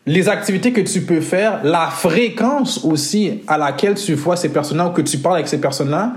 les 0.06 0.28
activités 0.28 0.74
que 0.74 0.82
tu 0.82 1.02
peux 1.02 1.22
faire, 1.22 1.62
la 1.64 1.88
fréquence 1.88 2.84
aussi 2.84 3.42
à 3.48 3.58
laquelle 3.58 3.96
tu 3.96 4.14
vois 4.16 4.36
ces 4.36 4.50
personnes-là 4.50 4.88
ou 4.88 4.92
que 4.92 5.02
tu 5.02 5.18
parles 5.18 5.36
avec 5.36 5.48
ces 5.48 5.62
personnes-là, 5.62 6.14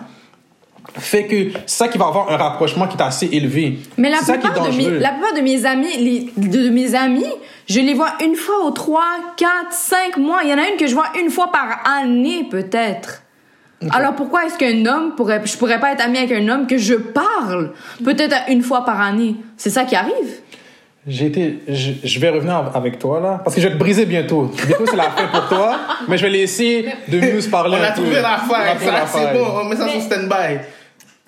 fait 0.99 1.25
que 1.27 1.51
c'est 1.67 1.77
ça 1.79 1.89
qui 1.89 1.99
va 1.99 2.07
avoir 2.07 2.31
un 2.31 2.37
rapprochement 2.37 2.87
qui 2.87 2.97
est 2.97 3.03
assez 3.03 3.29
élevé. 3.33 3.79
Mais 3.99 4.11
la 4.11 4.19
c'est 4.19 4.25
ça 4.27 4.39
qui 4.39 4.47
est 4.47 4.51
plupart, 4.51 4.71
de 4.71 4.77
mes, 4.77 4.83
dangereux. 4.85 4.99
la 4.99 5.11
plupart 5.11 5.35
de 5.35 5.41
mes 5.41 5.67
amis, 5.67 5.97
les- 5.99 6.49
de 6.49 6.69
mes 6.71 6.95
amis, 6.95 7.27
je 7.69 7.81
les 7.81 7.95
vois 7.95 8.13
une 8.25 8.35
fois 8.37 8.65
aux 8.65 8.71
3, 8.71 9.03
4, 9.37 9.49
5 9.73 10.17
mois. 10.19 10.41
Il 10.45 10.51
y 10.51 10.55
en 10.55 10.59
a 10.59 10.69
une 10.69 10.77
que 10.77 10.87
je 10.87 10.95
vois 10.95 11.07
une 11.21 11.31
fois 11.31 11.51
par 11.53 11.81
année, 12.01 12.47
peut-être. 12.51 13.23
Alors 13.91 14.15
pourquoi 14.15 14.47
est-ce 14.47 14.57
qu'un 14.57 14.87
homme 14.87 15.15
pourrait, 15.17 15.43
je 15.45 15.57
pourrais 15.59 15.79
pas 15.79 15.93
être 15.93 16.01
ami 16.03 16.17
avec 16.19 16.33
un 16.33 16.49
homme 16.49 16.67
que 16.67 16.79
je 16.79 16.95
parle 16.95 17.73
peut-être 18.05 18.35
une 18.49 18.63
fois 18.63 18.85
par 18.87 19.01
année? 19.01 19.37
C'est 19.59 19.69
ça 19.71 19.85
qui 19.85 19.95
arrive. 19.95 20.41
J'ai 21.07 21.27
été, 21.27 21.59
je, 21.69 21.93
je 22.03 22.19
vais 22.19 22.31
revenir 22.31 22.73
avec 22.75 22.99
toi 22.99 23.21
là, 23.21 23.41
parce 23.45 23.55
que 23.55 23.61
je 23.63 23.69
vais 23.69 23.75
te 23.75 23.79
briser 23.79 24.07
bientôt. 24.07 24.51
Bientôt 24.67 24.87
c'est 24.91 24.97
la 24.97 25.05
fin 25.11 25.27
pour 25.29 25.47
toi, 25.47 25.77
mais 26.09 26.19
je 26.19 26.23
vais 26.25 26.31
laisser 26.33 26.87
de 27.07 27.21
mieux 27.21 27.39
parler 27.49 27.77
On 27.79 27.81
un 27.81 27.87
a 27.87 27.91
peu. 27.93 28.03
trouvé 28.03 28.15
la 28.17 28.23
la 28.23 29.07
c'est 29.07 29.33
bon. 29.33 29.47
On 29.61 29.65
met 29.67 29.77
ça 29.77 29.85
Mais- 29.85 29.93
sur 29.93 30.01
stand-by. 30.03 30.59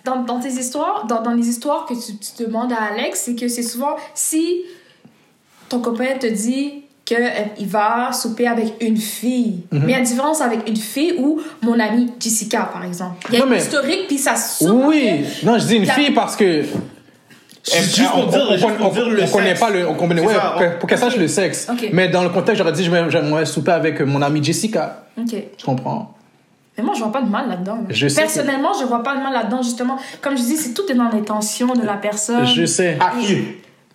Dans, 0.09 0.23
dans 0.23 0.41
tes 0.41 0.49
histoires, 0.51 1.07
dans, 1.07 1.23
dans 1.23 1.33
les 1.35 1.49
histoires 1.49 1.85
que 1.87 1.95
tu, 1.95 2.17
tu 2.17 2.45
demandes 2.45 2.73
à 2.73 2.93
Alex, 2.95 3.23
c'est 3.27 3.35
que 3.35 3.49
c'est 3.49 3.63
souvent 3.63 3.97
si 4.15 4.63
ton 5.69 5.81
copain 5.81 6.17
te 6.19 6.27
dit 6.27 6.85
qu'il 7.05 7.67
va 7.67 8.11
souper 8.13 8.47
avec 8.47 8.75
une 8.81 8.97
fille. 8.97 9.61
Mhm. 9.71 9.81
Mais 9.81 9.85
il 9.87 9.91
y 9.91 9.95
a 9.95 9.99
une 9.99 10.05
différence 10.05 10.41
avec 10.41 10.69
une 10.69 10.77
fille 10.77 11.15
ou 11.19 11.41
mon 11.63 11.79
amie 11.79 12.11
Jessica, 12.21 12.69
par 12.73 12.85
exemple. 12.85 13.17
Il 13.29 13.35
y 13.35 13.37
a 13.37 13.41
Non, 13.41 13.47
une 13.47 13.53
mais- 13.53 13.59
historique, 13.59 14.07
puis 14.09 14.19
ça 14.19 14.37
soupe. 14.37 14.85
Oui, 14.87 15.25
non, 15.43 15.59
je 15.59 15.67
dis 15.67 15.77
une 15.77 15.85
La- 15.87 15.95
fille 15.95 16.11
parce 16.13 16.37
que. 16.37 16.63
Juste 17.65 18.01
on, 18.15 18.23
pour 18.23 18.31
dire- 18.31 18.47
on- 18.49 18.53
juste 18.53 18.65
on- 18.67 18.75
pour 18.77 18.87
on- 18.87 18.93
dire 18.95 19.09
le 19.11 19.23
on 19.25 19.29
connaît 19.29 19.55
pas 19.55 19.69
le. 19.71 19.87
On 19.89 19.95
connaît, 19.95 20.21
C'est 20.23 20.27
ouais, 20.27 20.35
ça, 20.35 20.57
pour, 20.81 20.89
qu'elle 20.89 20.99
sache 20.99 21.17
le 21.17 21.29
sexe. 21.29 21.69
Mais 21.93 22.09
dans 22.09 22.23
le 22.23 22.31
contexte, 22.31 22.59
j'aurais 22.63 22.73
dit 22.73 22.83
j'aimerais 22.85 23.11
j'aimerais 23.11 23.45
souper 23.45 23.73
avec 23.73 24.01
mon 24.01 24.23
amie 24.23 24.43
Jessica. 24.43 25.05
Ok. 25.19 25.35
Tu 25.57 25.67
comprends? 25.67 26.15
Mais 26.79 26.85
moi, 26.85 26.95
je 26.95 27.01
vois 27.01 27.11
pas 27.13 27.23
de 27.23 27.29
mal 27.29 27.49
là-dedans. 27.49 27.81
Je 27.91 28.07
Personnellement, 28.15 28.71
je 28.81 28.85
vois 28.87 29.03
pas 29.03 29.17
de 29.17 29.21
mal 29.21 29.33
là-dedans, 29.33 29.63
justement. 29.63 29.97
Comme 30.23 30.37
je 30.39 30.43
dis, 30.43 30.57
c'est 30.57 30.73
tout 30.75 30.85
est 30.89 30.95
dans 30.95 31.09
l'intention 31.11 31.75
de 31.75 31.83
la 31.85 31.95
personne. 31.95 32.47
Je 32.47 32.65
sais. 32.67 32.97
À 33.01 33.11
qui 33.21 33.37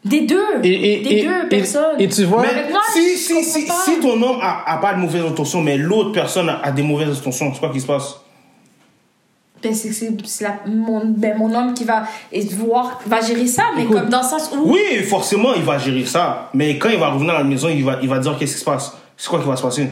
Des 0.04 0.22
deux. 0.22 0.44
Et, 0.64 1.00
et, 1.00 1.02
Des 1.04 1.10
et, 1.16 1.24
deux 1.24 1.46
et- 1.46 1.48
personnes. 1.50 1.96
et 1.98 2.10
tu 2.10 2.26
vois. 2.26 2.42
Mais 2.42 2.70
moi, 2.72 2.82
si, 2.94 4.00
ton 4.02 4.22
homme 4.22 4.40
a, 4.42 4.64
a 4.74 4.78
pas 4.80 4.94
de 4.96 5.00
mauvaises 5.00 5.24
intentions, 5.26 5.62
mais 5.62 5.78
l'autre 5.78 6.12
personne 6.12 6.50
a, 6.50 6.60
a 6.62 6.72
des 6.74 6.84
mauvaises 6.84 7.18
intentions, 7.18 7.54
c'est 7.54 7.60
quoi 7.62 7.70
qui 7.72 7.80
se 7.80 7.88
passe? 7.88 8.18
Ben, 9.64 9.74
c'est 9.74 9.94
c'est- 9.94 10.12
c'est 10.26 10.44
la- 10.44 10.60
mon, 10.70 11.06
ben, 11.06 11.38
mon 11.38 11.56
homme 11.56 11.74
qui 11.74 11.86
va 11.86 12.04
et 12.34 12.42
voir, 12.48 13.00
va 13.08 13.22
gérer 13.22 13.48
ça, 13.48 13.64
mais 13.78 13.84
Écoute. 13.84 13.96
comme 13.98 14.10
dans 14.10 14.22
le 14.22 14.28
sens 14.28 14.52
où. 14.54 14.74
Oui, 14.74 15.02
forcément, 15.10 15.54
il 15.56 15.64
va 15.64 15.78
gérer 15.78 16.04
ça. 16.06 16.50
Mais 16.54 16.78
quand 16.78 16.90
il 16.90 17.00
va 17.00 17.12
revenir 17.12 17.34
à 17.34 17.38
la 17.38 17.44
maison, 17.46 17.70
il 17.70 17.82
va, 17.86 17.98
il 18.02 18.10
va 18.10 18.20
dire 18.20 18.36
qu'est-ce 18.38 18.56
qui 18.56 18.60
se 18.60 18.66
passe? 18.66 18.92
C'est 19.16 19.30
quoi 19.30 19.40
qui 19.40 19.48
va 19.48 19.56
se 19.56 19.62
passer? 19.62 19.88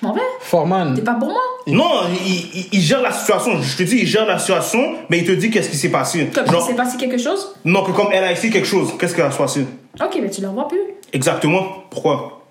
Je 0.00 0.06
m'en 0.06 0.12
vais. 0.12 0.20
Forman. 0.40 0.94
T'es 0.94 1.02
pas 1.02 1.14
pour 1.14 1.28
moi. 1.28 1.40
Non, 1.66 2.02
il, 2.24 2.58
il- 2.60 2.68
il 2.72 2.80
gère 2.80 3.00
la 3.00 3.12
situation. 3.12 3.60
Je 3.62 3.76
te 3.76 3.82
dis, 3.82 3.98
il 4.00 4.06
gère 4.06 4.26
la 4.26 4.38
situation, 4.38 4.94
mais 5.08 5.18
il 5.18 5.26
te 5.26 5.32
dit 5.32 5.50
qu'est-ce 5.50 5.70
qui 5.70 5.76
s'est 5.76 5.88
passé. 5.90 6.30
Comme 6.34 6.46
Genre, 6.46 6.62
il 6.66 6.70
s'est 6.70 6.76
passé 6.76 6.96
quelque 6.98 7.18
chose. 7.18 7.54
non, 7.64 7.82
que 7.82 7.92
comme 7.92 8.08
elle 8.12 8.24
a 8.24 8.32
écrit 8.32 8.50
quelque 8.50 8.66
chose, 8.66 8.92
qu'est-ce 8.98 9.14
qui 9.14 9.20
va 9.22 9.30
se 9.30 9.38
passer? 9.38 9.66
Ok, 10.00 10.18
mais 10.20 10.28
tu 10.30 10.42
le 10.42 10.48
vois 10.48 10.68
plus. 10.68 10.80
Exactement. 11.12 11.64
Pourquoi? 11.90 12.42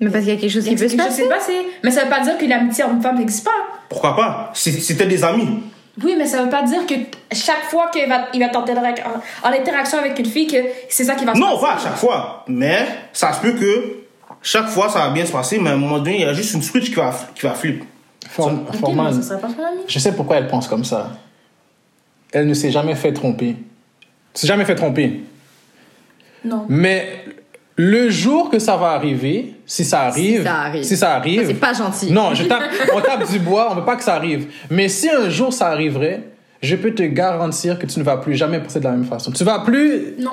Mais 0.00 0.10
parce 0.10 0.24
qu'il 0.24 0.34
y 0.34 0.36
a 0.36 0.40
quelque 0.40 0.50
chose 0.52 0.64
qui 0.64 0.74
peut 0.76 0.88
se 0.88 0.96
passer. 0.96 1.22
sais 1.22 1.28
pas, 1.28 1.40
c'est. 1.40 1.66
Mais 1.84 1.90
ça 1.90 2.04
veut 2.04 2.10
pas 2.10 2.20
dire 2.20 2.36
que 2.38 2.44
l'amitié 2.46 2.84
homme-femme 2.84 3.18
n'existe 3.18 3.44
pas. 3.44 3.50
Pourquoi 3.88 4.16
pas? 4.16 4.50
C'était 4.54 5.06
des 5.06 5.22
amis. 5.24 5.48
Oui, 6.02 6.14
mais 6.18 6.26
ça 6.26 6.42
veut 6.42 6.50
pas 6.50 6.62
dire 6.62 6.84
que 6.86 6.94
chaque 7.32 7.64
fois 7.70 7.88
qu'il 7.90 8.06
va, 8.08 8.26
il 8.34 8.40
va 8.40 8.48
tenter 8.48 8.72
de 8.74 8.78
en, 8.78 8.82
en 9.48 9.52
interaction 9.52 9.98
avec 9.98 10.18
une 10.18 10.26
fille, 10.26 10.46
que 10.46 10.56
c'est 10.90 11.04
ça 11.04 11.14
qui 11.14 11.24
va 11.24 11.34
se 11.34 11.38
Non, 11.38 11.52
passer. 11.52 11.62
pas 11.62 11.72
à 11.74 11.78
chaque 11.78 11.96
fois. 11.96 12.44
Mais 12.48 12.86
ça 13.14 13.32
se 13.32 13.40
peut 13.40 13.52
que 13.52 14.05
chaque 14.42 14.68
fois 14.68 14.88
ça 14.88 15.00
va 15.00 15.10
bien 15.10 15.24
se 15.26 15.32
passer, 15.32 15.58
mais 15.58 15.70
à 15.70 15.72
un 15.74 15.76
moment 15.76 15.98
donné, 15.98 16.16
il 16.16 16.20
y 16.22 16.24
a 16.24 16.32
juste 16.32 16.54
une 16.54 16.62
switch 16.62 16.86
qui 16.86 16.94
va, 16.94 17.14
qui 17.34 17.42
va 17.42 17.54
flip. 17.54 17.84
Form- 18.28 18.64
Forman, 18.80 19.12
je 19.86 19.98
sais 19.98 20.12
pourquoi 20.12 20.36
elle 20.36 20.48
pense 20.48 20.66
comme 20.68 20.84
ça. 20.84 21.12
Elle 22.32 22.46
ne 22.46 22.54
s'est 22.54 22.70
jamais 22.72 22.94
fait 22.94 23.12
tromper. 23.12 23.56
s'est 24.34 24.46
jamais 24.48 24.64
fait 24.64 24.74
tromper. 24.74 25.20
Non. 26.44 26.66
Mais 26.68 27.24
le 27.76 28.10
jour 28.10 28.50
que 28.50 28.58
ça 28.58 28.76
va 28.76 28.90
arriver, 28.90 29.54
si 29.64 29.84
ça 29.84 30.02
arrive, 30.02 30.42
ça 30.44 30.60
arrive. 30.62 30.82
si 30.84 30.96
ça 30.96 31.14
arrive, 31.14 31.46
c'est 31.46 31.54
pas 31.54 31.72
gentil. 31.72 32.10
Non, 32.12 32.34
je 32.34 32.44
tape, 32.44 32.62
on 32.94 33.00
tape 33.00 33.30
du 33.30 33.38
bois, 33.38 33.68
on 33.70 33.74
veut 33.76 33.84
pas 33.84 33.96
que 33.96 34.02
ça 34.04 34.14
arrive. 34.14 34.48
Mais 34.70 34.88
si 34.88 35.08
un 35.08 35.28
jour 35.30 35.52
ça 35.52 35.68
arriverait, 35.68 36.22
je 36.66 36.76
peux 36.76 36.92
te 36.94 37.02
garantir 37.02 37.78
que 37.78 37.86
tu 37.86 37.98
ne 37.98 38.04
vas 38.04 38.16
plus 38.18 38.34
jamais 38.34 38.60
penser 38.60 38.78
de 38.80 38.84
la 38.84 38.90
même 38.92 39.04
façon. 39.04 39.30
Tu 39.32 39.44
vas 39.44 39.60
plus, 39.60 40.14
Non. 40.18 40.32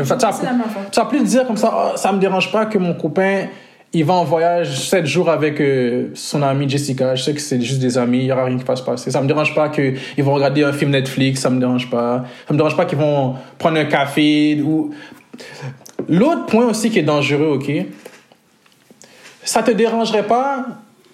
enfin, 0.00 0.16
tu, 0.16 0.24
vas, 0.26 0.32
C'est 0.32 0.44
la 0.44 0.52
même 0.52 0.62
affaire. 0.62 0.90
tu 0.90 1.00
vas 1.00 1.06
plus 1.06 1.22
dire 1.24 1.46
comme 1.46 1.56
ça, 1.56 1.70
Ah, 1.72 1.92
ça 1.96 2.12
me 2.12 2.18
dérange 2.18 2.50
pas 2.50 2.66
que 2.66 2.78
mon 2.78 2.94
copain 2.94 3.46
il 3.94 4.06
va 4.06 4.14
en 4.14 4.24
voyage 4.24 4.88
7 4.88 5.04
jours 5.04 5.28
avec 5.28 5.60
euh, 5.60 6.08
son 6.14 6.40
amie 6.42 6.66
Jessica. 6.66 7.14
Je 7.14 7.24
sais 7.24 7.34
que 7.34 7.40
c'est 7.40 7.60
juste 7.60 7.78
des 7.78 7.98
amis, 7.98 8.20
il 8.20 8.24
y 8.24 8.32
aura 8.32 8.44
rien 8.44 8.56
qui 8.56 8.64
va 8.64 8.74
se 8.74 8.82
passer. 8.82 9.10
Ça 9.10 9.20
me 9.20 9.26
dérange 9.26 9.54
pas 9.54 9.68
qu'ils 9.68 10.24
vont 10.24 10.32
regarder 10.32 10.64
un 10.64 10.72
film 10.72 10.92
Netflix, 10.92 11.40
ça 11.42 11.50
me 11.50 11.60
dérange 11.60 11.90
pas. 11.90 12.24
Ça 12.48 12.54
me 12.54 12.56
dérange 12.58 12.74
pas 12.74 12.86
qu'ils 12.86 12.96
vont 12.96 13.34
prendre 13.58 13.78
un 13.78 13.84
café 13.84 14.62
ou 14.62 14.92
L'autre 16.08 16.46
point 16.46 16.66
aussi 16.66 16.90
qui 16.90 16.98
est 16.98 17.02
dangereux, 17.04 17.58
ok, 17.60 17.70
ça 19.44 19.62
te 19.62 19.70
dérangerait 19.70 20.26
pas 20.26 20.66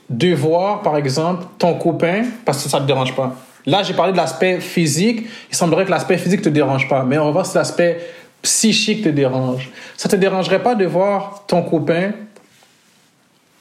de 0.09 0.35
voir, 0.35 0.83
par 0.83 0.97
exemple, 0.97 1.45
ton 1.59 1.75
copain, 1.75 2.23
parce 2.45 2.63
que 2.63 2.69
ça 2.71 2.81
te 2.81 2.87
dérange 2.87 3.15
pas. 3.15 3.35
Là, 3.67 3.83
j'ai 3.83 3.95
parlé 3.95 4.13
de 4.13 4.17
l'aspect 4.17 4.61
physique. 4.61 5.27
Il 5.51 5.57
semblerait 5.57 5.85
que 5.85 5.91
l'aspect 5.91 6.19
physique 6.19 6.43
te 6.43 6.49
dérange 6.49 6.89
pas, 6.89 7.03
mais 7.05 7.19
on 7.19 7.27
va 7.27 7.31
voir 7.31 7.47
si 7.47 7.57
l'aspect 7.57 7.99
psychique 8.43 9.03
te 9.03 9.09
dérange. 9.09 9.71
Ça 9.97 10.09
te 10.09 10.17
dérangerait 10.17 10.63
pas 10.63 10.75
de 10.75 10.87
voir 10.87 11.45
ton 11.47 11.63
copain 11.63 12.13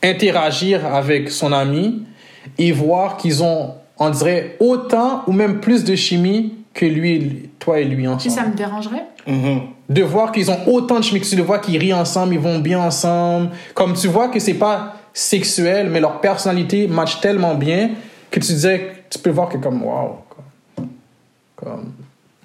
interagir 0.03 0.85
avec 0.85 1.31
son 1.31 1.51
ami 1.51 2.03
et 2.57 2.71
voir 2.71 3.17
qu'ils 3.17 3.43
ont, 3.43 3.73
on 3.97 4.09
dirait, 4.09 4.55
autant 4.59 5.23
ou 5.27 5.31
même 5.31 5.59
plus 5.59 5.83
de 5.83 5.95
chimie 5.95 6.53
que 6.73 6.85
lui, 6.85 7.49
toi 7.59 7.79
et 7.79 7.85
lui 7.85 8.03
Si 8.03 8.09
ensemble 8.09 8.31
ça 8.31 8.45
me 8.45 8.55
dérangerait. 8.55 9.05
Mhm. 9.25 9.61
de 9.89 10.03
voir 10.03 10.31
qu'ils 10.31 10.49
ont 10.51 10.59
autant 10.67 10.99
de 10.99 11.03
chimie, 11.03 11.19
que 11.19 11.25
tu 11.27 11.35
de 11.35 11.41
voir 11.41 11.59
qu'ils 11.59 11.77
rient 11.77 11.93
ensemble, 11.93 12.33
ils 12.33 12.39
vont 12.39 12.59
bien 12.59 12.79
ensemble. 12.79 13.49
Comme 13.73 13.93
tu 13.93 14.07
vois 14.07 14.29
que 14.29 14.39
c'est 14.39 14.53
pas 14.53 14.95
sexuel, 15.13 15.89
mais 15.89 15.99
leur 15.99 16.21
personnalité 16.21 16.87
match 16.87 17.19
tellement 17.19 17.55
bien 17.55 17.89
que 18.31 18.39
tu 18.39 18.53
disais, 18.53 18.91
tu 19.09 19.19
peux 19.19 19.29
voir 19.29 19.49
que 19.49 19.57
comme, 19.57 19.83
wow. 19.83 20.17
Comme, 20.75 20.87
comme- 21.55 21.91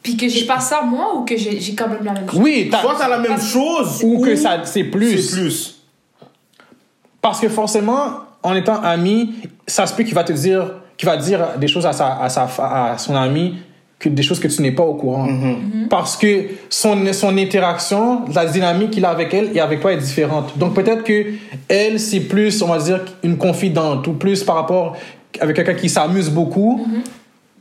Puis 0.03 0.17
que 0.17 0.29
j'ai 0.29 0.47
pas 0.47 0.61
ça 0.61 0.83
moi 0.83 1.17
ou 1.17 1.25
que 1.25 1.37
j'ai 1.37 1.61
j'ai 1.61 1.75
quand 1.75 1.89
même 1.89 2.05
la 2.05 2.13
même 2.13 2.29
chose? 2.29 2.41
Oui, 2.41 2.69
t'as- 2.71 2.81
Soit 2.81 2.97
t'as 2.99 3.09
la 3.09 3.19
même 3.19 3.41
chose, 3.41 4.01
ou 4.03 4.21
que 4.21 4.35
ça, 4.37 4.61
c'est 4.65 4.85
plus. 4.85 5.19
c'est 5.23 5.37
plus. 5.41 5.79
Parce 7.21 7.41
que 7.41 7.49
forcément, 7.49 8.15
en 8.43 8.55
étant 8.55 8.81
ami, 8.83 9.35
ça 9.67 9.87
se 9.87 9.95
peut 9.95 10.03
qu'il 10.03 10.15
va 10.15 10.25
te 10.25 10.33
dire, 10.33 10.73
qu'il 10.97 11.09
va 11.09 11.17
dire 11.17 11.41
des 11.59 11.69
choses 11.69 11.87
à, 11.87 11.93
sa, 11.93 12.21
à, 12.21 12.29
sa, 12.29 12.45
à 12.93 12.99
son 12.99 13.15
ami, 13.15 13.59
que 14.01 14.09
des 14.09 14.25
choses 14.25 14.41
que 14.41 14.49
tu 14.49 14.61
n'es 14.63 14.73
pas 14.73 14.83
au 14.83 14.95
courant. 14.95 15.29
Parce 15.89 16.17
que 16.17 16.47
son, 16.69 17.13
son 17.13 17.39
interaction, 17.39 18.25
la 18.35 18.47
dynamique 18.47 18.91
qu'il 18.91 19.05
a 19.05 19.11
avec 19.11 19.33
elle 19.33 19.57
et 19.57 19.61
avec 19.61 19.81
toi 19.81 19.93
est 19.93 19.99
différente. 19.99 20.59
Donc 20.59 20.75
peut-être 20.75 21.05
que 21.05 21.27
elle, 21.69 22.01
c'est 22.01 22.19
plus, 22.21 22.61
on 22.63 22.67
va 22.67 22.79
dire, 22.81 23.01
une 23.23 23.39
confidente 23.39 24.05
ou 24.09 24.15
plus 24.15 24.43
par 24.43 24.57
rapport 24.57 24.97
avec 25.41 25.57
quelqu'un 25.57 25.75
qui 25.75 25.89
s'amuse 25.89 26.31
beaucoup. 26.31 26.87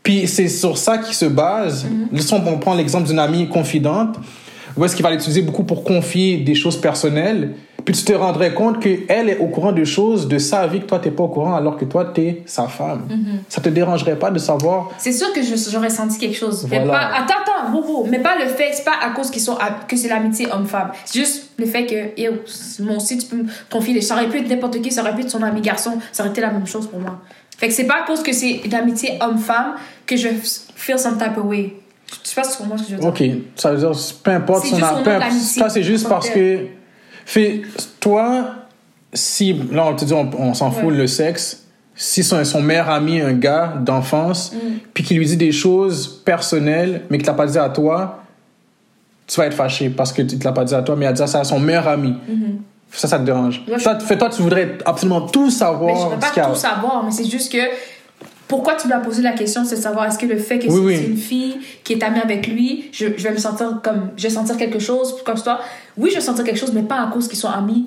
Puis 0.04 0.28
c'est 0.28 0.48
sur 0.48 0.78
ça 0.78 0.98
qu'il 0.98 1.14
se 1.16 1.26
base. 1.26 1.86
Si 2.18 2.34
on 2.34 2.58
prend 2.60 2.74
l'exemple 2.74 3.08
d'une 3.08 3.20
amie 3.20 3.48
confidente, 3.48 4.18
où 4.76 4.84
est-ce 4.86 4.96
qu'il 4.96 5.04
va 5.04 5.12
l'utiliser 5.12 5.42
beaucoup 5.42 5.64
pour 5.64 5.84
confier 5.84 6.38
des 6.38 6.56
choses 6.56 6.80
personnelles, 6.80 7.52
puis 7.84 7.96
tu 7.96 8.04
te 8.04 8.14
rendrais 8.14 8.54
compte 8.54 8.80
qu'elle 8.80 9.28
est 9.30 9.38
au 9.40 9.48
courant 9.48 9.72
de 9.72 9.84
choses 9.84 10.28
de 10.28 10.38
sa 10.38 10.66
vie 10.68 10.80
que 10.82 10.86
toi, 10.86 11.00
t'es 11.00 11.10
pas 11.12 11.24
au 11.24 11.28
courant, 11.28 11.56
alors 11.56 11.78
que 11.78 11.86
toi, 11.86 12.06
t'es 12.06 12.44
sa 12.46 12.68
femme. 12.68 13.08
Ça 13.50 13.60
te 13.60 13.70
dérangerait 13.70 14.18
pas 14.18 14.30
de 14.32 14.38
savoir... 14.40 14.90
C'est 15.00 15.12
sûr 15.12 15.34
que 15.34 15.42
je- 15.42 15.56
j'aurais 15.72 15.90
senti 15.90 16.20
quelque 16.20 16.38
chose. 16.38 16.68
Mais 16.70 16.78
Voilà. 16.84 16.94
pas, 16.94 17.06
attends, 17.18 17.42
attends, 17.44 17.76
wow, 17.76 18.06
mais 18.10 18.20
pas 18.20 18.36
le 18.38 18.46
fait, 18.48 18.70
c'est 18.74 18.86
pas 18.86 18.98
à 19.04 19.10
cause 19.10 19.32
qu'ils 19.32 19.42
sont, 19.42 19.56
à- 19.56 19.72
que 19.88 19.96
c'est 19.98 20.10
l'amitié 20.10 20.48
homme-femme. 20.52 20.92
C'est 21.06 21.20
juste 21.20 21.50
le 21.58 21.66
fait 21.66 21.86
que, 21.88 22.82
moi 22.84 22.98
aussi, 22.98 23.18
tu 23.18 23.26
peux 23.26 23.38
me 23.38 23.46
confier. 23.70 24.00
Ça 24.02 24.14
aurait 24.16 24.30
pu 24.30 24.38
être 24.38 24.50
n'importe 24.50 24.80
qui, 24.82 24.92
ça 24.92 25.02
aurait 25.02 25.16
pu 25.16 25.22
être 25.22 25.32
son 25.32 25.42
ami 25.44 25.62
garçon, 25.62 25.94
ça 26.12 26.22
aurait 26.24 26.32
été 26.32 26.42
la 26.42 26.52
même 26.52 26.68
chose 26.68 26.86
pour 26.88 27.00
moi. 27.00 27.20
Fait 27.62 27.68
que 27.68 27.74
c'est 27.76 27.86
pas 27.86 28.02
à 28.02 28.08
cause 28.08 28.24
que 28.24 28.34
c'est 28.34 28.54
une 28.66 28.74
amitié 28.74 29.20
homme-femme 29.22 29.76
que 30.08 30.18
je 30.18 30.30
feel 30.76 30.98
some 30.98 31.16
type 31.20 31.38
of 31.38 31.46
way. 31.46 31.76
Je 32.24 32.30
sais 32.30 32.36
pas 32.42 32.48
moi 32.66 32.76
ce 32.76 32.84
que 32.84 32.90
je 32.90 32.96
veux 32.96 33.00
dire. 33.02 33.08
Ok, 33.08 33.24
ça 33.56 33.72
veut 33.72 33.78
dire, 33.78 33.92
peu 34.24 34.32
importe 34.32 34.66
son 34.66 34.76
juste 34.78 34.84
a- 34.84 34.94
au 34.94 34.98
nom 34.98 35.04
peu 35.04 35.10
de 35.12 35.16
importe- 35.16 35.30
l'amitié, 35.30 35.62
Ça, 35.62 35.70
c'est 35.70 35.84
juste 35.84 36.10
parce 36.10 36.30
que. 36.32 36.66
Fait, 37.24 37.62
toi, 38.00 38.46
si. 39.14 39.54
Là, 39.72 39.86
on 39.86 39.96
te 39.96 40.04
dit, 40.06 40.14
on, 40.14 40.28
on 40.40 40.54
s'en 40.56 40.72
fout 40.72 40.90
Ouais. 40.90 40.96
le 40.98 41.06
sexe. 41.06 41.68
Si 41.96 42.24
son, 42.24 42.44
son 42.46 42.62
meilleur 42.64 42.90
ami, 42.90 43.22
un 43.22 43.34
gars 43.34 43.76
d'enfance, 43.80 44.54
Mm. 44.54 44.58
puis 44.96 45.04
qui 45.04 45.14
lui 45.14 45.28
dit 45.28 45.38
des 45.38 45.52
choses 45.52 46.08
personnelles, 46.26 47.04
mais 47.12 47.20
qu'il 47.20 47.28
t'a 47.28 47.34
pas 47.36 47.46
dit 47.46 47.60
à 47.60 47.70
toi, 47.70 48.24
tu 49.28 49.40
vas 49.40 49.46
être 49.46 49.54
fâché 49.54 49.92
parce 49.92 50.12
que 50.12 50.24
tu 50.24 50.40
te 50.40 50.44
l'as 50.44 50.52
pas 50.52 50.64
dit 50.66 50.74
à 50.74 50.82
toi, 50.82 50.96
mais 50.96 51.06
il 51.06 51.10
a 51.10 51.14
dit 51.14 51.28
ça 51.28 51.40
à 51.40 51.44
son 51.44 51.60
meilleur 51.60 51.88
ami. 51.88 52.16
Ça, 52.94 53.08
ça 53.08 53.18
te 53.20 53.24
dérange. 53.24 53.62
Mm-hmm. 53.68 53.72
Ouais, 53.72 53.80
je- 53.80 53.84
Toi, 53.84 54.16
toi, 54.18 54.30
tu 54.30 54.42
voudrais 54.42 54.78
absolument 54.86 55.22
tout 55.22 55.46
Mais 55.46 55.52
savoir. 55.52 55.96
je 56.10 56.14
veux 56.16 56.20
pas 56.20 56.42
a. 56.42 56.50
tout 56.50 56.56
savoir, 56.56 57.04
mais 57.06 57.12
c'est 57.12 57.26
juste 57.26 57.52
que 57.52 57.58
pourquoi 58.48 58.76
tu 58.76 58.88
m'as 58.90 59.00
posé 59.00 59.22
la 59.22 59.32
question, 59.32 59.64
c'est 59.64 59.78
de 59.78 59.82
savoir 59.82 60.06
est-ce 60.08 60.18
que 60.20 60.26
le 60.26 60.38
fait 60.38 60.60
que 60.60 60.68
Oui, 60.68 60.96
c'est 60.96 61.02
oui. 61.04 61.08
une 61.12 61.18
fille 61.18 61.58
qui 61.86 61.94
est 61.94 62.04
amie 62.04 62.20
avec 62.20 62.48
lui, 62.48 62.90
je, 62.92 63.08
je 63.16 63.24
vais 63.24 63.32
me 63.32 63.38
sentir 63.38 63.80
comme. 63.82 64.10
Je 64.18 64.24
vais 64.24 64.30
sentir 64.34 64.58
quelque 64.58 64.80
chose, 64.80 65.16
comme 65.26 65.40
toi. 65.40 65.60
Oui, 65.98 66.10
je 66.10 66.16
vais 66.16 66.22
sentir 66.22 66.44
quelque 66.44 66.60
chose, 66.60 66.74
mais 66.74 66.84
pas 66.84 67.02
à 67.02 67.08
cause 67.08 67.30
qu'ils 67.30 67.38
sont 67.40 67.48
amis, 67.50 67.86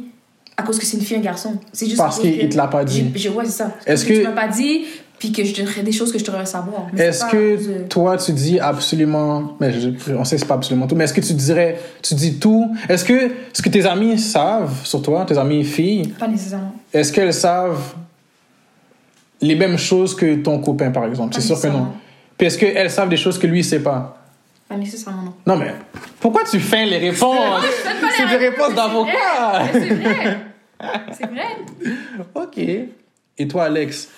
à 0.57 0.63
cause 0.63 0.79
que 0.79 0.87
c'est 0.87 0.97
une 0.97 1.03
fille 1.03 1.17
et 1.17 1.21
un 1.21 1.23
garçon. 1.23 1.57
C'est 1.73 1.85
juste 1.87 1.99
Parce 1.99 2.19
qu'il 2.19 2.49
te 2.49 2.57
l'a 2.57 2.67
pas 2.69 2.83
dit. 2.85 3.11
j'ai- 3.15 3.29
Ouais, 3.29 3.45
c'est 3.45 3.51
ça. 3.51 3.73
Est-ce 3.87 4.07
que- 4.07 4.15
Tu 4.15 4.23
m'as 4.23 4.31
pas 4.31 4.49
dit, 4.49 4.85
puis 5.19 5.33
que 5.33 5.43
je 5.45 5.55
te 5.55 5.65
ferais 5.65 5.83
des 5.83 5.93
choses 5.93 6.13
que 6.13 6.19
je 6.19 6.25
devrais 6.25 6.45
savoir. 6.47 6.87
Est-ce 6.97 7.25
que 7.27 7.57
de- 7.83 7.89
toi, 7.89 8.17
tu 8.19 8.33
dis 8.33 8.59
absolument. 8.61 9.57
Mais 9.61 9.73
je- 9.73 10.13
on 10.15 10.25
sait 10.25 10.37
c'est 10.39 10.45
pas 10.47 10.55
absolument 10.55 10.87
tout, 10.87 10.95
mais 10.97 11.05
est-ce 11.05 11.15
que 11.15 11.21
tu 11.21 11.33
dirais. 11.35 11.79
Tu 12.03 12.15
dis 12.15 12.39
tout? 12.39 12.75
Est-ce 12.89 13.05
que 13.05 13.31
ce 13.53 13.63
que 13.63 13.69
tes 13.69 13.87
amis 13.87 14.19
savent 14.19 14.85
sur 14.85 15.01
toi, 15.03 15.25
tes 15.27 15.39
amis 15.39 15.65
filles, 15.65 16.09
Pas 16.19 16.29
nécessairement. 16.29 16.75
est-ce 16.93 17.13
qu'elles 17.13 17.33
savent 17.35 17.95
les 19.41 19.55
mêmes 19.55 19.77
choses 19.79 20.15
que 20.15 20.37
ton 20.37 20.59
copain, 20.59 20.91
par 20.91 21.05
exemple? 21.07 21.35
C'est 21.35 21.41
sûr 21.43 21.61
que 21.61 21.67
non. 21.69 21.89
Puis 22.37 22.47
est-ce 22.49 22.59
qu'elles 22.59 22.91
savent 22.91 23.09
des 23.09 23.17
choses 23.17 23.39
que 23.39 23.47
lui, 23.47 23.61
il 23.61 23.65
sait 23.65 23.81
pas? 23.81 24.19
Pas 24.69 24.77
nécessairement, 24.77 25.23
non. 25.23 25.35
Non, 25.47 25.57
mais 25.57 25.75
pourquoi 26.21 26.43
tu 26.45 26.59
feins 26.59 26.87
les 26.87 26.99
réponses? 26.99 27.63
C'est 28.17 28.29
des 28.29 28.37
réponses 28.49 28.75
d'avocat 28.75 29.69
C'est 29.73 29.89
vrai! 29.95 30.39
c'est 31.13 31.27
vrai! 31.27 31.57
Ok. 32.35 32.59
Et 33.39 33.49
toi, 33.49 33.65
Alex 33.65 34.09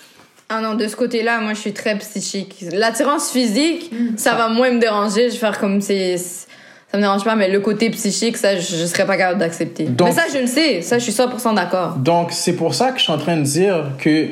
Ah 0.48 0.60
non, 0.60 0.74
de 0.74 0.86
ce 0.86 0.94
côté-là, 0.94 1.40
moi, 1.40 1.54
je 1.54 1.60
suis 1.60 1.72
très 1.72 1.96
psychique. 1.98 2.64
L'attirance 2.72 3.30
physique, 3.30 3.90
ça 4.16 4.34
va 4.34 4.48
moins 4.48 4.70
me 4.70 4.78
déranger. 4.78 5.28
Je 5.28 5.34
vais 5.34 5.38
faire 5.38 5.58
comme 5.58 5.80
c'est. 5.80 6.16
Ça 6.18 6.96
me 6.98 7.00
dérange 7.00 7.24
pas, 7.24 7.34
mais 7.34 7.48
le 7.50 7.58
côté 7.58 7.90
psychique, 7.90 8.36
ça, 8.36 8.54
je, 8.56 8.60
je 8.76 8.86
serais 8.86 9.04
pas 9.06 9.16
capable 9.16 9.40
d'accepter. 9.40 9.84
Donc- 9.84 10.08
Mais 10.08 10.14
ça, 10.14 10.22
je 10.32 10.38
le 10.38 10.46
sais. 10.46 10.82
Ça, 10.82 10.98
je 10.98 11.02
suis 11.04 11.12
100% 11.12 11.54
d'accord. 11.54 11.96
Donc, 11.96 12.30
c'est 12.30 12.52
pour 12.52 12.74
ça 12.76 12.92
que 12.92 12.98
je 12.98 13.02
suis 13.02 13.12
en 13.12 13.18
train 13.18 13.36
de 13.36 13.42
dire 13.42 13.86
que 13.98 14.28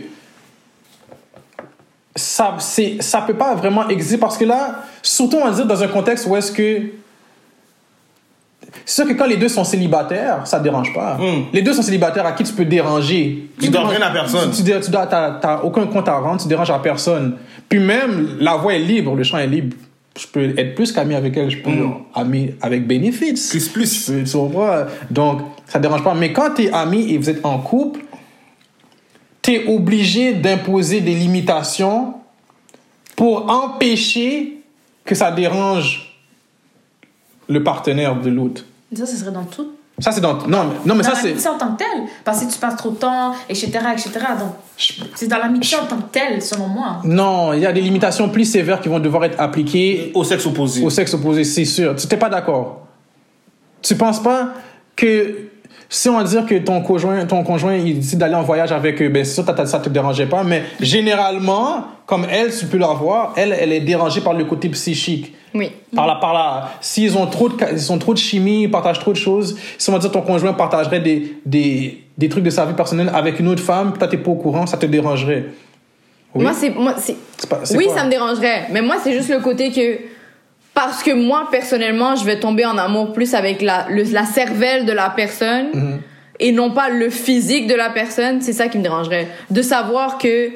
ça, 2.17 2.55
c'est, 2.61 2.99
ça 3.03 3.23
peut 3.23 3.35
pas 3.35 3.55
vraiment 3.57 3.89
exister 3.89 4.19
parce 4.19 4.39
que 4.39 4.45
là, 4.45 4.85
surtout 5.03 5.39
on 5.39 5.45
va 5.47 5.51
dire 5.51 5.67
dans 5.67 5.83
un 5.83 5.89
contexte 5.89 6.27
où 6.27 6.37
est-ce 6.37 6.53
que. 6.53 6.83
C'est 8.85 9.03
sûr 9.03 9.11
que 9.13 9.17
quand 9.19 9.27
les 9.27 9.37
deux 9.37 9.49
sont 9.49 9.65
célibataires, 9.65 10.47
ça 10.47 10.59
te 10.59 10.65
dérange 10.65 10.93
pas. 10.93 11.17
Mm. 11.17 11.45
Les 11.53 11.63
deux 11.63 11.73
sont 11.73 11.83
célibataires 11.83 12.27
à 12.27 12.33
qui 12.33 12.45
tu 12.45 12.53
peux 12.53 12.65
déranger? 12.65 13.49
Tu 13.61 13.69
dois 13.71 13.89
rien 13.89 14.03
à 14.03 14.11
personne. 14.11 14.51
Tu, 14.51 14.63
tu, 14.63 14.73
tu 14.81 14.91
dois, 14.91 15.09
aucun 15.63 15.87
compte 15.87 16.09
à 16.09 16.19
rendre, 16.19 16.41
tu 16.41 16.49
déranges 16.49 16.71
à 16.71 16.79
personne. 16.79 17.37
Puis 17.69 17.79
même, 17.79 18.37
la 18.41 18.57
voie 18.57 18.75
est 18.75 18.81
libre, 18.81 19.15
le 19.15 19.23
champ 19.25 19.39
est 19.39 19.47
libre. 19.47 19.77
Je 20.19 20.27
peux 20.29 20.57
être 20.59 20.75
plus 20.75 20.93
qu'ami 20.93 21.15
avec 21.15 21.37
elle, 21.37 21.51
je 21.51 21.59
peux 21.59 21.71
Mm. 21.71 21.83
être 21.85 21.97
ami 22.15 22.55
avec 22.63 22.87
bénéfice. 22.87 23.51
Plus, 23.51 23.69
plus. 23.69 24.07
Tu 24.07 24.25
tu? 24.25 24.39
Donc, 25.11 25.41
ça 25.67 25.79
te 25.79 25.83
dérange 25.83 26.05
pas. 26.05 26.15
Mais 26.15 26.33
quand 26.33 26.55
tu 26.55 26.65
es 26.65 26.73
ami 26.73 27.13
et 27.13 27.19
vous 27.19 27.31
êtes 27.31 27.45
en 27.45 27.59
couple, 27.59 28.01
tu 29.43 29.53
es 29.53 29.67
obligé 29.67 30.35
d'imposer 30.35 31.01
des 31.01 31.15
limitations 31.15 32.15
pour 33.17 33.51
empêcher 33.51 34.61
que 35.05 35.15
ça 35.15 35.31
dérange 35.31 36.14
le 37.49 37.63
partenaire 37.63 38.21
de 38.21 38.31
l'autre. 38.31 38.65
Ça, 38.95 39.07
ce 39.07 39.17
serait 39.17 39.33
dans 39.33 39.45
tout. 39.45 39.73
Ça, 39.99 40.11
c'est 40.11 40.21
dans. 40.21 40.35
Non, 40.49 40.65
mais, 40.65 40.75
non, 40.87 40.95
mais 40.97 41.05
dans 41.05 41.15
ça, 41.15 41.21
c'est. 41.21 41.49
en 41.49 41.57
tant 41.57 41.73
que 41.73 41.79
telle. 41.79 42.05
Parce 42.25 42.45
que 42.45 42.53
tu 42.53 42.59
passes 42.59 42.77
trop 42.77 42.91
de 42.91 42.97
temps, 42.97 43.33
etc., 43.49 43.71
etc. 43.93 44.11
Donc, 44.39 44.55
c'est 45.15 45.29
dans 45.29 45.39
l'amitié 45.39 45.79
en 45.79 45.87
tant 45.87 45.97
que 45.99 46.11
telle, 46.11 46.43
selon 46.43 46.67
moi. 46.67 47.01
Non, 47.05 47.53
il 47.53 47.61
y 47.61 47.67
a 47.67 47.73
des 47.73 47.81
limitations 47.81 48.29
plus 48.29 48.45
sévères 48.45 48.81
qui 48.81 48.89
vont 48.89 48.99
devoir 48.99 49.25
être 49.25 49.41
appliquées 49.41 50.11
Au 50.15 50.25
sexe 50.25 50.47
opposé. 50.47 50.85
au 50.85 50.91
sexe 50.91 51.15
opposé, 51.15 51.45
c'est 51.45 51.65
sûr. 51.65 51.95
Tu 51.95 52.09
n'es 52.09 52.17
pas 52.19 52.29
d'accord. 52.29 52.87
Tu 53.83 53.95
penses 53.95 54.21
pas 54.21 54.55
que 54.97 55.37
si 55.95 56.09
on 56.09 56.17
va 56.17 56.25
dire 56.25 56.45
que 56.45 56.57
ton 56.57 56.81
conjoint, 56.81 57.25
ton 57.25 57.45
conjoint 57.45 57.77
il 57.77 58.01
décide 58.01 58.19
d'aller 58.19 58.35
en 58.35 58.43
voyage 58.43 58.73
avec 58.73 59.01
eux, 59.01 59.09
ben 59.09 59.25
sûr 59.25 59.45
que 59.45 59.65
ça 59.65 59.79
te 59.79 59.89
dérangeait 59.89 60.27
pas, 60.27 60.43
mais 60.43 60.65
généralement, 60.81 61.85
comme 62.05 62.27
elle, 62.29 62.53
tu 62.53 62.67
peux 62.67 62.79
la 62.79 62.89
voir, 62.89 63.33
elle, 63.37 63.57
elle 63.59 63.73
est 63.73 63.81
dérangée 63.81 64.21
par 64.21 64.35
le 64.35 64.45
côté 64.45 64.69
psychique. 64.71 65.35
Oui. 65.55 65.71
Par 65.95 66.09
là, 66.09 66.17
par 66.17 66.35
là. 66.35 66.73
S'ils 66.81 67.17
ont 67.17 67.27
trop 67.27 67.49
de, 67.49 67.55
ils 67.73 67.93
ont 67.93 67.99
trop 67.99 68.13
de 68.13 68.19
chimie, 68.19 68.65
ils 68.65 68.71
partagent 68.71 68.99
trop 68.99 69.13
de 69.13 69.17
choses. 69.17 69.57
Si 69.79 69.89
on 69.89 69.93
va 69.93 70.01
dire 70.01 70.11
ton 70.11 70.23
conjoint 70.23 70.53
partagerait 70.53 70.99
des, 70.99 71.37
des, 71.47 72.03
des 72.19 72.29
trucs 72.29 72.43
de 72.43 72.51
sa 72.51 72.67
vie 72.67 72.75
personnelle 72.75 73.13
avec 73.15 73.39
une 73.39 73.47
autre 73.47 73.63
femme, 73.63 73.93
toi 73.97 74.09
t'es 74.09 74.17
pas 74.17 74.33
au 74.33 74.35
courant, 74.35 74.67
ça 74.67 74.77
te 74.77 74.87
dérangerait. 74.87 75.45
Oui. 76.35 76.43
Moi, 76.43 76.53
c'est. 76.55 76.71
Moi, 76.71 76.95
c'est... 76.99 77.17
Oui, 77.77 77.87
quoi? 77.87 77.95
ça 77.95 78.05
me 78.05 78.11
dérangerait. 78.11 78.67
Mais 78.73 78.83
moi, 78.83 78.97
c'est 79.01 79.13
juste 79.13 79.29
le 79.29 79.39
côté 79.39 79.71
que. 79.71 79.99
Parce 80.75 81.03
que 81.03 81.13
moi, 81.13 81.49
personnellement, 81.51 82.17
je 82.17 82.25
vais 82.25 82.41
tomber 82.41 82.65
en 82.67 82.77
amour 82.79 83.13
plus 83.13 83.35
avec 83.35 83.63
la, 83.63 83.87
le- 83.89 84.03
la 84.13 84.25
cervelle 84.25 84.85
de 84.87 84.93
la 84.93 85.09
personne 85.11 85.67
Mhm. 85.73 86.01
et 86.41 86.51
non 86.53 86.71
pas 86.73 86.89
le 86.89 87.11
physique 87.11 87.67
de 87.69 87.75
la 87.75 87.91
personne. 87.91 88.41
C'est 88.41 88.53
ça 88.53 88.67
qui 88.69 88.79
me 88.79 88.83
dérangerait. 88.83 89.29
De 89.51 89.63
savoir 89.63 90.19
que 90.19 90.51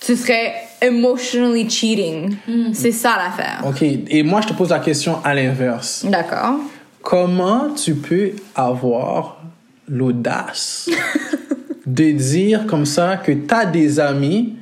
ce 0.00 0.14
serait 0.14 0.52
emotionally 0.80 1.68
cheating. 1.68 2.36
C'est 2.72 2.92
ça 2.92 3.16
l'affaire. 3.16 3.62
Ok, 3.66 3.82
et 3.82 4.22
moi 4.22 4.40
je 4.42 4.48
te 4.48 4.52
pose 4.52 4.70
la 4.70 4.78
question 4.80 5.18
à 5.24 5.34
l'inverse. 5.34 6.04
D'accord. 6.08 6.56
Comment 7.02 7.70
tu 7.70 7.94
peux 7.94 8.30
avoir 8.54 9.42
l'audace 9.88 10.88
de 11.86 12.12
dire 12.12 12.66
comme 12.66 12.86
ça 12.86 13.16
que 13.16 13.32
tu 13.32 13.52
as 13.54 13.66
des 13.66 13.98
amis 13.98 14.54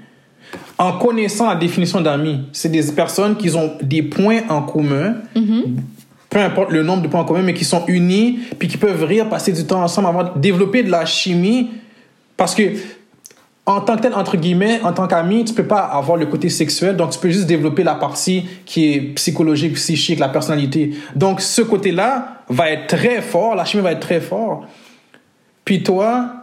en 0.81 0.93
connaissant 0.93 1.47
la 1.47 1.57
définition 1.57 2.01
d'amis? 2.01 2.41
C'est 2.53 2.71
des 2.71 2.83
personnes 2.91 3.37
qui 3.37 3.55
ont 3.55 3.73
des 3.83 4.03
points 4.03 4.41
en 4.49 4.63
commun, 4.63 5.17
peu 6.31 6.39
importe 6.39 6.71
le 6.71 6.83
nombre 6.83 7.03
de 7.03 7.09
points 7.09 7.21
en 7.21 7.25
commun, 7.25 7.43
mais 7.43 7.53
qui 7.53 7.65
sont 7.65 7.85
unis, 7.87 8.39
puis 8.59 8.67
qui 8.67 8.79
peuvent 8.79 9.05
rire, 9.05 9.29
passer 9.29 9.53
du 9.53 9.67
temps 9.67 9.83
ensemble, 9.83 10.09
avoir 10.09 10.39
développer 10.39 10.83
de 10.83 10.91
la 10.91 11.05
chimie. 11.05 11.71
Parce 12.37 12.55
que 12.55 12.63
en 13.67 13.83
tant 13.83 13.97
que 13.97 14.03
tel, 14.03 14.15
entre 14.15 14.39
guillemets, 14.39 14.81
en 14.83 14.95
tant 14.95 15.07
qu'ami, 15.07 15.45
tu 15.45 15.53
peux 15.53 15.67
pas 15.67 15.81
avoir 15.81 16.17
le 16.17 16.25
côté 16.25 16.49
sexuel, 16.49 16.97
donc 16.97 17.11
tu 17.11 17.19
peux 17.19 17.29
juste 17.29 17.47
développer 17.47 17.85
la 17.85 17.95
partie 17.95 18.47
qui 18.65 18.95
est 18.95 19.01
psychologique, 19.17 19.75
psychique, 19.75 20.19
la 20.19 20.31
personnalité. 20.31 20.93
Donc 21.15 21.43
ce 21.43 21.61
côté-là 21.61 22.43
va 22.49 22.71
être 22.71 22.87
très 22.87 23.21
fort, 23.21 23.55
la 23.55 23.67
chimie 23.67 23.83
va 23.83 23.93
être 23.93 24.01
très 24.01 24.21
fort. 24.21 24.65
Puis 25.67 25.83
toi, 25.83 26.40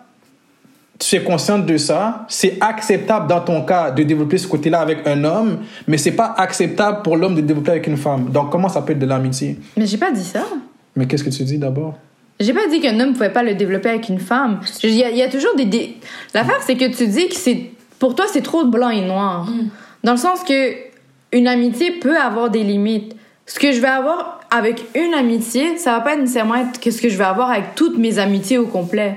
tu 1.00 1.16
es 1.16 1.24
consciente 1.24 1.66
de 1.66 1.78
ça, 1.78 2.26
c'est 2.28 2.58
acceptable 2.62 3.28
dans 3.28 3.41
ton 3.41 3.62
cas 3.64 3.91
de 3.91 4.04
développer 4.04 4.38
ce 4.38 4.48
côté-là 4.48 4.80
avec 4.80 5.06
un 5.08 5.24
homme, 5.24 5.60
mais 5.88 5.98
c'est 5.98 6.12
pas 6.12 6.34
acceptable 6.38 7.02
pour 7.04 7.18
l'homme 7.18 7.36
de 7.36 7.41
développer 7.41 7.72
avec 7.72 7.88
une 7.88 7.98
femme. 7.98 8.30
Donc 8.30 8.52
comment 8.52 8.70
ça 8.70 8.82
peut 8.82 8.93
être 8.93 9.00
de 9.00 9.06
l'amitié 9.06 9.58
Mais 9.78 9.86
j'ai 9.86 9.98
pas 9.98 10.12
dit 10.12 10.24
ça. 10.24 10.43
Mais 10.95 11.06
qu'est-ce 11.06 11.24
que 11.24 11.30
tu 11.30 11.43
dis 11.43 11.58
d'abord? 11.58 11.95
J'ai 12.39 12.54
pas 12.54 12.68
dit 12.70 12.80
qu'un 12.80 13.00
homme 13.00 13.14
pouvait 13.14 13.32
pas 13.32 13.43
le 13.43 13.56
développer 13.56 13.89
avec 13.89 14.10
une 14.10 14.20
femme. 14.20 14.60
Il 14.84 14.91
y, 14.91 15.04
a- 15.04 15.10
il 15.10 15.18
y 15.18 15.24
a 15.24 15.30
toujours 15.30 15.56
des. 15.56 15.66
des... 15.66 15.98
L'affaire, 16.34 16.60
c'est 16.62 16.76
que 16.76 16.86
tu 16.95 17.08
dis 17.08 17.28
que 17.30 17.36
c'est. 17.36 17.72
Pour 18.00 18.14
toi, 18.16 18.26
c'est 18.32 18.41
trop 18.43 18.66
blanc 18.66 18.89
et 18.89 19.02
noir. 19.02 19.48
Dans 20.04 20.12
le 20.12 20.18
sens 20.18 20.43
que 20.43 20.74
une 21.32 21.48
amitié 21.48 21.91
peut 21.91 22.18
avoir 22.18 22.50
des 22.50 22.64
limites. 22.64 23.16
Ce 23.48 23.60
que 23.60 23.72
je 23.72 23.80
vais 23.80 23.88
avoir 23.88 24.39
avec 24.52 24.84
une 24.95 25.14
amitié, 25.14 25.78
ça 25.78 25.91
va 25.93 26.02
pas 26.02 26.16
nécessairement 26.16 26.56
être 26.56 26.80
que 26.80 26.91
ce 26.91 27.02
que 27.02 27.10
je 27.10 27.18
vais 27.18 27.24
avoir 27.24 27.50
avec 27.50 27.76
toutes 27.76 27.98
mes 27.98 28.20
amitiés 28.20 28.58
au 28.58 28.68
complet. 28.68 29.16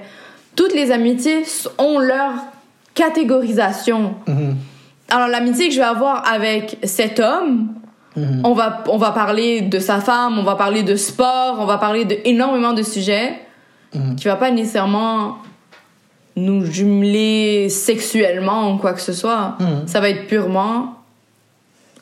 Toutes 0.56 0.74
les 0.74 0.90
amitiés 0.90 1.42
ont 1.78 1.98
leur 1.98 2.32
catégorisation. 2.94 4.14
Alors, 5.08 5.28
l'amitié 5.28 5.68
que 5.68 5.74
je 5.74 5.80
vais 5.80 5.86
avoir 5.86 6.26
avec 6.30 6.78
cet 6.82 7.20
homme, 7.20 7.68
on, 8.16 8.52
va, 8.54 8.84
on 8.88 8.98
va 8.98 9.12
parler 9.12 9.62
de 9.62 9.78
sa 9.78 10.00
femme, 10.00 10.38
on 10.38 10.42
va 10.42 10.56
parler 10.56 10.82
de 10.82 10.96
sport, 10.96 11.56
on 11.58 11.66
va 11.66 11.78
parler 11.78 12.04
de 12.04 12.16
énormément 12.24 12.72
de 12.72 12.82
sujets 12.82 13.38
qui 14.16 14.24
va 14.24 14.36
pas 14.36 14.50
nécessairement 14.50 15.38
nous 16.36 16.64
jumeler 16.64 17.68
sexuellement 17.68 18.72
ou 18.72 18.78
quoi 18.78 18.92
que 18.92 19.00
ce 19.00 19.12
soit. 19.12 19.56
Mhm. 19.60 19.86
Ça 19.86 20.00
va 20.00 20.10
être 20.10 20.26
purement, 20.26 20.96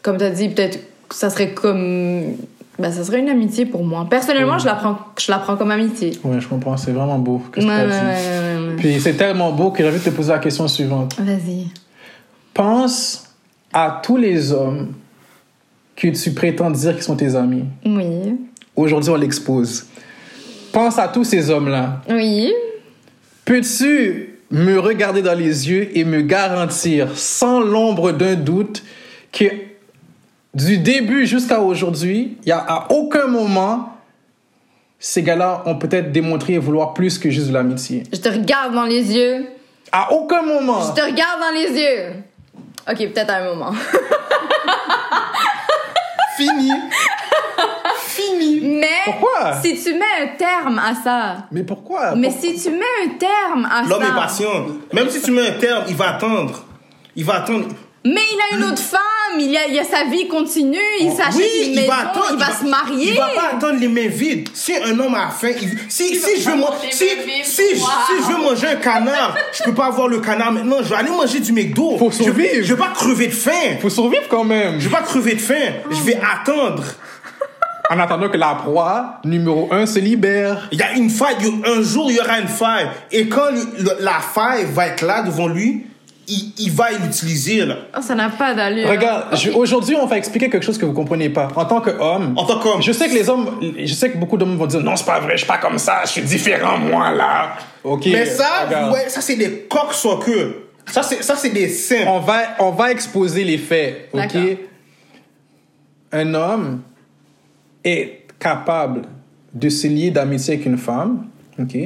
comme 0.03 0.19
tu 0.19 0.25
as 0.25 0.31
dit, 0.31 0.49
peut-être 0.49 0.79
que 1.09 1.15
ça 1.15 1.31
serait 1.31 1.53
comme. 1.53 2.37
Ben, 2.79 2.93
ça 2.93 3.03
serait 3.03 3.19
une 3.19 3.29
amitié 3.29 3.67
pour 3.67 3.85
moi. 3.85 4.07
Personnellement, 4.09 4.55
Mhm. 4.55 4.61
je, 4.61 4.67
la 4.67 4.75
prends, 4.77 4.99
je 5.19 5.33
la 5.33 5.39
prends 5.39 5.57
comme 5.57 5.71
amitié. 5.73 6.13
Ouais, 6.23 6.41
je 6.41 6.47
comprends, 6.47 6.77
c'est 6.77 6.93
vraiment 6.93 7.19
beau. 7.19 7.43
que 7.51 7.61
Ouais, 7.61 7.67
ouais. 7.67 8.77
Puis 8.77 9.01
c'est 9.01 9.15
tellement 9.15 9.51
beau 9.53 9.71
que 9.73 9.83
j'ai 9.83 9.89
envie 9.89 9.99
de 9.99 10.05
te 10.05 10.11
poser 10.11 10.31
la 10.33 10.39
question 10.39 10.69
suivante. 10.69 11.17
Vas-y. 11.19 11.67
Pense 12.55 13.25
à 13.73 14.01
tous 14.03 14.17
les 14.17 14.53
hommes 14.53 14.93
que 15.97 16.09
tu 16.09 16.33
prétends 16.33 16.71
dire 16.71 16.95
qu'ils 16.95 17.03
sont 17.03 17.17
tes 17.17 17.35
amis. 17.35 17.65
Oui. 17.85 18.37
Aujourd'hui, 18.77 19.11
on 19.11 19.17
l'expose. 19.17 19.87
Pense 20.73 20.99
à 20.99 21.09
tous 21.09 21.25
ces 21.25 21.51
hommes-là. 21.51 22.03
Oui. 22.09 22.53
Peux-tu 23.45 24.39
me 24.51 24.79
regarder 24.79 25.23
dans 25.23 25.35
les 25.37 25.69
yeux 25.69 25.97
et 25.97 26.05
me 26.05 26.21
garantir, 26.23 27.17
sans 27.17 27.61
l'ombre 27.61 28.13
d'un 28.13 28.35
doute, 28.35 28.83
que 29.33 29.45
du 30.55 30.79
début 30.79 31.27
jusqu'à 31.27 31.61
aujourd'hui, 31.61 32.39
il 32.43 32.49
y 32.49 32.53
a 32.53 32.59
à 32.59 32.87
aucun 32.91 33.27
moment, 33.27 33.95
ces 34.99 35.23
gars-là 35.23 35.63
ont 35.67 35.77
peut-être 35.77 36.11
démontré 36.13 36.59
vouloir 36.59 36.95
plus 36.95 37.19
que 37.19 37.31
juste 37.31 37.49
de 37.49 37.55
l'amitié. 37.55 38.03
Je 38.13 38.19
te 38.19 38.29
regarde 38.29 38.75
dans 38.75 38.85
les 38.85 39.15
yeux. 39.15 39.47
À 39.93 40.13
aucun 40.13 40.43
moment. 40.43 40.81
Je 40.83 41.01
te 41.01 41.07
regarde 41.07 41.41
dans 41.41 41.55
les 41.55 41.81
yeux. 41.81 42.13
Ok, 42.91 42.99
peut-être 43.13 43.31
à 43.31 43.37
un 43.37 43.55
moment. 43.55 43.73
Fini. 46.37 46.71
Fini. 47.97 48.61
Mais 48.81 48.87
Pourquoi? 49.05 49.55
si 49.63 49.83
tu 49.83 49.95
mets 49.95 50.05
un 50.23 50.37
terme 50.37 50.79
à 50.79 50.95
ça, 50.95 51.37
Mais 51.51 51.63
pourquoi? 51.65 52.15
mais 52.15 52.31
si 52.31 52.55
tu 52.61 52.71
mets 52.71 53.07
un 53.07 53.09
terme 53.19 53.69
à 53.71 53.83
L'homme 53.83 54.03
est 54.03 54.07
ça, 54.07 54.13
patient. 54.13 54.67
Même 54.93 55.09
si 55.11 55.21
tu 55.21 55.31
mets 55.33 55.49
un 55.49 55.59
terme, 55.59 55.85
il 55.89 55.97
va 55.97 56.15
attendre. 56.17 56.65
Il 57.17 57.25
va 57.25 57.37
attendre. 57.37 57.67
Mais 58.15 58.21
il 58.33 58.39
a 58.55 58.57
une 58.59 58.65
autre 58.73 58.83
femme, 58.83 59.39
il 59.39 59.57
a, 59.57 59.67
il 59.67 59.79
a 59.79 59.85
sa 59.85 60.05
vie 60.05 60.27
continue, 60.29 60.79
il 61.01 61.11
s'achète 61.13 61.35
Oui, 61.37 61.45
une 61.67 61.71
il 61.73 61.77
maison, 61.77 61.89
va 61.89 61.99
attendre. 62.11 62.27
il 62.33 62.39
va 62.39 62.53
se 62.53 62.65
marier. 62.65 63.11
Il 63.13 63.17
va 63.19 63.29
pas 63.35 63.51
attendre 63.57 63.79
les 63.81 63.89
mains 63.89 64.09
vides. 64.09 64.49
Si 64.55 64.73
un 64.77 64.99
homme 64.99 65.15
a 65.15 65.31
faim, 65.31 65.51
il- 65.61 65.79
si, 65.89 66.17
si, 66.17 66.41
je 66.43 66.51
veux, 66.51 66.57
si, 66.91 67.05
je- 67.05 67.45
si 67.45 67.77
je 67.77 68.37
manger 68.43 68.67
un 68.69 68.77
canard, 68.77 69.37
je 69.57 69.63
peux 69.65 69.75
pas 69.75 69.87
avoir 69.87 70.09
le 70.09 70.21
canard 70.21 70.53
maintenant. 70.53 70.79
Je 70.83 70.89
vais 70.89 70.97
aller 70.97 71.11
manger 71.11 71.41
du 71.41 71.53
McDo. 71.53 71.97
Faut 71.99 72.11
je, 72.11 72.23
survivre. 72.23 72.63
je 72.63 72.75
vais 72.75 72.79
pas 72.81 72.91
crever 72.95 73.27
de 73.27 73.33
faim. 73.33 73.77
faut 73.81 73.91
survivre 73.91 74.25
quand 74.29 74.45
même. 74.45 74.81
Je 74.81 74.89
vais 74.89 74.95
pas 74.97 75.03
crever 75.03 75.35
de 75.35 75.41
faim. 75.41 75.73
Je 75.91 76.03
vais 76.03 76.17
attendre. 76.17 76.83
En 77.91 77.99
attendant 78.01 78.29
que 78.29 78.37
la 78.37 78.55
proie 78.55 79.15
numéro 79.25 79.69
un 79.73 79.87
se 79.87 79.99
libère. 79.99 80.69
Il 80.73 80.79
y 80.79 80.83
a 80.83 80.93
une 80.93 81.09
faille. 81.09 81.37
Un 81.65 81.81
jour, 81.83 82.11
il 82.11 82.17
y 82.17 82.21
aura 82.21 82.39
une 82.39 82.49
faille. 82.49 82.87
Et 83.11 83.29
quand 83.29 83.49
la 84.01 84.21
faille 84.21 84.67
va 84.71 84.89
être 84.89 85.03
là 85.07 85.23
devant 85.23 85.47
lui, 85.49 85.87
il, 86.29 86.53
il 86.59 86.71
va 86.73 86.91
l'utiliser. 86.93 87.65
là. 87.65 87.77
Oh, 87.97 88.01
ça 88.03 88.15
n'a 88.15 88.29
pas 88.31 88.55
d'allure. 88.55 88.89
Regarde, 88.89 89.35
aujourd'hui, 89.55 89.97
on 89.97 90.07
va 90.07 90.19
expliquer 90.19 90.49
quelque 90.51 90.65
chose 90.65 90.79
que 90.79 90.85
vous 90.85 90.93
comprenez 90.93 91.31
pas. 91.31 91.49
En 91.57 91.65
tant 91.65 91.81
qu'homme, 91.81 92.35
En 92.37 92.45
tant 92.45 92.59
qu'homme. 92.59 92.83
je 92.83 92.93
sais 92.93 93.09
que 93.09 93.15
les 93.15 93.29
hommes, 93.29 93.59
je 93.79 93.93
sais 93.95 94.11
que 94.11 94.19
beaucoup 94.19 94.37
d'hommes 94.37 94.57
vont 94.57 94.67
dire 94.67 94.81
non, 94.81 94.95
c'est 94.97 95.07
pas 95.07 95.21
vrai, 95.21 95.33
je 95.33 95.39
suis 95.39 95.47
pas 95.47 95.59
comme 95.59 95.79
ça, 95.79 96.03
je 96.05 96.11
suis 96.11 96.23
différent 96.23 96.79
moi 96.79 97.11
là. 97.13 97.57
Ok. 97.83 98.07
Mais 98.07 98.27
ça, 98.27 98.67
regarde. 98.67 98.93
ouais, 98.93 99.09
ça 99.09 99.21
c'est 99.21 99.37
des 99.37 99.67
coques 99.69 99.95
sans 99.95 100.19
queue. 100.19 100.67
Ça 100.91 101.03
c'est, 101.03 101.23
ça 101.23 101.37
c'est 101.37 101.51
des 101.51 101.69
seins. 101.69 102.05
on 102.07 102.21
va, 102.21 102.41
on 102.61 102.71
va 102.71 102.91
exposer 102.93 103.45
les 103.45 103.59
faits. 103.59 104.09
Ok? 104.13 104.21
D'accord. 104.21 104.43
Un 106.13 106.35
homme 106.35 106.83
est 107.85 108.23
capable 108.39 109.03
de 109.55 109.69
se 109.69 109.87
lier 109.87 110.11
d'amitié 110.11 110.55
avec 110.55 110.67
une 110.67 110.79
femme. 110.79 111.27
Ok? 111.59 111.77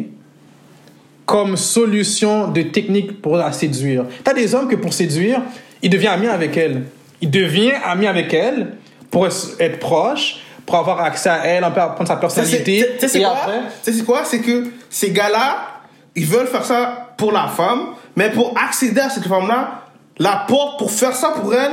Comme 1.27 1.57
solution 1.57 2.49
de 2.49 2.63
technique 2.63 3.23
pour 3.23 3.37
la 3.37 3.53
séduire. 3.53 4.05
T'as 4.25 4.35
des 4.35 4.55
hommes 4.55 4.69
que 4.69 4.77
pour 4.77 4.93
séduire, 4.93 5.41
il 5.83 5.91
devient 5.91 6.09
ami 6.09 6.27
avec 6.27 6.57
elle. 6.57 6.85
Il 7.21 7.31
devient 7.31 7.73
ami 7.85 8.07
avec 8.07 8.35
elle 8.35 8.75
pour 9.11 9.27
être 9.27 9.79
proche, 9.79 10.41
pour 10.67 10.77
avoir 10.77 11.01
accès 11.01 11.29
à 11.29 11.45
elle, 11.45 11.65
un 11.65 11.71
peu 11.71 11.81
apprendre 11.81 12.09
sa 12.09 12.17
personnalité. 12.17 12.87
tu 12.99 13.09
sais, 13.09 13.21
quoi? 13.21 13.37
Tu 13.85 13.93
c'est 13.93 14.05
quoi? 14.05 14.25
C'est 14.25 14.41
que 14.41 14.69
ces 14.91 15.11
gars-là, 15.11 15.69
ils 16.15 16.27
veulent 16.27 16.47
faire 16.47 16.65
ça 16.65 17.15
pour 17.17 17.33
la 17.33 17.49
femme, 17.49 17.89
mais 18.17 18.31
pour 18.31 18.55
accéder 18.59 19.01
à 19.01 19.11
cette 19.11 19.27
femme-là, 19.27 19.85
la 20.19 20.45
porte 20.49 20.79
pour 20.79 20.91
faire 20.91 21.15
ça 21.15 21.31
pour 21.31 21.55
elle, 21.55 21.73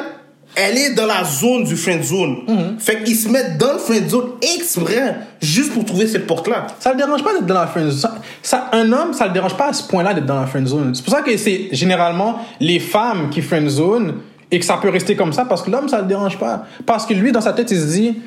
elle 0.55 0.77
est 0.77 0.93
dans 0.93 1.05
la 1.05 1.23
zone 1.23 1.63
du 1.63 1.75
friend 1.75 2.03
zone. 2.03 2.37
Mhm. 2.47 2.79
Fait 2.79 3.03
qu'ils 3.03 3.15
se 3.15 3.29
mettent 3.29 3.57
dans 3.57 3.73
le 3.73 3.79
friend 3.79 4.09
zone 4.09 4.29
exprès, 4.55 5.15
juste 5.41 5.73
pour 5.73 5.85
trouver 5.85 6.07
cette 6.07 6.27
porte-là. 6.27 6.67
Ça 6.79 6.91
le 6.91 6.97
dérange 6.97 7.23
pas 7.23 7.33
d'être 7.33 7.45
dans 7.45 7.53
la 7.53 7.67
friend 7.67 7.89
zone. 7.89 7.99
Ça, 7.99 8.15
ça- 8.41 8.69
un 8.73 8.91
homme, 8.91 9.13
ça 9.13 9.27
le 9.27 9.33
dérange 9.33 9.55
pas 9.55 9.67
à 9.69 9.73
ce 9.73 9.87
point-là 9.87 10.13
d'être 10.13 10.25
dans 10.25 10.39
la 10.39 10.47
friend 10.47 10.67
zone. 10.67 10.93
C'est 10.95 11.03
pour 11.05 11.13
ça 11.13 11.21
que 11.21 11.35
c'est 11.37 11.69
généralement 11.71 12.39
les 12.59 12.79
femmes 12.79 13.29
qui 13.29 13.41
friend 13.41 13.69
zone 13.69 14.15
et 14.51 14.59
que 14.59 14.65
ça 14.65 14.77
peut 14.81 14.89
rester 14.89 15.15
comme 15.15 15.31
ça 15.31 15.45
parce 15.45 15.61
que 15.61 15.69
l'homme, 15.71 15.87
ça 15.87 16.01
le 16.01 16.07
dérange 16.07 16.37
pas. 16.37 16.65
Parce 16.85 17.05
que 17.05 17.13
lui, 17.13 17.31
dans 17.31 17.41
sa 17.41 17.53
tête, 17.53 17.69
il 17.71 17.77
se 17.79 17.85
dit 17.85 18.17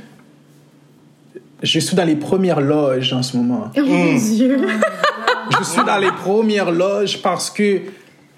Je 1.62 1.78
suis 1.80 1.94
dans 1.96 2.04
les 2.04 2.16
premières 2.16 2.60
loges 2.60 3.12
en 3.12 3.22
ce 3.22 3.36
moment. 3.36 3.70
Oh 3.76 3.80
mon 3.84 4.14
Dieu. 4.16 4.68
Je 5.58 5.64
suis 5.64 5.84
dans 5.84 5.98
les 5.98 6.10
premières 6.12 6.70
loges 6.70 7.20
parce 7.20 7.50
que 7.50 7.80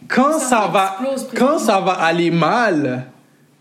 quand 0.08 0.38
ça, 0.38 0.68
va, 0.72 0.96
quand 1.36 1.58
ça 1.58 1.80
va 1.80 1.92
aller 1.92 2.30
mal, 2.30 3.04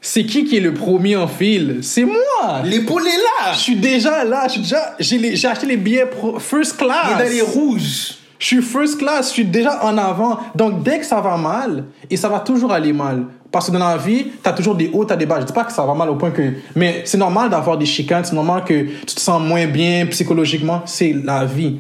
c'est 0.06 0.26
qui 0.26 0.44
qui 0.44 0.58
est 0.58 0.60
le 0.60 0.74
premier 0.74 1.16
en 1.16 1.28
file? 1.28 1.78
C'est 1.82 2.04
moi. 2.04 2.62
L'épaule 2.66 3.08
est 3.08 3.46
là! 3.46 3.54
Je 3.54 3.60
suis 3.60 3.78
déjà 3.78 4.26
là. 4.26 4.44
Je 4.48 4.52
suis 4.52 4.62
déjà, 4.62 4.96
j'ai 5.00 5.36
j'ai 5.38 5.48
acheté 5.48 5.66
les 5.66 5.78
billets 5.78 6.06
pro- 6.06 6.38
first 6.40 6.76
class. 6.76 7.08
Il 7.08 7.22
est 7.22 7.24
dans 7.24 7.32
les 7.32 7.42
rouges. 7.42 8.16
Je 8.38 8.46
suis 8.46 8.62
first 8.62 8.98
class, 8.98 9.30
je 9.30 9.34
suis 9.34 9.46
déjà 9.46 9.86
en 9.86 9.98
avant. 9.98 10.38
Donc, 10.54 10.84
dès 10.84 11.00
que 11.00 11.06
ça 11.06 11.22
va 11.22 11.38
mal, 11.38 11.86
et 12.10 12.18
ça 12.18 12.28
va 12.28 12.42
toujours 12.42 12.74
aller 12.74 12.92
mal. 12.92 13.28
Parce 13.50 13.68
que 13.68 13.72
dans 13.72 13.88
la 13.88 13.96
vie, 13.96 14.26
tu 14.44 14.50
as 14.50 14.52
toujours 14.52 14.76
des 14.76 14.90
hauts, 14.92 15.06
tu 15.06 15.14
as 15.14 15.16
des 15.16 15.26
bas. 15.26 15.40
Je 15.40 15.46
dis 15.46 15.54
pas 15.54 15.64
que 15.64 15.72
ça 15.72 15.86
va 15.86 15.94
mal 15.94 16.10
au 16.10 16.16
point 16.16 16.32
que... 16.32 16.52
Mais 16.76 17.04
c'est 17.06 17.18
normal 17.18 17.50
d'avoir 17.50 17.78
des 17.78 17.86
chicanes, 17.86 18.26
c'est 18.26 18.36
normal 18.36 18.66
que 18.66 18.84
tu 19.06 19.16
te 19.16 19.22
sens 19.22 19.42
moins 19.42 19.66
bien 19.68 20.06
psychologiquement. 20.08 20.82
C'est 20.86 21.14
la 21.24 21.46
vie. 21.46 21.78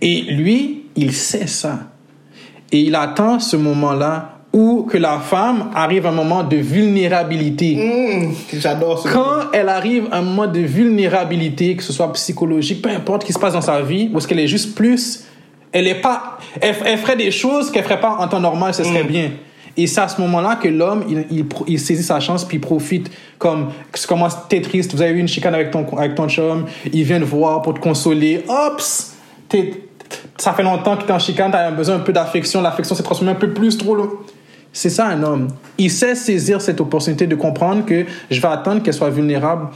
Et 0.00 0.22
lui, 0.22 0.86
il 0.96 1.12
sait 1.12 1.46
ça. 1.46 1.78
Et 2.72 2.80
il 2.80 2.94
attend 2.96 3.38
ce 3.38 3.56
moment-là 3.56 4.35
où 4.56 4.84
que 4.90 4.96
la 4.96 5.18
femme 5.18 5.70
arrive 5.74 6.06
à 6.06 6.08
un 6.08 6.12
moment 6.12 6.42
de 6.42 6.56
vulnérabilité. 6.56 7.76
Hum, 7.78 8.32
J'adore 8.54 8.98
ça. 9.02 9.10
Quand 9.12 9.50
elle 9.52 9.68
arrive 9.68 10.08
à 10.10 10.18
un 10.18 10.22
moment 10.22 10.46
de 10.46 10.60
vulnérabilité, 10.60 11.76
que 11.76 11.82
ce 11.82 11.92
soit 11.92 12.10
psychologique, 12.14 12.80
peu 12.82 12.88
importe 12.90 13.22
ce 13.22 13.26
qui 13.26 13.32
se 13.34 13.38
passe 13.38 13.52
dans 13.52 13.60
sa 13.60 13.82
vie, 13.82 14.10
ou 14.12 14.18
est-ce 14.18 14.26
qu'elle 14.26 14.40
est 14.40 14.48
juste 14.48 14.74
plus, 14.74 15.24
elle 15.72 15.86
est 15.86 16.00
pas, 16.00 16.38
elle, 16.60 16.74
elle 16.86 16.98
ferait 16.98 17.16
des 17.16 17.30
choses 17.30 17.70
qu'elle 17.70 17.84
ferait 17.84 18.00
pas 18.00 18.16
en 18.18 18.26
temps 18.28 18.40
normal, 18.40 18.72
ce 18.72 18.82
serait 18.82 19.04
bien. 19.04 19.30
Et 19.76 19.86
c'est 19.86 20.00
à 20.00 20.08
ce 20.08 20.18
moment-là 20.22 20.56
que 20.56 20.68
l'homme, 20.68 21.04
il, 21.06 21.26
il, 21.30 21.46
pro- 21.46 21.66
il 21.68 21.78
saisit 21.78 22.02
sa 22.02 22.18
chance 22.18 22.46
puis 22.46 22.56
il 22.56 22.60
profite. 22.60 23.10
Comme, 23.36 23.68
tu 23.92 24.06
commences, 24.06 24.36
t'es 24.48 24.62
triste, 24.62 24.94
vous 24.94 25.02
avez 25.02 25.10
eu 25.12 25.18
une 25.18 25.28
chicane 25.28 25.54
avec 25.54 25.70
ton, 25.70 25.84
avec 25.98 26.14
ton 26.14 26.28
chum, 26.30 26.64
il 26.90 27.02
vient 27.04 27.20
te 27.20 27.24
voir 27.24 27.60
pour 27.60 27.74
te 27.74 27.80
consoler. 27.80 28.42
Ops! 28.48 29.12
Ça 30.38 30.52
fait 30.54 30.62
longtemps 30.62 30.96
que 30.96 31.04
t'es 31.04 31.12
en 31.12 31.18
chicane, 31.18 31.50
t'as 31.50 31.70
besoin 31.70 31.96
un 31.96 32.00
peu 32.00 32.12
d'affection, 32.12 32.62
l'affection 32.62 32.94
s'est 32.94 33.02
transformée 33.02 33.32
un 33.32 33.36
peu 33.36 33.50
plus 33.52 33.76
trop. 33.76 33.96
C'est 34.76 34.90
ça 34.90 35.06
un 35.06 35.22
homme. 35.22 35.48
Il 35.78 35.90
sait 35.90 36.14
saisir 36.14 36.60
cette 36.60 36.82
opportunité 36.82 37.26
de 37.26 37.34
comprendre 37.34 37.86
que 37.86 38.04
je 38.30 38.40
vais 38.42 38.48
attendre 38.48 38.82
qu'elle 38.82 38.92
soit 38.92 39.08
vulnérable 39.08 39.68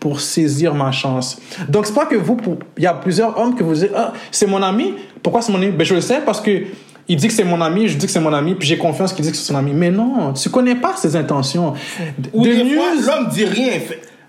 pour 0.00 0.20
saisir 0.20 0.74
ma 0.74 0.90
chance. 0.90 1.40
Donc 1.68 1.86
c'est 1.86 1.94
pas 1.94 2.06
que 2.06 2.16
vous, 2.16 2.34
pour- 2.34 2.56
il 2.76 2.82
y 2.82 2.86
a 2.86 2.92
plusieurs 2.94 3.38
hommes 3.38 3.54
que 3.54 3.62
vous 3.62 3.74
dites, 3.74 3.92
ah, 3.94 4.12
c'est 4.32 4.48
mon 4.48 4.60
ami. 4.62 4.94
Pourquoi 5.22 5.42
c'est 5.42 5.52
mon 5.52 5.58
ami? 5.58 5.70
Ben 5.70 5.84
je 5.84 5.94
le 5.94 6.00
sais 6.00 6.20
parce 6.26 6.40
que 6.40 6.62
il 7.06 7.16
dit 7.16 7.28
que 7.28 7.32
c'est 7.32 7.44
mon 7.44 7.60
ami, 7.60 7.86
je 7.86 7.96
dis 7.96 8.06
que 8.06 8.10
c'est 8.12 8.18
mon 8.20 8.32
ami, 8.32 8.56
puis 8.56 8.66
j'ai 8.66 8.76
confiance 8.78 9.12
qu'il 9.12 9.24
dit 9.24 9.30
que 9.30 9.36
c'est 9.36 9.44
son 9.46 9.54
ami. 9.54 9.70
Mais 9.72 9.92
non, 9.92 10.32
tu 10.32 10.50
connais 10.50 10.74
pas 10.74 10.96
ses 10.96 11.14
intentions. 11.14 11.74
Ou 12.32 12.42
De 12.44 12.52
des 12.52 12.64
mieux, 12.64 12.76
fois, 12.78 12.86
l'homme 13.06 13.28
dit 13.28 13.44
rien. 13.44 13.74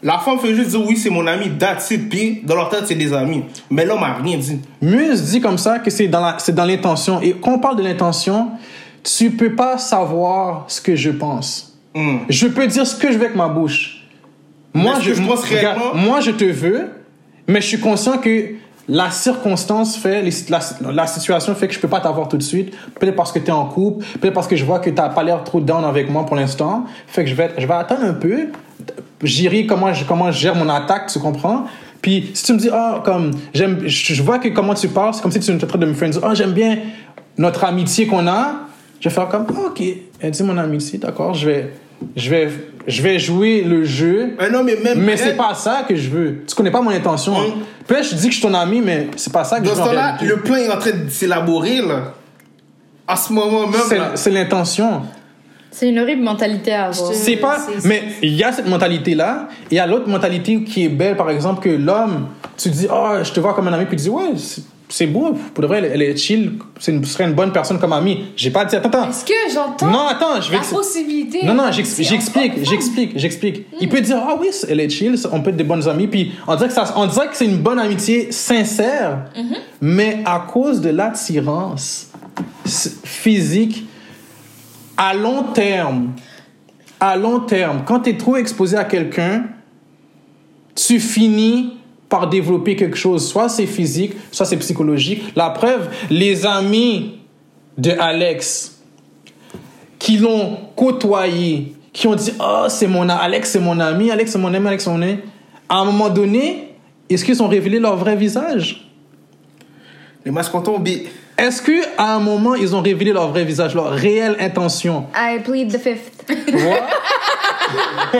La 0.04 0.20
femme 0.20 0.38
fait 0.40 0.54
juste 0.54 0.70
dire 0.70 0.82
oui, 0.88 0.96
c'est 0.96 1.10
mon 1.10 1.26
ami, 1.28 1.50
that's 1.58 1.90
it. 1.92 2.08
Puis 2.08 2.42
dans 2.46 2.56
leur 2.56 2.70
tête, 2.70 2.84
c'est 2.86 2.96
des 2.96 3.12
amis. 3.14 3.44
Mais 3.72 3.84
l'homme 3.84 4.04
a 4.04 4.14
rien 4.14 4.38
dit. 4.38 4.60
Muse 4.82 5.24
dit 5.24 5.42
comme 5.42 5.58
ça 5.58 5.80
que 5.80 5.90
c'est 5.90 6.08
dans 6.08 6.66
l'intention. 6.66 7.20
Et 7.22 7.34
quand 7.34 7.54
on 7.56 7.60
parle 7.60 7.78
de 7.78 7.84
l'intention, 7.84 8.50
tu 9.04 9.32
peux 9.32 9.56
pas 9.56 9.78
savoir 9.78 10.66
ce 10.68 10.82
que 10.82 10.96
je 10.96 11.12
pense. 11.12 11.78
Hum. 11.96 12.22
Je 12.30 12.48
peux 12.48 12.68
dire 12.68 12.86
ce 12.86 12.96
que 12.96 13.12
je 13.12 13.18
veux 13.18 13.26
avec 13.26 13.36
ma 13.36 13.48
bouche. 13.48 14.08
Moi, 14.74 14.96
je 15.02 15.14
pense 15.14 15.44
regarde, 15.44 15.80
réellement? 15.80 15.96
moi, 15.96 16.20
je 16.20 16.32
te 16.32 16.46
veux, 16.46 16.90
mais 17.48 17.62
je 17.62 17.68
suis 17.68 17.80
conscient 17.80 18.18
que 18.20 18.54
la 18.88 19.12
circonstance 19.12 19.98
fait, 19.98 20.24
la, 20.50 20.60
la 20.92 21.08
situation 21.08 21.54
fait 21.54 21.68
que 21.68 21.74
je 21.74 21.80
peux 21.80 21.88
pas 21.88 22.02
t'avoir 22.02 22.28
tout 22.28 22.38
de 22.38 22.44
suite. 22.44 22.76
Peut-être 23.00 23.16
parce 23.16 23.32
que 23.32 23.40
tu 23.40 23.48
es 23.48 23.52
en 23.52 23.66
couple, 23.66 24.06
peut-être 24.20 24.34
parce 24.34 24.48
que 24.48 24.56
je 24.56 24.66
vois 24.66 24.80
que 24.80 24.90
tu 24.90 24.96
n'as 24.96 25.10
pas 25.10 25.24
l'air 25.24 25.44
trop 25.44 25.60
down 25.60 25.84
avec 25.86 26.10
moi 26.10 26.26
pour 26.26 26.36
l'instant. 26.36 26.86
Fait 27.08 27.24
que 27.24 27.30
je 27.30 27.36
vais, 27.36 27.52
je 27.58 27.68
vais 27.68 27.74
attendre 27.74 28.04
un 28.04 28.14
peu. 28.14 28.48
J'irai 29.24 29.66
comment 29.66 29.94
je, 29.94 30.06
comment 30.06 30.32
je 30.32 30.40
gère 30.40 30.56
mon 30.56 30.70
attaque, 30.70 31.08
tu 31.08 31.20
comprends? 31.20 31.66
Puis 32.02 32.32
si 32.34 32.46
tu 32.46 32.54
me 32.54 32.58
dis, 32.58 32.70
ah, 32.72 33.02
comme, 33.04 33.32
j'aime, 33.54 33.82
je 33.86 34.24
vois 34.24 34.40
que 34.40 34.48
comment 34.50 34.74
tu 34.74 34.88
parles, 34.88 35.14
c'est 35.14 35.22
comme 35.22 35.32
si 35.32 35.40
tu 35.40 35.52
étais 35.52 35.64
en 35.64 35.68
train 35.68 35.80
de 35.80 35.86
me 35.86 35.94
dire, 35.94 36.22
ah, 36.24 36.34
j'aime 36.34 36.54
bien 36.54 36.78
notre 37.38 37.64
amitié 37.66 38.08
qu'on 38.08 38.28
a. 38.28 38.69
Je 39.00 39.08
vais 39.10 39.16
faire 39.16 39.28
comme, 39.30 39.46
ah, 39.56 39.68
ok, 39.68 39.82
elle 40.20 40.32
dit 40.32 40.44
mon 40.44 40.58
amitié, 40.58 41.00
d'accord, 41.00 41.34
je 41.34 41.48
vais, 41.50 41.72
je 42.16 42.30
vais, 42.30 42.50
je 42.88 43.02
vais 43.02 43.18
jouer 43.20 43.62
le 43.62 43.84
jeu. 43.84 44.36
Un 44.40 44.54
homme 44.54 44.68
est 44.70 44.84
même 44.84 45.00
Mais 45.00 45.16
c'est 45.18 45.36
pas 45.38 45.54
ça 45.54 45.84
que 45.88 45.96
je 45.96 46.10
veux. 46.10 46.44
Tu 46.48 46.56
connais 46.56 46.72
pas 46.72 46.82
mon 46.82 46.90
intention. 46.92 47.34
Mm. 47.34 47.54
Peut-être 47.88 48.10
je 48.10 48.16
dis 48.16 48.28
que 48.28 48.34
je 48.34 48.40
suis 48.40 48.48
ton 48.48 48.54
ami, 48.54 48.82
mais 48.82 49.08
c'est 49.16 49.32
pas 49.34 49.44
ça 49.44 49.60
que 49.60 49.66
Dans 49.66 49.72
je 49.72 49.76
ce 49.76 49.82
veux 49.82 49.84
en 49.84 49.88
temps-là, 49.90 50.04
réalité. 50.18 50.26
le 50.28 50.38
plan 50.42 50.56
est 50.56 50.70
en 50.70 50.78
train 50.78 50.92
de 50.92 51.10
s'élaborer, 51.10 51.82
là. 51.82 52.14
À 53.08 53.16
ce 53.16 53.34
moment 53.34 53.68
même. 53.68 53.82
C'est 54.16 54.30
l'intention. 54.32 55.02
C'est 55.72 55.90
une 55.90 56.00
horrible 56.00 56.24
mentalité 56.24 56.74
à 56.74 56.86
avoir. 56.88 57.12
Je- 57.12 57.18
C'est 57.18 57.36
pas. 57.38 57.58
Mais 57.86 58.04
il 58.24 58.34
y 58.36 58.44
a 58.44 58.52
cette 58.52 58.68
mentalité-là. 58.68 59.48
Et 59.72 59.76
il 59.76 59.78
y 59.78 59.80
a 59.80 59.86
l'autre 59.88 60.08
mentalité 60.10 60.64
qui 60.64 60.86
est 60.86 60.90
belle, 60.90 61.16
par 61.16 61.30
exemple, 61.30 61.62
que 61.62 61.70
l'homme, 61.70 62.28
tu 62.58 62.70
dis, 62.70 62.88
oh, 62.92 63.12
je 63.24 63.32
te 63.32 63.40
vois 63.40 63.54
comme 63.54 63.68
un 63.68 63.74
ami, 63.74 63.86
puis 63.86 63.96
tu 63.98 64.04
dis, 64.04 64.10
ouais, 64.10 64.32
c'est- 64.38 65.06
beau. 65.06 65.36
Pour 65.54 65.62
de 65.62 65.68
vrai, 65.68 65.78
elle, 65.78 65.92
elle 65.94 66.02
est 66.02 66.18
chill. 66.18 66.54
C'est 66.80 66.92
une, 66.92 67.06
ce 67.06 67.14
serait 67.14 67.26
une 67.26 67.34
bonne 67.36 67.52
personne 67.52 67.78
comme 67.78 67.94
amie. 67.94 68.26
J'ai 68.36 68.50
pas 68.50 68.66
dit, 68.66 68.76
attends, 68.76 68.90
attends. 68.90 69.10
Est-ce 69.10 69.24
que 69.24 69.34
j'entends 69.54 69.86
Non, 69.86 70.08
attends, 70.08 70.42
je 70.42 70.50
vais. 70.50 70.58
la 70.58 70.64
possibilité 70.64 71.46
Non, 71.46 71.54
non, 71.54 71.62
encore 71.66 71.74
j'explique, 71.74 72.08
j'explique, 72.64 73.12
j'explique. 73.16 73.66
Il 73.80 73.88
peut 73.88 74.02
dire, 74.02 74.18
ah 74.28 74.36
oui, 74.42 74.48
elle 74.68 74.80
est 74.80 74.90
chill, 74.90 75.16
on 75.32 75.42
peut 75.42 75.52
être 75.52 75.58
des 75.58 75.64
bonnes 75.64 75.88
amies, 75.88 76.08
puis 76.08 76.32
on 76.48 76.56
dirait 76.56 76.70
que, 76.70 76.74
ça, 76.74 76.92
on 76.96 77.06
dirait 77.06 77.28
que 77.28 77.38
c'est 77.38 77.46
une 77.46 77.58
bonne 77.60 77.78
amitié 77.78 78.32
sincère, 78.32 79.26
mais 79.80 80.22
à 80.26 80.40
cause 80.52 80.82
de 80.82 80.90
l'attirance 80.90 82.08
physique, 83.04 83.86
à 85.00 85.14
long 85.14 85.44
terme, 85.54 86.12
à 87.00 87.16
long 87.16 87.40
terme, 87.40 87.84
quand 87.86 88.02
tu 88.02 88.10
es 88.10 88.18
trop 88.18 88.36
exposé 88.36 88.76
à 88.76 88.84
quelqu'un, 88.84 89.46
tu 90.76 91.00
finis 91.00 91.78
par 92.10 92.28
développer 92.28 92.76
quelque 92.76 92.98
chose. 92.98 93.26
Soit 93.26 93.48
c'est 93.48 93.66
physique, 93.66 94.14
soit 94.30 94.46
c'est 94.46 94.58
psychologique. 94.58 95.24
La 95.38 95.52
preuve, 95.52 95.90
les 96.10 96.46
amis 96.46 97.20
de 97.78 97.92
Alex 97.92 98.82
qui 100.00 100.18
l'ont 100.18 100.58
côtoyé, 100.76 101.76
qui 101.94 102.08
ont 102.08 102.16
dit 102.16 102.34
Oh, 102.42 102.66
c'est 102.68 102.88
mon 102.88 103.08
Alex, 103.08 103.52
c'est 103.52 103.60
mon 103.60 103.80
ami, 103.80 104.12
Alex, 104.12 104.32
c'est 104.32 104.38
mon 104.38 104.54
ami, 104.54 104.68
Alex, 104.68 104.84
c'est 104.84 104.90
mon 104.90 105.02
ami. 105.02 105.20
À 105.70 105.78
un 105.78 105.86
moment 105.86 106.10
donné, 106.10 106.74
est-ce 107.10 107.24
qu'ils 107.24 107.42
ont 107.42 107.48
révélé 107.48 107.80
leur 107.80 107.96
vrai 107.96 108.18
visage? 108.18 108.90
Les 110.26 110.32
masques 110.32 110.54
ont 110.54 110.62
tombé. 110.62 111.08
Est-ce 111.40 111.62
qu'à 111.62 112.04
un 112.04 112.20
moment, 112.20 112.56
ils 112.56 112.76
ont 112.76 112.82
révélé 112.82 113.14
leur 113.14 113.30
vrai 113.30 113.46
visage, 113.46 113.74
leur 113.74 113.92
réelle 113.92 114.36
intention? 114.42 115.06
I 115.16 115.40
plead 115.42 115.72
the 115.72 115.78
fifth. 115.78 116.30
Vois 116.52 116.80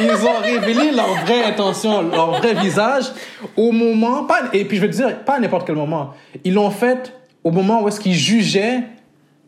Ils 0.00 0.26
ont 0.26 0.40
révélé 0.42 0.90
leur 0.90 1.14
vraie 1.24 1.44
intention, 1.44 2.02
leur 2.02 2.32
vrai 2.32 2.52
visage 2.54 3.04
au 3.56 3.72
moment, 3.72 4.24
pas, 4.24 4.50
et 4.52 4.66
puis 4.66 4.76
je 4.76 4.82
veux 4.82 4.88
dire, 4.88 5.20
pas 5.20 5.36
à 5.36 5.40
n'importe 5.40 5.66
quel 5.66 5.76
moment. 5.76 6.10
Ils 6.44 6.52
l'ont 6.52 6.70
fait 6.70 7.14
au 7.42 7.50
moment 7.50 7.82
où 7.82 7.88
est-ce 7.88 8.00
qu'ils 8.00 8.14
jugeaient 8.14 8.80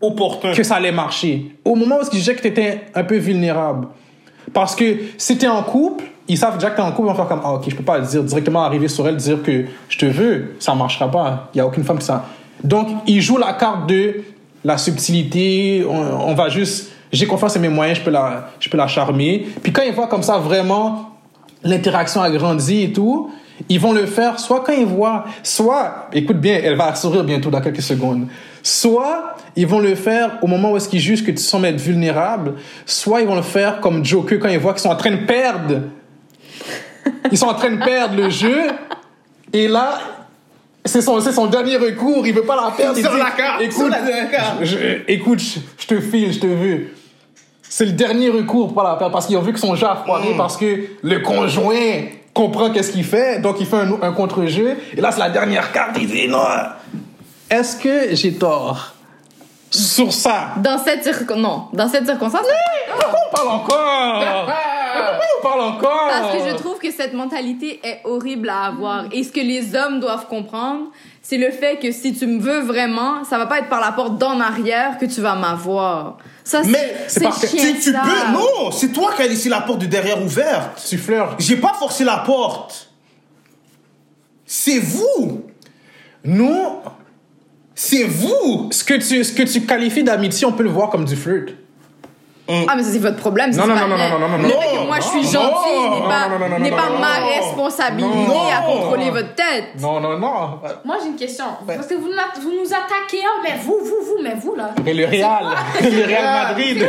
Opportun. 0.01 0.53
que 0.53 0.63
ça 0.63 0.77
allait 0.77 0.93
marcher. 0.93 1.57
Au 1.65 1.75
moment 1.75 1.99
où 1.99 2.01
est-ce 2.01 2.11
qu'ils 2.11 2.21
jugeaient 2.21 2.37
que 2.37 2.43
tu 2.43 2.49
étais 2.49 2.87
un 2.95 3.05
peu 3.05 3.17
vulnérable. 3.17 3.89
Parce 4.53 4.75
que 4.75 4.97
si 5.19 5.37
tu 5.37 5.45
es 5.45 5.49
en 5.49 5.63
couple, 5.63 6.05
ils 6.29 6.39
savent 6.39 6.57
déjà 6.59 6.71
que 6.71 6.77
tu 6.77 6.81
es 6.81 6.85
en 6.85 6.93
couple, 6.93 7.09
ils 7.09 7.11
vont 7.11 7.17
faire 7.17 7.29
comme, 7.29 7.43
ah 7.45 7.53
ok, 7.55 7.65
je 7.69 7.77
peux 7.77 7.83
pas 7.85 8.01
dire 8.01 8.23
directement 8.23 8.65
arriver 8.65 8.89
sur 8.89 9.07
elle, 9.07 9.17
dire 9.17 9.43
que 9.43 9.65
je 9.89 9.99
te 9.99 10.07
veux, 10.07 10.55
ça 10.59 10.75
marchera 10.75 11.11
pas. 11.11 11.51
Il 11.55 11.59
y 11.59 11.61
a 11.61 11.67
aucune 11.67 11.85
femme 11.85 11.99
qui 11.99 12.07
ça. 12.07 12.25
Donc, 12.63 12.89
ils 13.07 13.21
jouent 13.21 13.39
la 13.39 13.53
carte 13.55 13.89
de 13.89 14.23
la 14.65 14.79
subtilité, 14.79 15.85
on, 15.89 16.31
on 16.31 16.35
va 16.35 16.49
juste, 16.49 16.91
j'ai 17.13 17.27
confiance 17.27 17.57
en 17.57 17.61
mes 17.61 17.69
moyens, 17.69 17.99
je 17.99 18.05
peux 18.05 18.11
la, 18.11 18.51
je 18.59 18.69
peux 18.69 18.79
la 18.79 18.89
charmer. 18.89 19.47
Puis 19.63 19.73
quand 19.73 19.83
ils 19.83 19.93
voient 19.93 20.07
comme 20.07 20.23
ça 20.23 20.39
vraiment 20.39 21.11
l'interaction 21.63 22.23
a 22.23 22.31
grandi 22.31 22.83
et 22.83 22.93
tout, 22.93 23.31
ils 23.69 23.79
vont 23.79 23.93
le 23.93 24.07
faire 24.07 24.39
soit 24.41 24.63
quand 24.65 24.73
ils 24.73 24.87
voient, 24.87 25.25
soit, 25.43 26.09
écoute 26.13 26.39
bien, 26.39 26.61
elle 26.63 26.77
va 26.77 26.95
sourire 26.95 27.25
bientôt 27.25 27.51
dans 27.51 27.61
quelques 27.61 27.83
secondes, 27.83 28.27
soit 28.63 29.37
ils 29.55 29.67
vont 29.67 29.79
le 29.79 29.95
faire 29.95 30.39
au 30.43 30.47
moment 30.47 30.73
où 30.73 30.77
est-ce 30.77 30.89
qu'ils 30.89 31.01
jugent 31.01 31.25
que 31.25 31.31
tu 31.31 31.39
sembles 31.39 31.67
être 31.67 31.81
vulnérable, 31.81 32.55
soit 32.85 33.21
ils 33.21 33.27
vont 33.27 33.37
le 33.37 33.43
faire 33.43 33.81
comme 33.81 34.05
Joker 34.05 34.39
quand 34.41 34.49
ils 34.49 34.59
voient 34.59 34.73
qu'ils 34.73 34.83
sont 34.83 34.89
en 34.89 34.97
train 34.97 35.13
de 35.13 35.25
perdre. 35.25 35.83
Ils 37.31 37.39
sont 37.39 37.47
en 37.47 37.55
train 37.55 37.71
de 37.71 37.85
perdre 37.85 38.17
le 38.17 38.31
jeu, 38.31 38.63
et 39.53 39.69
là, 39.69 39.99
c'est 40.85 41.01
son, 41.01 41.21
c'est 41.21 41.33
son 41.33 41.47
dernier 41.47 41.77
recours, 41.77 42.27
il 42.27 42.35
veut 42.35 42.43
pas 42.43 42.57
la 42.57 42.71
perdre. 42.71 42.99
il 42.99 43.03
Sur 43.05 43.13
dit, 43.13 43.19
la 43.19 43.31
carte, 43.31 43.61
sur 43.63 43.71
écoute, 43.87 43.91
la 43.91 44.25
carte. 44.27 44.57
je- 44.61 44.67
je- 44.67 44.99
écoute, 45.09 45.39
je, 45.41 45.59
je 45.79 45.87
te 45.87 46.01
file, 46.01 46.33
je 46.33 46.41
te 46.41 46.47
veux. 46.47 46.89
C'est 47.63 47.87
le 47.87 47.93
dernier 47.93 48.29
recours 48.31 48.69
pour 48.73 48.83
pas 48.83 48.91
la 48.91 48.97
perdre 48.97 49.13
parce 49.13 49.27
qu'ils 49.27 49.37
ont 49.37 49.43
vu 49.43 49.53
que 49.53 49.59
son 49.59 49.75
jeu 49.75 49.87
a 49.87 49.97
foiré 50.05 50.35
Mm. 50.35 50.37
parce 50.37 50.57
que 50.57 50.85
le 51.03 51.19
conjoint 51.21 52.03
comprend 52.33 52.71
qu'est-ce 52.71 52.93
qu'il 52.93 53.05
fait, 53.05 53.41
donc 53.41 53.57
il 53.61 53.67
fait 53.67 53.77
un, 53.77 53.93
un 54.03 54.13
contre-jeu. 54.13 54.77
Et 54.97 55.01
là, 55.01 55.11
c'est 55.11 55.21
la 55.21 55.31
dernière 55.31 55.73
carte, 55.73 55.97
il 56.01 56.07
dit 56.07 56.29
non. 56.29 56.39
Est-ce 57.51 57.77
que 57.77 58.15
j'ai 58.15 58.35
tort 58.35 58.95
sur 59.71 60.13
ça? 60.13 60.51
Dans 60.59 60.79
cette 60.79 61.03
circonstance. 61.03 61.39
Non, 61.39 61.69
dans 61.73 61.89
cette 61.89 62.07
circonstance. 62.07 62.43
Pourquoi 62.89 63.21
on 63.33 63.37
parle 63.37 63.49
encore? 63.49 64.53
Pourquoi 64.95 65.27
on 65.39 65.43
parle 65.43 65.61
encore? 65.61 66.09
Parce 66.11 66.37
que 66.37 66.51
je 66.51 66.55
trouve 66.57 66.79
que 66.79 66.91
cette 66.91 67.13
mentalité 67.15 67.81
est 67.83 68.01
horrible 68.05 68.49
à 68.49 68.65
avoir. 68.67 69.05
Et 69.13 69.23
ce 69.25 69.33
que 69.33 69.41
les 69.41 69.75
hommes 69.75 70.01
doivent 70.01 70.27
comprendre, 70.29 70.87
c'est 71.23 71.37
le 71.39 71.51
fait 71.51 71.79
que 71.81 71.91
si 71.93 72.13
tu 72.15 72.27
me 72.27 72.41
veux 72.41 72.61
vraiment, 72.61 73.25
ça 73.25 73.39
va 73.39 73.47
pas 73.47 73.59
être 73.59 73.69
par 73.69 73.81
la 73.81 73.93
porte 73.93 74.19
d'en 74.19 74.39
arrière 74.41 74.99
que 74.99 75.07
tu 75.07 75.21
vas 75.21 75.35
m'avoir. 75.35 76.19
Ça, 76.45 76.63
c'est- 76.63 76.69
Mais 76.71 76.95
c'est 77.09 77.21
c'est 77.21 77.25
parce 77.25 77.41
que 77.41 77.47
Tu, 77.47 77.79
tu 77.81 77.93
peux. 77.93 78.33
Non, 78.33 78.71
c'est 78.71 78.93
toi 78.93 79.13
qui 79.17 79.23
as 79.23 79.27
laissé 79.27 79.49
la 79.49 79.61
porte 79.63 79.81
de 79.81 79.87
derrière 79.87 80.23
ouverte. 80.23 80.85
Tu 80.89 80.99
fleurs. 80.99 81.37
J'ai 81.39 81.57
pas 81.57 81.73
forcé 81.75 82.05
la 82.05 82.19
porte. 82.19 82.91
C'est 84.47 84.79
vous. 84.79 85.45
Nous, 86.25 86.59
C'est 87.75 88.05
vous. 88.05 88.69
ce 88.71 88.85
que 88.85 88.95
tu, 88.95 89.25
ce 89.25 89.33
que 89.33 89.43
tu 89.43 89.63
qualifies 89.63 90.05
d'amitié, 90.05 90.47
on 90.47 90.53
peut 90.53 90.63
le 90.63 90.69
voir 90.71 90.91
comme 90.91 91.05
du 91.05 91.17
flirt. 91.17 91.49
On- 92.49 92.67
Ah, 92.69 92.75
mais 92.77 92.83
c'est 92.83 92.99
votre 92.99 93.17
problème. 93.17 93.53
ça, 93.53 93.61
Non, 93.67 93.75
c'est 93.75 93.81
non, 93.81 93.89
pas 93.97 93.97
non, 93.97 93.97
non, 93.97 94.19
non, 94.19 94.19
non, 94.19 94.39
non, 94.39 94.49
non, 94.49 94.49
non, 94.49 94.85
moi, 94.87 94.97
je 94.97 95.03
suis 95.03 95.33
non, 95.35 95.43
n'est 95.45 96.01
pas, 96.03 96.29
non, 96.29 96.39
non, 96.39 96.49
non, 96.49 96.59
n'est 96.59 96.71
non, 96.71 96.77
pas 96.77 96.89
non, 96.91 96.99
ma 96.99 97.21
non. 97.21 97.27
responsabilité 97.27 98.27
Non. 98.27 98.49
à 98.49 98.61
contrôler 98.67 99.11
votre 99.11 99.35
tête. 99.35 99.65
Non, 99.81 100.01
non, 100.01 100.19
non. 100.19 100.61
Moi, 100.85 100.97
j'ai 101.03 101.09
une 101.09 101.17
question. 101.17 101.47
Parce 101.67 101.87
que 101.87 101.95
vous, 101.95 102.09
vous 102.43 102.51
nous 102.53 102.67
attaquez, 102.67 103.23
ah, 103.25 103.41
mais 103.43 103.57
vous, 103.63 103.79
vous, 103.81 104.05
vous, 104.07 104.23
mais 104.23 104.35
vous, 104.35 104.55
là. 104.55 104.71
Et 104.87 104.93
le 104.95 105.07
Real. 105.07 105.47
Le 105.81 106.07
Real 106.07 106.49
Madrid. 106.49 106.87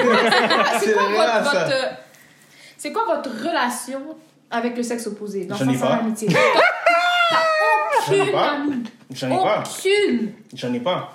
C'est 0.79 0.93
quoi, 0.93 1.03
votre, 1.41 1.75
c'est 2.77 2.91
quoi 2.91 3.03
relation 3.47 3.99
avec 4.51 4.75
le 4.77 4.83
sexe 4.83 5.07
opposé? 5.07 5.45
Dans 5.45 5.55
pas. 5.57 5.93
amitié? 5.95 6.27
T'as 6.29 6.37
J'en 8.07 8.13
ai 8.13 8.21
aucune 8.21 8.31
pas. 8.33 8.49
amie. 8.51 8.83
J'en 9.11 9.27
ai 9.31 9.35
pas. 9.37 9.63
Aucune. 9.63 10.31
J'en 10.53 10.73
ai 10.73 10.79
pas. 10.79 11.09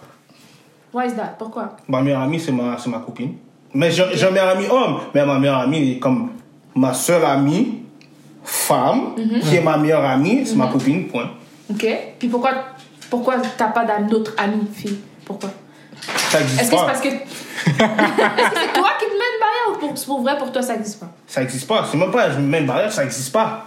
Why 0.93 1.07
is 1.07 1.15
that? 1.15 1.37
Pourquoi? 1.39 1.77
Ma 1.89 2.01
meilleure 2.03 2.23
amie, 2.23 2.41
c'est 2.41 2.51
ma, 2.53 2.77
c'est 2.79 2.91
ma 2.91 2.99
copine. 2.99 3.37
Mais 3.75 3.91
j'ai 3.91 4.05
j'ai 4.15 4.27
un 4.27 4.31
meilleur 4.31 4.49
ami 4.57 4.67
homme. 4.69 5.01
Mais 5.15 5.25
ma 5.25 5.39
meilleure 5.39 5.61
amie 5.61 5.93
est 5.93 5.99
comme 5.99 6.31
ma 6.75 6.93
seule 6.95 7.25
amie 7.25 7.83
femme, 8.45 9.15
Mhm. 9.17 9.41
qui 9.41 9.57
est 9.57 9.61
ma 9.63 9.77
meilleure 9.77 10.05
amie, 10.05 10.45
c'est 10.47 10.57
ma 10.57 10.67
copine, 10.69 11.07
point. 11.09 11.31
Ok. 11.71 11.87
Puis 12.19 12.29
pourquoi, 12.29 12.51
pourquoi 13.09 13.37
t'as 13.57 13.69
pas 13.69 13.85
d'autres 14.09 14.35
amies 14.39 14.67
filles? 14.73 14.99
Pourquoi? 15.25 15.51
Ça 16.31 16.41
existe 16.41 16.63
Est-ce 16.63 16.71
que 16.71 16.77
c'est 16.77 16.87
parce 16.87 17.01
que. 17.01 17.09
Est-ce 17.71 18.51
que 18.51 18.57
c'est 18.57 18.73
toi 18.73 18.89
qui 18.99 19.05
te 19.07 19.11
mets 19.13 19.31
une 19.35 19.41
barrière 19.41 19.69
ou 19.73 19.79
pour, 19.79 19.95
pour 20.05 20.23
vrai 20.23 20.39
pour 20.39 20.51
toi 20.51 20.63
ça 20.63 20.75
existe 20.75 20.99
pas? 21.01 21.11
Ça 21.27 21.43
existe 21.43 21.69
pas. 21.69 21.87
C'est 21.91 21.99
même 21.99 22.11
pas, 22.11 22.31
je 22.31 22.39
me 22.39 22.47
mets 22.47 22.61
une 22.61 22.67
barrière, 22.67 22.91
ça 22.93 23.05
existe 23.05 23.33
pas. 23.33 23.67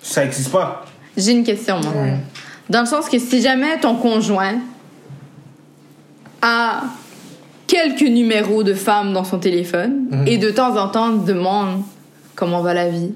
Ça 0.00 0.24
existe 0.24 0.52
pas. 0.52 0.84
J'ai 1.16 1.32
une 1.32 1.42
question, 1.44 1.80
moi. 1.80 1.92
Dans 2.68 2.80
le 2.80 2.86
sens 2.86 3.08
que 3.08 3.18
si 3.18 3.40
jamais 3.40 3.78
ton 3.80 3.94
conjoint 3.96 4.56
a 6.42 6.82
quelques 7.76 8.08
numéros 8.08 8.62
de 8.62 8.74
femmes 8.74 9.12
dans 9.12 9.24
son 9.24 9.38
téléphone 9.38 10.24
et 10.26 10.38
de 10.38 10.50
temps 10.50 10.76
en 10.76 10.88
temps 10.88 11.12
demande 11.12 11.82
comment 12.34 12.60
va 12.62 12.74
la 12.74 12.88
vie, 12.88 13.12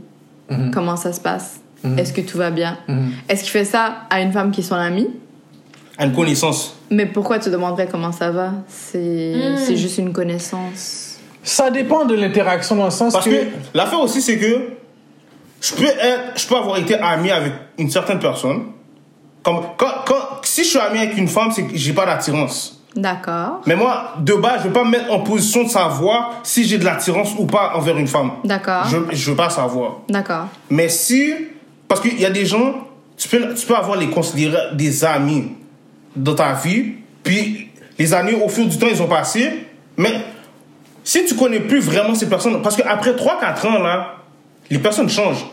comment 0.72 0.96
ça 0.96 1.12
se 1.12 1.20
passe, 1.20 1.60
est-ce 1.96 2.12
que 2.12 2.20
tout 2.20 2.36
va 2.36 2.50
bien, 2.50 2.78
est-ce 3.28 3.42
qu'il 3.42 3.52
fait 3.52 3.64
ça 3.64 4.02
à 4.10 4.20
une 4.20 4.32
femme 4.32 4.50
qui 4.50 4.60
est 4.60 4.64
son 4.64 4.74
amie? 4.74 5.08
À 5.96 6.06
une 6.06 6.12
connaissance. 6.12 6.76
Mais 6.90 7.06
pourquoi 7.06 7.38
tu 7.38 7.50
demanderais 7.50 7.86
comment 7.90 8.12
ça 8.12 8.30
va? 8.30 8.52
C'est 8.68 9.34
c'est 9.56 9.76
juste 9.76 9.98
une 9.98 10.12
connaissance. 10.12 11.18
Ça 11.42 11.70
dépend 11.70 12.04
de 12.04 12.14
l'interaction 12.14 12.76
dans 12.76 12.86
le 12.86 12.90
sens 12.90 13.12
Parce 13.12 13.26
que. 13.26 13.30
que 13.30 13.46
l'affaire 13.74 14.00
aussi, 14.00 14.20
c'est 14.22 14.38
que 14.38 14.70
je 15.60 15.74
peux, 15.74 15.84
être, 15.84 16.32
je 16.36 16.46
peux 16.46 16.56
avoir 16.56 16.78
été 16.78 16.94
ami 16.94 17.30
avec 17.30 17.52
une 17.78 17.90
certaine 17.90 18.18
personne. 18.18 18.64
Comme, 19.42 19.60
quand, 19.76 20.04
quand, 20.06 20.40
si 20.42 20.64
je 20.64 20.68
suis 20.68 20.78
ami 20.78 20.98
avec 20.98 21.16
une 21.16 21.28
femme, 21.28 21.50
c'est 21.50 21.64
que 21.64 21.76
j'ai 21.76 21.92
pas 21.92 22.06
d'attirance. 22.06 22.79
D'accord. 22.96 23.60
Mais 23.66 23.76
moi, 23.76 24.14
de 24.18 24.34
base, 24.34 24.62
je 24.62 24.68
veux 24.68 24.72
pas 24.72 24.84
me 24.84 24.90
mettre 24.90 25.12
en 25.12 25.20
position 25.20 25.64
de 25.64 25.68
savoir 25.68 26.40
si 26.42 26.64
j'ai 26.64 26.78
de 26.78 26.84
l'attirance 26.84 27.34
ou 27.38 27.46
pas 27.46 27.72
envers 27.76 27.96
une 27.96 28.08
femme. 28.08 28.32
D'accord. 28.44 28.86
Je, 28.88 28.96
je 29.14 29.30
veux 29.30 29.36
pas 29.36 29.50
savoir. 29.50 29.98
D'accord. 30.08 30.48
Mais 30.70 30.88
si, 30.88 31.32
parce 31.86 32.00
qu'il 32.00 32.20
y 32.20 32.26
a 32.26 32.30
des 32.30 32.46
gens, 32.46 32.74
tu 33.16 33.28
peux, 33.28 33.54
tu 33.54 33.66
peux 33.66 33.76
avoir 33.76 33.96
les 33.96 34.08
considérer 34.08 34.74
des 34.74 35.04
amis 35.04 35.52
dans 36.16 36.34
ta 36.34 36.52
vie, 36.52 36.94
puis 37.22 37.68
les 37.98 38.14
années 38.14 38.34
au 38.34 38.48
fil 38.48 38.68
du 38.68 38.76
temps 38.78 38.88
ils 38.90 39.00
ont 39.00 39.06
passé, 39.06 39.66
mais 39.96 40.12
si 41.04 41.24
tu 41.24 41.34
connais 41.34 41.60
plus 41.60 41.80
vraiment 41.80 42.14
ces 42.14 42.28
personnes, 42.28 42.60
parce 42.62 42.76
qu'après 42.76 43.12
3-4 43.12 43.66
ans 43.66 43.78
là, 43.82 44.16
les 44.70 44.78
personnes 44.78 45.08
changent. 45.08 45.44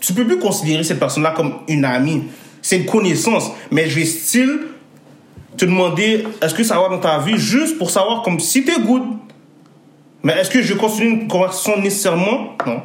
Tu 0.00 0.12
peux 0.12 0.26
plus 0.26 0.38
considérer 0.38 0.84
cette 0.84 0.98
personne-là 0.98 1.32
comme 1.34 1.54
une 1.68 1.84
amie. 1.84 2.24
C'est 2.60 2.76
une 2.76 2.86
connaissance, 2.86 3.50
mais 3.70 3.88
je 3.88 4.00
vais 4.00 4.04
style 4.04 4.58
te 5.56 5.64
demander 5.64 6.26
est-ce 6.42 6.54
que 6.54 6.64
ça 6.64 6.80
va 6.80 6.88
dans 6.88 6.98
ta 6.98 7.18
vie 7.18 7.38
juste 7.38 7.78
pour 7.78 7.90
savoir 7.90 8.22
comme 8.22 8.40
si 8.40 8.64
t'es 8.64 8.80
good? 8.80 9.02
Mais 10.22 10.32
est-ce 10.38 10.50
que 10.50 10.62
je 10.62 10.74
continue 10.74 11.10
une 11.10 11.28
conversation 11.28 11.78
nécessairement? 11.80 12.56
Non. 12.66 12.82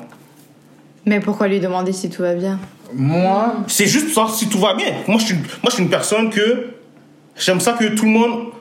Mais 1.06 1.20
pourquoi 1.20 1.48
lui 1.48 1.60
demander 1.60 1.94
si 1.94 2.10
tout 2.10 2.22
va 2.22 2.34
bien? 2.34 2.60
Moi, 2.94 3.56
C'est 3.68 3.86
juste 3.86 4.06
pour 4.08 4.16
savoir 4.16 4.34
si 4.34 4.50
tout 4.50 4.60
va 4.60 4.74
bien. 4.74 4.94
Moi, 5.08 5.18
je 5.20 5.26
suis, 5.26 5.36
moi, 5.36 5.70
je 5.70 5.72
suis 5.72 5.84
une 5.84 5.90
personne 5.90 6.30
que 6.30 6.72
j'aime 7.38 7.60
ça 7.60 7.74
que 7.74 7.86
tout 7.96 8.06
le 8.06 8.12
monde, 8.12 8.52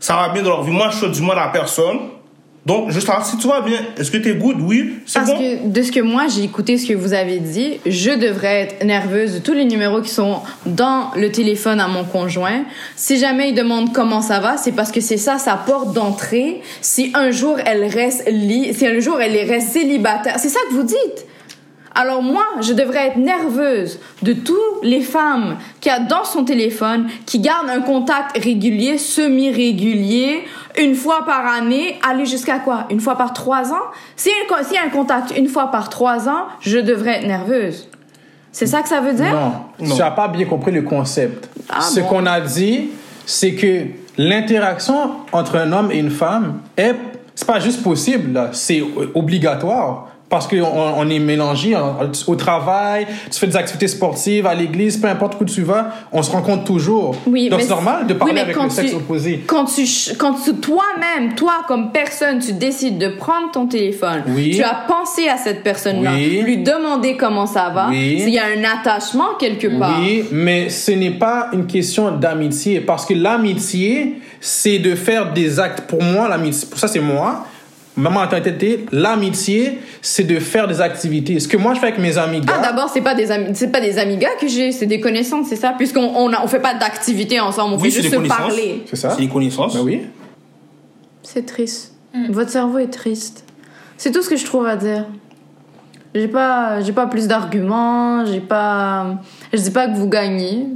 ça 0.00 0.16
va 0.16 0.28
bien 0.30 0.42
dans 0.42 0.50
leur 0.50 0.62
vie. 0.62 0.72
Moi, 0.72 0.88
je 0.90 0.96
fais 0.96 1.08
du 1.10 1.22
mal 1.22 1.38
à 1.38 1.48
personne. 1.48 1.98
Donc, 2.66 2.90
juste 2.90 3.06
savoir 3.06 3.24
si 3.24 3.38
tout 3.38 3.48
va 3.48 3.60
bien. 3.60 3.78
Est-ce 3.96 4.10
que 4.10 4.16
t'es 4.16 4.34
good? 4.34 4.56
Oui, 4.60 4.94
c'est 5.06 5.20
Parce 5.20 5.30
bon. 5.30 5.38
que 5.38 5.68
de 5.68 5.82
ce 5.82 5.92
que 5.92 6.00
moi 6.00 6.24
j'ai 6.28 6.42
écouté 6.42 6.76
ce 6.78 6.86
que 6.88 6.94
vous 6.94 7.12
avez 7.12 7.38
dit, 7.38 7.78
je 7.86 8.10
devrais 8.10 8.62
être 8.62 8.84
nerveuse 8.84 9.34
de 9.34 9.38
tous 9.38 9.52
les 9.52 9.64
numéros 9.64 10.02
qui 10.02 10.10
sont 10.10 10.40
dans 10.66 11.12
le 11.16 11.30
téléphone 11.30 11.78
à 11.78 11.86
mon 11.86 12.02
conjoint. 12.02 12.64
Si 12.96 13.18
jamais 13.18 13.50
il 13.50 13.54
demande 13.54 13.92
comment 13.92 14.20
ça 14.20 14.40
va, 14.40 14.56
c'est 14.56 14.72
parce 14.72 14.90
que 14.90 15.00
c'est 15.00 15.16
ça 15.16 15.38
sa 15.38 15.54
porte 15.54 15.92
d'entrée. 15.92 16.60
Si 16.80 17.12
un 17.14 17.30
jour 17.30 17.56
elle 17.64 17.84
reste 17.84 18.24
li 18.28 18.74
si 18.74 18.84
un 18.84 18.98
jour 18.98 19.20
elle 19.20 19.36
reste 19.48 19.68
célibataire, 19.68 20.34
c'est 20.38 20.48
ça 20.48 20.58
que 20.68 20.74
vous 20.74 20.82
dites. 20.82 21.26
Alors 21.98 22.22
moi, 22.22 22.44
je 22.60 22.74
devrais 22.74 23.06
être 23.08 23.16
nerveuse 23.16 23.98
de 24.22 24.34
toutes 24.34 24.82
les 24.82 25.00
femmes 25.00 25.56
qui 25.80 25.88
a 25.88 25.98
dans 25.98 26.24
son 26.24 26.44
téléphone, 26.44 27.06
qui 27.24 27.38
gardent 27.38 27.70
un 27.70 27.80
contact 27.80 28.36
régulier, 28.36 28.98
semi-régulier, 28.98 30.44
une 30.78 30.94
fois 30.94 31.24
par 31.24 31.46
année, 31.46 31.98
aller 32.06 32.26
jusqu'à 32.26 32.58
quoi? 32.58 32.86
Une 32.90 33.00
fois 33.00 33.16
par 33.16 33.32
trois 33.32 33.72
ans? 33.72 33.86
S'il 34.14 34.30
y, 34.32 34.34
a 34.52 34.58
un- 34.58 34.62
s'il 34.62 34.74
y 34.74 34.78
a 34.78 34.84
un 34.84 34.90
contact 34.90 35.32
une 35.38 35.48
fois 35.48 35.70
par 35.70 35.88
trois 35.88 36.28
ans, 36.28 36.46
je 36.60 36.78
devrais 36.78 37.18
être 37.20 37.26
nerveuse. 37.26 37.88
C'est 38.52 38.66
ça 38.66 38.82
que 38.82 38.88
ça 38.88 39.00
veut 39.00 39.14
dire? 39.14 39.32
Non, 39.32 39.52
Non. 39.86 39.94
tu 39.94 40.00
n'as 40.02 40.10
pas 40.10 40.28
bien 40.28 40.44
compris 40.46 40.72
le 40.72 40.82
concept. 40.82 41.48
Ah 41.70 41.80
Ce 41.80 42.00
bon? 42.00 42.06
qu'on 42.06 42.26
a 42.26 42.40
dit, 42.40 42.90
c'est 43.24 43.54
que 43.54 43.84
l'interaction 44.18 45.12
entre 45.32 45.56
un 45.56 45.72
homme 45.72 45.90
et 45.90 45.98
une 45.98 46.10
femme 46.10 46.60
est, 46.76 46.94
c'est 47.34 47.46
pas 47.46 47.58
juste 47.60 47.82
possible, 47.82 48.50
c'est 48.52 48.82
obligatoire. 49.14 50.08
Parce 50.28 50.48
qu'on 50.48 50.56
on 50.64 51.08
est 51.08 51.20
mélangé 51.20 51.76
au 52.26 52.34
travail, 52.34 53.06
tu 53.30 53.38
fais 53.38 53.46
des 53.46 53.54
activités 53.56 53.86
sportives, 53.86 54.44
à 54.44 54.54
l'église, 54.54 54.96
peu 54.96 55.06
importe 55.06 55.40
où 55.40 55.44
tu 55.44 55.62
vas, 55.62 55.90
on 56.10 56.20
se 56.20 56.32
rencontre 56.32 56.64
toujours. 56.64 57.14
Oui, 57.28 57.48
Donc 57.48 57.60
c'est 57.60 57.68
normal 57.68 58.08
de 58.08 58.12
oui, 58.12 58.18
parler 58.18 58.34
mais 58.34 58.40
avec 58.40 58.56
quand 58.56 58.64
le 58.64 58.70
sexe 58.70 58.92
opposé. 58.94 59.44
Quand 59.46 59.66
tu, 59.66 59.84
quand 60.18 60.34
tu- 60.34 60.54
toi-même, 60.54 61.36
toi 61.36 61.62
comme 61.68 61.92
personne, 61.92 62.40
tu 62.40 62.54
décides 62.54 62.98
de 62.98 63.08
prendre 63.10 63.52
ton 63.52 63.66
téléphone, 63.68 64.24
Oui. 64.26 64.50
tu 64.56 64.64
as 64.64 64.74
pensé 64.88 65.28
à 65.28 65.36
cette 65.36 65.62
personne-là, 65.62 66.10
Oui. 66.14 66.42
lui 66.42 66.58
demander 66.58 67.16
comment 67.16 67.46
ça 67.46 67.70
va, 67.72 67.86
Oui. 67.90 68.16
il 68.26 68.30
y 68.30 68.38
a 68.40 68.46
un 68.46 68.64
attachement 68.80 69.34
quelque 69.38 69.68
part. 69.78 70.00
Oui, 70.00 70.24
mais 70.32 70.70
ce 70.70 70.90
n'est 70.90 71.12
pas 71.12 71.50
une 71.52 71.66
question 71.68 72.10
d'amitié 72.10 72.80
parce 72.80 73.06
que 73.06 73.14
l'amitié, 73.14 74.20
c'est 74.40 74.80
de 74.80 74.96
faire 74.96 75.32
des 75.32 75.60
actes. 75.60 75.82
Pour 75.82 76.02
moi, 76.02 76.28
l'amitié, 76.28 76.66
pour 76.68 76.80
ça 76.80 76.88
c'est 76.88 76.98
moi. 77.00 77.44
Maman 77.96 78.20
a 78.20 78.38
été 78.38 78.84
l'amitié, 78.92 79.78
c'est 80.02 80.24
de 80.24 80.38
faire 80.38 80.68
des 80.68 80.80
activités. 80.82 81.40
Ce 81.40 81.48
que 81.48 81.56
moi 81.56 81.72
je 81.74 81.80
fais 81.80 81.86
avec 81.86 81.98
mes 81.98 82.18
amis 82.18 82.40
Ah, 82.46 82.52
gars, 82.60 82.68
d'abord, 82.70 82.90
c'est 82.90 83.00
pas 83.00 83.14
des 83.14 83.30
amis, 83.30 83.48
c'est 83.54 83.72
pas 83.72 83.80
des 83.80 83.98
amis 83.98 84.18
gars 84.18 84.34
que 84.40 84.46
j'ai, 84.48 84.70
c'est 84.72 84.84
des 84.86 85.00
connaissances, 85.00 85.46
c'est 85.48 85.56
ça, 85.56 85.74
puisqu'on 85.76 86.02
on, 86.14 86.30
on 86.30 86.46
fait 86.46 86.60
pas 86.60 86.74
d'activité 86.74 87.40
ensemble, 87.40 87.74
on 87.74 87.76
Oui, 87.78 87.90
fait 87.90 88.02
juste 88.02 88.02
des 88.04 88.10
se 88.10 88.16
connaissances. 88.16 88.38
parler. 88.38 88.82
c'est 88.88 88.96
ça? 88.96 89.10
C'est 89.16 89.22
une 89.22 89.30
connaissance. 89.30 89.74
Ben 89.76 89.82
oui. 89.82 90.02
C'est 91.22 91.46
triste. 91.46 91.94
Votre 92.30 92.50
cerveau 92.50 92.78
est 92.78 92.86
triste. 92.92 93.44
C'est 93.96 94.10
tout 94.10 94.22
ce 94.22 94.28
que 94.28 94.36
je 94.36 94.44
trouve 94.44 94.66
à 94.66 94.76
dire. 94.76 95.06
J'ai 96.14 96.28
pas, 96.28 96.80
j'ai 96.80 96.92
pas 96.92 97.06
plus 97.06 97.26
d'arguments, 97.28 98.24
j'ai 98.24 98.40
pas, 98.40 99.18
je 99.52 99.58
dis 99.60 99.70
pas 99.70 99.86
que 99.88 99.96
vous 99.96 100.08
gagnez. 100.08 100.66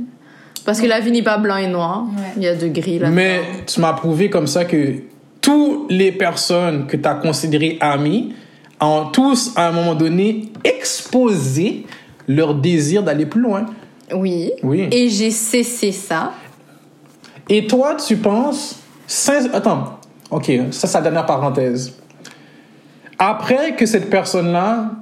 Parce 0.66 0.80
que 0.82 0.86
la 0.86 1.00
vie 1.00 1.10
n'est 1.10 1.22
pas 1.22 1.38
blanc 1.38 1.56
et 1.56 1.66
noir. 1.66 2.04
Ouais. 2.14 2.24
Il 2.36 2.42
y 2.42 2.46
a 2.48 2.54
de 2.54 2.68
gris 2.68 2.98
là. 2.98 3.08
Mais 3.08 3.40
tu 3.66 3.80
m'as 3.80 3.94
prouvé 3.94 4.28
comme 4.28 4.46
ça 4.46 4.66
que 4.66 4.94
toutes 5.41 5.91
les 5.91 6.12
personnes 6.12 6.86
que 6.86 6.97
tu 6.97 7.09
as 7.09 7.14
considérées 7.14 7.78
amies 7.80 8.34
ont 8.80 9.07
tous, 9.07 9.53
à 9.57 9.68
un 9.68 9.72
moment 9.72 9.95
donné, 9.95 10.53
exposé 10.64 11.86
leur 12.26 12.55
désir 12.55 13.03
d'aller 13.03 13.26
plus 13.26 13.41
loin. 13.41 13.66
Oui. 14.12 14.53
Oui. 14.62 14.88
Et 14.91 15.09
j'ai 15.09 15.30
cessé 15.30 15.93
ça. 15.93 16.32
Et 17.49 17.66
toi, 17.66 17.97
tu 17.97 18.16
penses. 18.16 18.82
Attends, 19.53 19.99
ok, 20.30 20.51
ça, 20.70 20.86
c'est 20.86 20.99
la 20.99 21.03
dernière 21.03 21.26
parenthèse. 21.26 21.95
Après 23.18 23.74
que 23.74 23.86
cette 23.86 24.09
personne-là, 24.09 24.93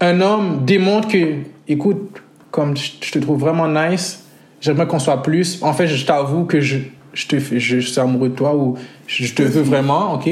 un 0.00 0.20
homme 0.20 0.64
démontre 0.64 1.08
que, 1.08 1.34
écoute, 1.68 2.22
comme 2.50 2.76
je 2.76 2.92
je 3.00 3.12
te 3.12 3.18
trouve 3.18 3.38
vraiment 3.38 3.68
nice, 3.68 4.24
j'aimerais 4.60 4.86
qu'on 4.86 4.98
soit 4.98 5.22
plus. 5.22 5.62
En 5.62 5.72
fait, 5.72 5.86
je 5.86 6.06
t'avoue 6.06 6.44
que 6.44 6.60
je, 6.60 6.78
je, 7.12 7.26
te, 7.26 7.38
fais- 7.38 7.60
je, 7.60 7.80
je 7.80 7.88
suis 7.90 8.00
amoureux 8.00 8.28
de 8.30 8.34
toi 8.34 8.54
ou 8.54 8.76
je, 9.06 9.24
je 9.24 9.34
te 9.34 9.42
veux 9.42 9.62
vraiment, 9.62 10.14
ok? 10.14 10.28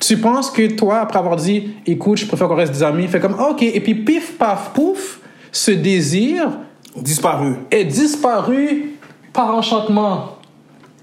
Tu 0.00 0.16
penses 0.18 0.50
que 0.50 0.66
toi, 0.72 1.00
après 1.00 1.18
avoir 1.18 1.36
dit, 1.36 1.70
écoute, 1.86 2.18
je 2.18 2.26
préfère 2.26 2.48
qu'on 2.48 2.54
reste 2.56 2.72
des 2.72 2.82
amis, 2.82 3.06
fait 3.08 3.20
comme, 3.20 3.38
ok, 3.40 3.62
et 3.62 3.80
puis 3.80 3.94
pif, 3.94 4.36
paf, 4.38 4.70
pouf, 4.72 5.20
ce 5.52 5.70
désir 5.72 6.48
Disparu. 6.96 7.54
est 7.70 7.84
disparu 7.84 8.92
par 9.32 9.54
enchantement. 9.54 10.36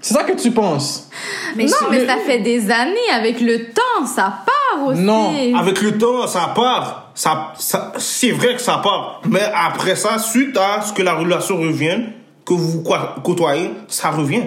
C'est 0.00 0.14
ça 0.14 0.22
que 0.22 0.32
tu 0.40 0.50
penses? 0.52 1.10
non, 1.56 1.66
c'est 1.66 1.90
mais 1.90 2.00
le- 2.00 2.06
ça 2.06 2.16
fait 2.24 2.38
des 2.38 2.70
années. 2.70 2.94
Avec 3.12 3.40
le 3.40 3.64
temps, 3.72 4.06
ça 4.06 4.42
part 4.46 4.86
aussi. 4.86 5.00
Non, 5.00 5.32
Avec 5.58 5.82
le 5.82 5.98
temps, 5.98 6.26
ça 6.26 6.52
part. 6.54 7.10
Ça, 7.14 7.52
ça, 7.58 7.92
c'est 7.98 8.30
vrai 8.30 8.54
que 8.54 8.60
ça 8.62 8.78
part. 8.82 9.20
Mais 9.28 9.42
après 9.54 9.96
ça, 9.96 10.18
suite 10.18 10.56
à 10.56 10.82
ce 10.82 10.92
que 10.92 11.02
la 11.02 11.14
relation 11.14 11.56
revienne, 11.56 12.12
que 12.46 12.54
vous 12.54 12.84
côtoyez, 13.24 13.70
ça 13.88 14.10
revient. 14.10 14.42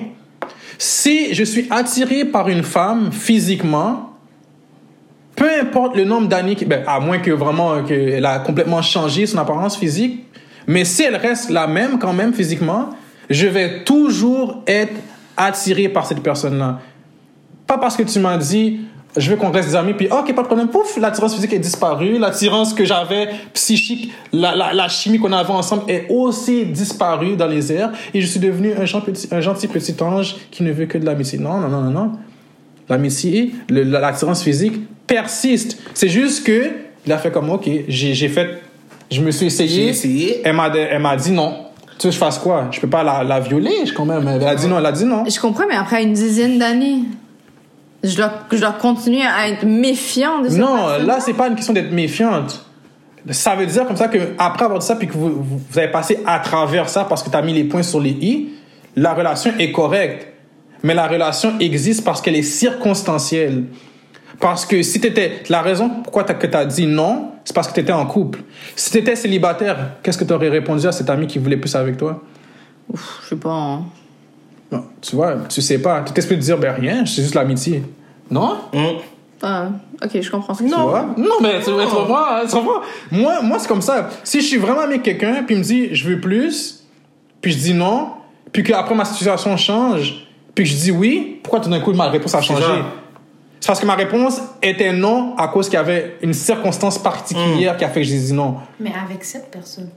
Si 0.84 1.36
je 1.36 1.44
suis 1.44 1.68
attiré 1.70 2.26
par 2.26 2.50
une 2.50 2.64
femme 2.64 3.12
physiquement, 3.12 4.14
peu 5.36 5.48
importe 5.62 5.96
le 5.96 6.06
nombre 6.06 6.28
d'années, 6.28 6.58
ben, 6.66 6.84
à 6.88 7.00
moins 7.00 7.20
que 7.20 7.30
vraiment 7.30 7.84
qu'elle 7.84 8.26
a 8.26 8.40
complètement 8.40 8.82
changé 8.82 9.28
son 9.28 9.38
apparence 9.38 9.78
physique, 9.78 10.26
mais 10.66 10.84
si 10.84 11.04
elle 11.04 11.18
reste 11.18 11.52
la 11.52 11.68
même 11.68 12.00
quand 12.00 12.14
même 12.14 12.34
physiquement, 12.34 12.90
je 13.30 13.46
vais 13.46 13.84
toujours 13.84 14.64
être 14.66 14.96
attiré 15.38 15.88
par 15.88 16.08
cette 16.08 16.24
personne-là. 16.24 16.80
Pas 17.68 17.78
parce 17.78 17.96
que 17.96 18.02
tu 18.02 18.18
m'as 18.18 18.38
dit, 18.38 18.80
je 19.18 19.30
veux 19.30 19.36
qu'on 19.36 19.52
reste 19.52 19.70
des 19.70 19.76
amis, 19.76 19.94
puis 19.94 20.08
ok, 20.10 20.34
pas 20.34 20.42
de 20.42 20.48
problème, 20.48 20.68
pouf, 20.70 20.98
l'attirance 20.98 21.36
physique 21.36 21.52
est 21.54 21.60
disparue, 21.60 22.18
l'attirance 22.18 22.74
que 22.74 22.86
j'avais 22.86 23.30
psychique, 23.54 24.12
la, 24.32 24.56
la, 24.56 24.74
la 24.74 24.88
chimie 24.88 25.20
qu'on 25.20 25.34
avait 25.34 25.52
ensemble 25.52 25.84
est 25.90 26.06
aussi 26.10 26.66
disparue 26.66 27.36
dans 27.36 27.48
les 27.48 27.74
airs, 27.74 27.92
et 28.14 28.22
je 28.22 28.26
suis 28.28 28.40
devenu 28.40 28.74
un, 28.74 28.86
gen- 28.86 29.02
petit- 29.02 29.28
un 29.32 29.42
gentil 29.42 29.68
petit 29.68 29.96
ange 30.02 30.38
qui 30.50 30.64
ne 30.64 30.72
veut 30.72 30.86
que 30.86 30.98
de 30.98 31.06
l'amitié. 31.06 31.38
Non, 31.40 31.58
non, 31.60 31.68
non, 31.68 31.82
non, 31.82 31.92
non. 31.92 32.12
L'amitié, 32.90 33.54
l'attirance 33.70 34.44
physique 34.44 34.74
persiste. 35.08 35.78
C'est 35.94 36.10
juste 36.10 36.46
que 36.46 36.72
il 37.06 37.12
a 37.12 37.18
fait 37.18 37.32
comme, 37.32 37.50
ok, 37.50 37.70
j'ai 37.88 38.14
j'ai 38.14 38.28
fait, 38.30 38.62
je 39.10 39.22
me 39.22 39.32
suis 39.32 39.48
essayé. 39.48 39.90
Essayé. 39.90 40.42
Elle 40.44 40.56
m'a 40.56 40.68
elle 40.68 41.02
m'a 41.02 41.16
dit 41.16 41.32
non. 41.32 41.66
Tu 41.98 42.08
veux 42.08 42.10
que 42.10 42.14
je 42.14 42.18
fasse 42.20 42.38
quoi? 42.40 42.68
Je 42.72 42.80
peux 42.80 42.90
pas 42.90 43.04
la, 43.04 43.24
la 43.24 43.40
violer, 43.40 43.86
je- 43.86 43.94
quand 43.94 44.06
même. 44.06 44.28
Elle 44.28 44.46
a 44.48 44.56
dit 44.56 44.68
non, 44.68 44.78
elle 44.80 44.86
a 44.86 44.92
dit 44.92 45.06
non. 45.06 45.24
Je 45.28 45.40
comprends, 45.40 45.64
mais 45.68 45.76
après 45.76 46.04
une 46.04 46.14
dizaine 46.14 46.60
d'années, 46.60 47.04
je 48.04 48.16
dois, 48.18 48.32
je 48.52 48.58
dois 48.58 48.72
continuer 48.74 49.22
à 49.24 49.48
être 49.50 49.64
méfiant 49.66 50.42
de 50.42 50.50
cette 50.50 50.60
Non, 50.60 50.76
personne. 50.88 51.08
là, 51.08 51.20
c'est 51.20 51.34
pas 51.34 51.48
une 51.48 51.56
question 51.56 51.74
d'être 51.74 51.92
méfiante. 51.92 52.66
Ça 53.30 53.56
veut 53.56 53.68
dire 53.68 53.86
comme 53.86 53.98
ça 53.98 54.08
que 54.08 54.18
après 54.40 54.66
avoir 54.66 54.80
dit 54.80 54.86
ça, 54.86 54.96
puis 54.96 55.08
que 55.08 55.14
vous, 55.14 55.30
vous 55.30 55.62
vous 55.70 55.78
avez 55.78 55.92
passé 55.92 56.20
à 56.26 56.40
travers 56.40 56.90
ça 56.90 57.04
parce 57.06 57.22
que 57.22 57.30
tu 57.30 57.36
as 57.38 57.42
mis 57.44 57.54
les 57.54 57.64
points 57.66 57.84
sur 57.84 58.00
les 58.00 58.10
i, 58.10 58.50
la 58.96 59.14
relation 59.14 59.52
est 59.60 59.72
correcte. 59.72 60.28
Mais 60.84 60.96
la 60.96 61.08
relation 61.08 61.54
existe 61.60 62.04
parce 62.04 62.22
qu'elle 62.22 62.36
est 62.36 62.42
circonstancielle. 62.42 63.66
Parce 64.40 64.66
que 64.66 64.82
si 64.82 65.00
t'étais. 65.00 65.44
La 65.50 65.62
raison 65.62 65.90
pourquoi 66.04 66.24
t'as, 66.24 66.34
que 66.34 66.48
tu 66.48 66.58
as 66.58 66.66
dit 66.66 66.88
non, 66.88 67.30
c'est 67.46 67.54
parce 67.56 67.68
que 67.68 67.74
tu 67.76 67.82
étais 67.82 67.92
en 67.94 68.08
couple. 68.08 68.40
Si 68.76 68.90
tu 68.90 68.98
étais 68.98 69.16
célibataire, 69.16 69.98
qu'est-ce 70.02 70.18
que 70.18 70.24
tu 70.24 70.34
aurais 70.34 70.50
répondu 70.50 70.88
à 70.88 70.92
cet 70.92 71.12
ami 71.12 71.28
qui 71.28 71.38
voulait 71.38 71.58
plus 71.58 71.76
avec 71.76 71.98
toi? 71.98 72.24
Ouf, 72.92 73.20
je 73.24 73.30
sais 73.30 73.36
pas. 73.36 73.52
hein. 73.52 73.84
Non, 74.72 74.86
tu 75.02 75.16
vois, 75.16 75.36
tu 75.50 75.62
sais 75.62 75.80
pas. 75.80 76.02
Tu 76.02 76.14
t'espères 76.14 76.38
de 76.38 76.44
dire, 76.44 76.58
ben 76.58 76.74
rien, 76.74 77.06
c'est 77.06 77.22
juste 77.22 77.36
l'amitié. 77.36 77.84
Non? 78.30 78.58
Hum. 78.74 78.98
Ah, 79.44 79.70
ok, 80.04 80.22
je 80.22 80.30
comprends 80.32 80.54
ce 80.54 80.64
que 80.64 80.70
tu 80.70 80.76
vois? 80.76 81.08
Non, 81.18 81.36
mais 81.42 81.60
tu, 81.60 81.66
tu 81.66 81.72
comprends, 81.72 82.26
hein, 82.28 82.44
tu? 82.50 82.56
Moi, 83.16 83.42
moi 83.42 83.60
c'est 83.60 83.68
comme 83.68 83.82
ça. 83.82 84.10
Si 84.24 84.40
je 84.40 84.46
suis 84.46 84.58
vraiment 84.58 84.82
avec 84.82 85.02
quelqu'un, 85.02 85.44
puis 85.44 85.56
il 85.56 85.58
me 85.58 85.64
dit, 85.64 85.96
je 85.96 86.08
veux 86.08 86.22
plus, 86.22 86.84
puis 87.42 87.52
je 87.52 87.58
dis 87.58 87.74
non, 87.74 88.10
puis 88.52 88.64
qu'après 88.64 88.94
ma 88.94 89.06
situation 89.06 89.58
change, 89.58 90.28
puis 90.54 90.64
que 90.64 90.70
je 90.70 90.76
dis 90.76 90.92
oui, 90.92 91.40
pourquoi 91.42 91.60
tout 91.60 91.70
d'un 91.70 91.80
coup 91.80 91.92
ma 91.94 92.10
réponse 92.10 92.36
a 92.36 92.42
changé? 92.42 92.66
C'est 93.60 93.68
parce 93.68 93.80
que 93.80 93.86
ma 93.86 93.96
réponse 93.96 94.42
était 94.62 94.92
non 94.92 95.36
à 95.38 95.48
cause 95.48 95.68
qu'il 95.68 95.76
y 95.76 95.78
avait 95.78 96.18
une 96.22 96.34
circonstance 96.34 96.98
particulière 96.98 97.78
qui 97.78 97.84
a 97.84 97.90
fait 97.90 98.02
que 98.02 98.08
j'ai 98.08 98.18
dit 98.18 98.34
non. 98.34 98.56
Mais 98.80 98.92
avec 98.92 99.24
cette 99.24 99.52
personne. 99.52 99.90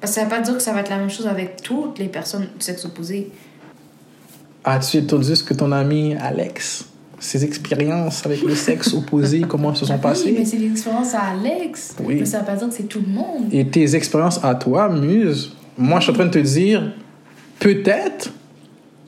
Parce 0.00 0.14
que 0.14 0.20
ça 0.20 0.24
veut 0.24 0.30
pas 0.30 0.40
dire 0.40 0.54
que 0.54 0.62
ça 0.62 0.72
va 0.72 0.80
être 0.80 0.88
la 0.88 0.96
même 0.96 1.10
chose 1.10 1.26
avec 1.26 1.62
toutes 1.62 1.98
les 1.98 2.08
personnes 2.08 2.48
du 2.58 2.64
sexe 2.64 2.84
opposé. 2.86 3.30
As-tu 4.64 4.98
entendu 4.98 5.34
ce 5.36 5.42
que 5.42 5.54
ton 5.54 5.72
ami 5.72 6.14
Alex, 6.16 6.84
ses 7.18 7.44
expériences 7.44 8.24
avec 8.26 8.42
le 8.42 8.54
sexe 8.54 8.92
opposé, 8.94 9.40
comment 9.48 9.74
se 9.74 9.86
sont 9.86 9.94
Oui, 9.94 10.00
passées? 10.00 10.34
mais 10.38 10.44
c'est 10.44 10.58
l'expérience 10.58 11.14
à 11.14 11.20
Alex. 11.32 11.96
Oui. 12.04 12.16
Mais 12.20 12.24
ça 12.26 12.40
veut 12.40 12.46
pas 12.46 12.56
dire 12.56 12.68
que 12.68 12.74
c'est 12.74 12.82
tout 12.88 13.00
le 13.06 13.12
monde. 13.12 13.46
et 13.52 13.66
tes 13.66 13.94
expériences 13.94 14.42
à 14.44 14.54
toi, 14.54 14.88
Muse, 14.88 15.54
moi, 15.78 15.98
je 16.00 16.04
suis 16.04 16.12
en 16.12 16.14
train 16.14 16.26
de 16.26 16.30
te 16.30 16.38
dire, 16.38 16.92
peut-être 17.58 18.32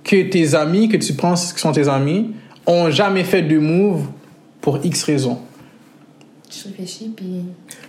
que 0.05 0.23
tes 0.31 0.55
amis, 0.55 0.89
que 0.89 0.97
tu 0.97 1.13
penses 1.15 1.53
que 1.53 1.61
sont 1.61 1.73
tes 1.73 1.89
amis, 1.89 2.33
ont 2.67 2.91
jamais 2.91 3.25
fait 3.25 3.43
de 3.43 3.59
move 3.59 4.07
pour 4.61 4.79
X 4.85 5.03
raisons. 5.05 5.39
Je 6.51 6.69
réfléchis, 6.69 7.11
puis. 7.17 7.45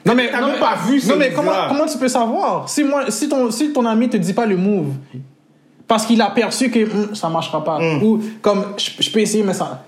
Non, 0.05 0.15
mais, 0.15 0.29
T'as 0.31 0.39
non, 0.41 0.47
même 0.47 0.55
mais- 0.55 0.59
pas 0.61 0.75
vu 0.87 1.01
Non, 1.07 1.15
mais 1.17 1.31
comment, 1.33 1.51
comment 1.69 1.85
tu 1.85 1.97
peux 1.97 2.07
savoir? 2.07 2.67
Si, 2.69 2.83
moi, 2.83 3.05
si, 3.09 3.27
ton, 3.29 3.51
si 3.51 3.71
ton 3.73 3.85
ami 3.85 4.09
te 4.09 4.17
dit 4.17 4.33
pas 4.33 4.45
le 4.45 4.55
move, 4.57 4.93
parce 5.93 6.05
qu'il 6.07 6.21
a 6.21 6.29
perçu 6.31 6.69
que 6.71 6.83
hum, 6.91 7.15
ça 7.15 7.29
marchera 7.29 7.63
pas, 7.63 7.79
ou 8.01 8.19
comme 8.41 8.65
je, 8.77 8.91
je 9.03 9.09
peux 9.11 9.19
essayer, 9.19 9.43
mais 9.43 9.53
ça. 9.53 9.83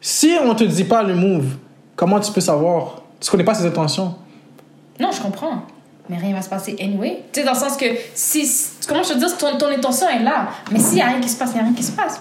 Si 0.00 0.36
on 0.42 0.54
te 0.54 0.64
dit 0.64 0.84
pas 0.84 1.02
le 1.02 1.14
move, 1.14 1.46
comment 1.96 2.20
tu 2.20 2.30
peux 2.32 2.40
savoir? 2.40 3.02
Tu 3.20 3.30
connais 3.30 3.44
pas 3.44 3.54
ses 3.54 3.66
intentions? 3.66 4.14
Non, 5.00 5.10
je 5.10 5.20
comprends. 5.20 5.62
Mais 6.08 6.18
rien 6.18 6.34
va 6.34 6.42
se 6.42 6.48
passer 6.48 6.76
anyway. 6.80 7.22
Tu 7.32 7.40
sais, 7.40 7.46
dans 7.46 7.52
le 7.54 7.58
sens 7.58 7.76
que 7.76 7.86
si. 8.14 8.48
Comment 8.86 9.02
je 9.02 9.14
te 9.14 9.18
dis, 9.18 9.24
ton, 9.38 9.56
ton 9.58 9.66
intention 9.68 10.08
est 10.08 10.22
là. 10.22 10.48
Mais 10.70 10.78
s'il 10.78 10.98
y 10.98 11.00
a 11.00 11.06
rien 11.06 11.20
qui 11.20 11.28
se 11.28 11.36
passe, 11.36 11.50
il 11.54 11.56
y 11.56 11.60
a 11.60 11.64
rien 11.64 11.72
qui 11.72 11.82
se 11.82 11.92
passe. 11.92 12.20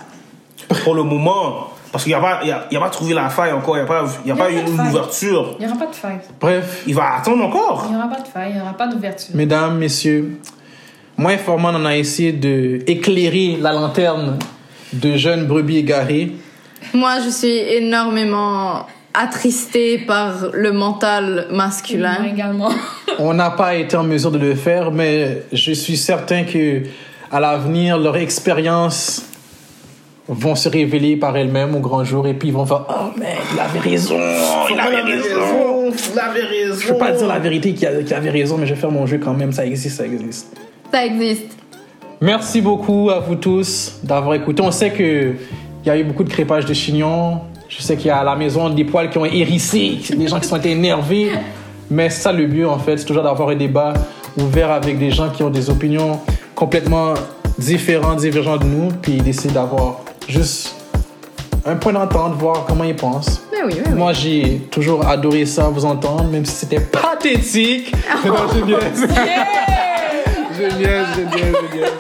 Pour 0.84 0.96
le 0.96 1.04
moment. 1.04 1.68
Parce 1.92 2.04
qu'il 2.04 2.12
n'y 2.12 2.18
a, 2.18 2.22
pas- 2.22 2.40
il 2.42 2.48
y 2.48 2.52
a, 2.52 2.66
il 2.72 2.74
y 2.74 2.78
a 2.78 2.80
pas 2.82 2.90
trouvé 2.90 3.14
la 3.14 3.30
faille 3.30 3.52
encore. 3.54 3.78
Il 3.78 3.84
n'y 3.84 3.86
a 3.86 3.88
pas, 3.88 4.04
il 4.04 4.08
y 4.08 4.10
a 4.10 4.20
Il 4.26 4.28
y 4.30 4.32
a 4.32 4.36
pas 4.36 4.44
pas 4.46 4.52
eu 4.52 4.60
une 4.60 4.76
faille. 4.76 4.88
ouverture. 4.90 5.56
Il 5.60 5.66
n'y 5.66 5.72
aura 5.72 5.80
pas 5.86 5.92
de 5.92 5.96
faille. 5.96 6.20
Bref, 6.42 6.84
Il 6.88 6.96
va 6.96 7.16
attendre 7.18 7.44
encore. 7.46 7.84
Il 7.86 7.92
n'y 7.92 7.98
aura 7.98 8.08
pas 8.10 8.20
de 8.22 8.28
faille, 8.28 8.50
il 8.52 8.56
n'y 8.56 8.62
aura 8.62 8.74
pas 8.74 8.88
d'ouverture. 8.88 9.36
Mesdames, 9.36 9.78
messieurs, 9.78 10.42
moi 11.18 11.34
et 11.34 11.38
Forman, 11.38 11.76
on 11.76 11.86
a 11.86 11.96
essayé 11.96 12.32
de 12.32 12.80
éclairer 12.88 13.58
la 13.62 13.72
lanterne 13.72 14.38
de 14.94 15.16
jeunes 15.16 15.46
brebis 15.46 15.78
égarées. 15.78 16.32
Moi, 16.94 17.20
je 17.26 17.30
suis 17.30 17.58
énormément 17.58 18.86
attristée 19.14 20.00
par 20.00 20.50
le 20.54 20.72
mental 20.74 21.48
Moi 21.50 21.58
masculin. 21.66 22.18
également. 22.32 22.70
On 23.20 23.34
n'a 23.34 23.50
pas 23.52 23.76
été 23.76 23.96
en 23.96 24.04
mesure 24.04 24.32
de 24.32 24.38
le 24.38 24.56
faire, 24.56 24.92
mais 24.92 25.44
je 25.54 25.72
suis 25.72 25.96
certain 25.98 26.44
que 26.44 26.84
à 27.32 27.40
l'avenir, 27.40 27.98
leur 27.98 28.18
expérience 28.18 29.24
vont 30.28 30.56
se 30.56 30.68
révéler 30.68 31.16
par 31.16 31.38
elles-mêmes 31.38 31.76
au 31.76 31.80
grand 31.80 32.04
jour 32.04 32.28
et 32.28 32.34
puis 32.34 32.50
ils 32.50 32.54
vont 32.54 32.66
faire 32.66 32.86
Oh 32.90 33.18
mec, 33.18 33.38
il 33.54 33.60
avait 33.60 33.80
raison, 33.80 34.18
il 34.70 34.80
avait 34.80 35.02
raison. 35.02 35.92
Il 36.14 36.20
avait 36.20 36.42
raison. 36.42 36.80
Je 36.80 36.88
peux 36.90 36.98
pas 36.98 37.12
dire 37.12 37.28
la 37.28 37.40
vérité 37.40 37.74
qu'il 37.74 37.88
avait 37.88 38.30
raison, 38.32 38.58
mais 38.58 38.66
je 38.66 38.74
vais 38.74 38.80
faire 38.80 38.92
mon 38.92 39.06
jeu 39.06 39.20
quand 39.24 39.34
même, 39.34 39.52
ça 39.52 39.66
existe, 39.66 39.98
ça 39.98 40.06
existe. 40.06 40.58
Ça 40.92 41.06
existe. 41.06 41.52
Merci 42.22 42.62
beaucoup 42.62 43.10
à 43.10 43.20
vous 43.20 43.36
tous 43.36 44.00
d'avoir 44.04 44.36
écouté. 44.36 44.62
On 44.64 44.72
sait 44.72 44.92
que 44.92 45.34
il 45.84 45.88
y 45.88 45.90
a 45.90 45.98
eu 45.98 46.04
beaucoup 46.04 46.24
de 46.24 46.30
crépage 46.30 46.66
de 46.66 46.74
chignons. 46.74 47.42
Je 47.70 47.82
sais 47.82 47.96
qu'il 47.96 48.08
y 48.08 48.10
a 48.10 48.18
à 48.18 48.24
la 48.24 48.36
maison 48.36 48.70
des 48.70 48.86
poils 48.86 49.10
qui 49.10 49.18
ont 49.18 49.26
hérissé, 49.26 50.00
des 50.16 50.28
gens 50.28 50.40
qui 50.40 50.48
sont 50.48 50.62
énervés. 50.62 51.32
Mais 51.92 52.10
ça 52.10 52.32
le 52.32 52.48
but 52.48 52.66
en 52.66 52.80
fait, 52.80 52.98
c'est 52.98 53.06
toujours 53.06 53.24
d'avoir 53.24 53.50
un 53.50 53.56
débat 53.56 53.94
ouvert 54.38 54.72
avec 54.72 54.98
des 54.98 55.12
gens 55.12 55.30
qui 55.30 55.44
ont 55.44 55.50
des 55.50 55.70
opinions 55.70 56.20
complètement 56.56 57.14
différentes, 57.58 58.20
divergentes 58.20 58.62
de 58.62 58.68
nous, 58.68 58.90
puis 59.02 59.18
d'essayer 59.18 59.54
d'avoir 59.54 60.02
juste 60.28 60.76
un 61.66 61.76
point 61.76 61.94
d'entente, 61.94 62.34
voir 62.34 62.66
comment 62.68 62.84
ils 62.84 62.96
pensent. 62.96 63.44
Mais 63.52 63.64
oui, 63.64 63.74
mais 63.84 63.92
oui. 63.92 63.98
Moi, 63.98 64.14
j'ai 64.14 64.68
toujours 64.72 65.06
adoré 65.08 65.46
ça, 65.46 65.70
vous 65.70 65.86
entendre, 65.86 66.26
même 66.26 66.46
si 66.46 66.56
c'était 66.56 66.80
pathétique. 66.80 67.94
Non, 68.26 68.34
je 70.58 70.78
niaise. 70.78 71.06
Je 71.16 71.22
niaise, 71.22 71.56
je 71.72 71.78
niaise. 71.78 71.92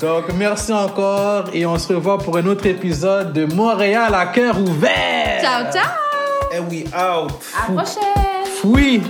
Donc, 0.00 0.24
merci 0.36 0.72
encore 0.72 1.44
et 1.52 1.66
on 1.66 1.76
se 1.76 1.92
revoit 1.92 2.18
pour 2.18 2.36
un 2.36 2.46
autre 2.46 2.66
épisode 2.66 3.32
de 3.32 3.46
Montréal 3.46 4.14
à 4.14 4.26
cœur 4.26 4.56
ouvert. 4.60 5.40
Ciao, 5.40 5.72
ciao! 5.72 6.56
And 6.56 6.68
we 6.70 6.84
out. 6.94 7.32
À 7.56 7.72
la 7.72 7.82
prochaine! 7.82 8.28
Oui. 8.64 9.02